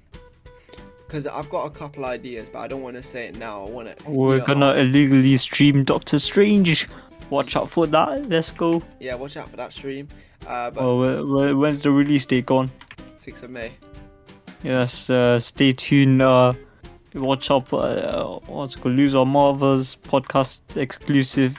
Because 1.06 1.28
I've 1.28 1.52
got 1.52 1.68
a 1.68 1.70
couple 1.70 2.04
ideas, 2.04 2.50
but 2.50 2.60
I 2.60 2.68
don't 2.68 2.82
want 2.82 2.96
to 2.96 3.04
say 3.04 3.28
it 3.28 3.38
now. 3.38 3.64
I 3.64 3.70
want 3.70 3.96
to. 3.96 4.10
We're 4.10 4.44
gonna 4.44 4.74
illegally 4.74 5.38
stream 5.38 5.84
Doctor 5.84 6.18
Strange. 6.18 6.88
Watch 7.30 7.56
out 7.56 7.70
for 7.70 7.88
that. 7.88 8.30
Let's 8.30 8.52
go. 8.52 8.82
Yeah, 9.00 9.16
watch 9.16 9.38
out 9.38 9.50
for 9.50 9.58
that 9.58 9.74
stream. 9.74 10.08
Uh, 10.48 10.70
but 10.72 10.82
Oh, 10.84 11.04
wh- 11.04 11.24
wh- 11.54 11.60
when's 11.60 11.82
the 11.82 11.92
release 11.92 12.26
date 12.26 12.46
gone? 12.46 12.70
6th 13.18 13.44
of 13.44 13.50
May. 13.50 13.72
Yes, 14.64 15.10
uh, 15.10 15.40
stay 15.40 15.74
tuned. 15.74 16.22
Uh, 16.22 16.54
watch 17.14 17.50
out. 17.52 17.72
Uh, 17.74 18.40
what's 18.48 18.76
it 18.76 18.82
called? 18.82 18.96
Lose 18.96 19.16
our 19.16 19.26
Marvels 19.26 19.98
podcast 20.08 20.78
exclusive. 20.78 21.58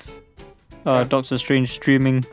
Uh, 0.86 0.90
Yeah. 0.90 1.04
Doctor 1.04 1.38
Strange 1.38 1.70
streaming. 1.70 2.24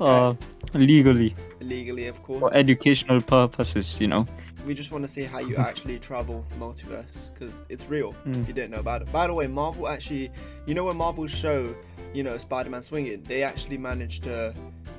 Uh, 0.00 0.34
legally 0.74 1.34
Illegally, 1.60 2.06
of 2.06 2.22
course. 2.22 2.40
for 2.40 2.54
educational 2.54 3.20
purposes. 3.20 4.00
You 4.00 4.06
know. 4.08 4.26
We 4.66 4.74
just 4.74 4.90
want 4.92 5.04
to 5.04 5.08
see 5.08 5.22
how 5.24 5.38
you 5.38 5.56
actually 5.68 5.98
travel 5.98 6.44
multiverse 6.58 7.32
because 7.32 7.64
it's 7.68 7.86
real 7.86 8.14
Mm. 8.26 8.36
if 8.40 8.48
you 8.48 8.54
didn't 8.54 8.70
know 8.72 8.80
about 8.80 9.02
it 9.02 9.10
by 9.12 9.26
the 9.26 9.34
way 9.34 9.46
marvel 9.46 9.88
actually 9.88 10.30
you 10.66 10.74
know 10.74 10.84
when 10.84 10.96
marvel 10.96 11.26
show 11.26 11.74
you 12.14 12.22
know 12.22 12.36
spider-man 12.38 12.82
swinging 12.82 13.22
they 13.24 13.42
actually 13.42 13.78
managed 13.78 14.24
to 14.24 14.54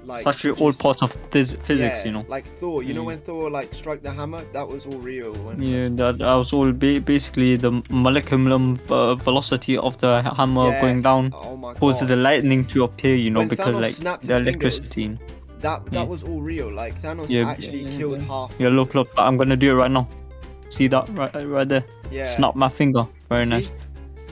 like 0.05 0.20
It's 0.20 0.28
actually 0.28 0.60
all 0.62 0.72
parts 0.74 1.01
of 1.01 1.12
phys- 1.32 1.57
physics. 1.64 1.99
yeah, 1.99 2.05
You 2.05 2.12
know. 2.14 2.26
like 2.30 2.45
thor 2.60 2.84
you 2.84 2.93
know 2.93 3.03
Mm. 3.03 3.07
when 3.07 3.20
thor 3.20 3.49
like 3.51 3.74
struck 3.74 4.01
the 4.01 4.12
hammer 4.12 4.43
that 4.53 4.68
was 4.68 4.86
all 4.86 4.99
real 4.99 5.34
when, 5.45 5.62
Yeah, 5.62 5.88
that, 5.99 6.20
that 6.20 6.34
was 6.36 6.53
all 6.53 6.72
ba- 6.72 7.01
basically 7.01 7.55
the 7.57 7.72
molecular 7.89 8.55
uh, 8.89 9.16
velocity 9.16 9.78
of 9.78 9.97
the 9.97 10.22
hammer 10.38 10.72
going 10.82 11.01
down 11.01 11.32
oh 11.34 11.74
caused 11.80 12.07
the 12.07 12.16
lightning 12.16 12.64
to 12.66 12.84
appear, 12.86 13.16
you 13.16 13.30
know, 13.32 13.39
When 13.41 13.49
because 13.49 13.76
Thanos 13.76 14.03
like 14.03 14.22
the 14.22 14.34
his 14.34 14.43
fingers, 14.45 14.47
electricity. 14.47 15.18
That 15.60 15.84
that 15.86 15.93
yeah. 15.93 16.03
was 16.03 16.24
all 16.24 16.41
real 16.41 16.72
like 16.72 16.99
thanos 17.01 17.30
Yeah, 17.30 17.49
actually 17.49 17.84
yeah, 17.84 17.97
killed 17.97 18.20
yeah. 18.20 18.26
half 18.28 18.55
Yeah, 18.60 18.70
look, 18.70 18.93
look, 18.95 19.10
I'm 19.18 19.38
gonna 19.38 19.57
do 19.57 19.72
it 19.72 19.76
right 19.76 19.91
now. 19.91 20.07
See 20.70 20.88
that 20.88 21.10
right, 21.10 21.34
right 21.47 21.68
there? 21.68 21.84
yeah 22.12 22.24
Snap 22.24 22.55
my 22.55 22.70
finger. 22.70 23.07
Very 23.30 23.43
See? 23.45 23.49
nice. 23.49 23.72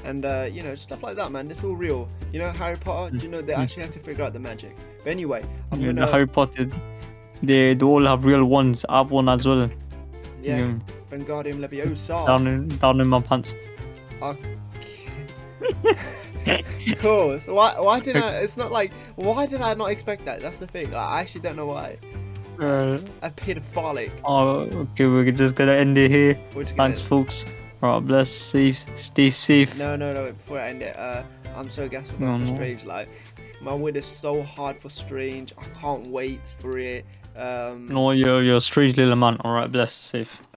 and 0.05 0.23
uh, 0.25 0.47
you 0.49 0.63
know 0.63 0.73
stuff 0.75 1.03
like 1.03 1.15
that 1.17 1.31
man 1.31 1.51
it's 1.51 1.63
all 1.65 1.75
real 1.75 2.07
you 2.31 2.39
know 2.39 2.49
harry 2.51 2.77
potter 2.77 3.17
do 3.17 3.25
you 3.25 3.31
know 3.31 3.41
they 3.41 3.53
Mm. 3.53 3.63
actually 3.63 3.83
have 3.83 3.91
to 3.93 3.99
figure 3.99 4.23
out 4.23 4.31
the 4.31 4.39
magic 4.39 4.73
but 5.03 5.09
anyway 5.11 5.43
i'm 5.71 5.81
Yeah, 5.81 5.87
gonna 5.87 6.05
the 6.05 6.11
Harry 6.13 6.27
Potter, 6.27 6.69
they, 7.43 7.73
they 7.73 7.85
all 7.85 8.05
have 8.05 8.23
real 8.25 8.45
ones. 8.45 8.85
I 8.87 8.99
have 8.99 9.11
one 9.11 9.27
as 9.29 9.45
well. 9.45 9.69
yeah 10.41 10.57
Yeah, 10.59 10.73
Wingardium 11.11 11.59
Leviosa. 11.63 12.25
down 12.25 12.47
in 12.47 12.67
down 12.83 13.01
in 13.01 13.07
my 13.09 13.19
pants. 13.21 13.53
cool. 16.97 17.39
So 17.39 17.53
why 17.53 17.79
why 17.79 17.99
did 17.99 18.17
I? 18.17 18.37
It's 18.37 18.57
not 18.57 18.71
like 18.71 18.91
why 19.15 19.45
did 19.45 19.61
I 19.61 19.73
not 19.73 19.91
expect 19.91 20.25
that? 20.25 20.39
That's 20.41 20.57
the 20.57 20.67
thing. 20.67 20.91
Like, 20.91 21.01
I 21.01 21.19
actually 21.21 21.41
don't 21.41 21.55
know 21.55 21.67
why. 21.67 21.97
Uh, 22.59 22.97
A 23.21 23.29
pedophilic. 23.29 24.11
oh, 24.25 24.61
okay, 24.61 25.05
we're 25.05 25.29
just 25.31 25.53
gonna 25.55 25.73
end 25.73 25.97
it 25.97 26.09
here. 26.09 26.33
Thanks, 26.75 27.01
folks. 27.01 27.45
Alright, 27.83 28.03
bless, 28.07 28.29
safe, 28.29 28.77
stay 28.97 29.29
safe. 29.29 29.77
No, 29.77 29.95
no, 29.95 30.11
no. 30.11 30.31
Before 30.31 30.59
I 30.59 30.69
end 30.69 30.81
it, 30.81 30.97
uh, 30.97 31.21
I'm 31.55 31.69
so 31.69 31.87
gassed 31.87 32.11
for 32.11 32.21
No, 32.21 32.31
Doctor 32.37 32.45
no. 32.45 32.55
Strange. 32.55 32.83
Like, 32.85 33.07
my 33.61 33.75
word 33.75 33.95
is 33.97 34.05
so 34.05 34.41
hard 34.41 34.79
for 34.79 34.89
Strange. 34.89 35.53
I 35.59 35.63
can't 35.79 36.07
wait 36.07 36.47
for 36.57 36.79
it. 36.79 37.05
Um, 37.35 37.85
No, 37.87 38.09
you're 38.09 38.41
you're 38.41 38.57
a 38.57 38.61
strange 38.61 38.97
little 38.97 39.15
man. 39.15 39.37
Alright, 39.45 39.71
bless, 39.71 39.93
safe. 39.93 40.41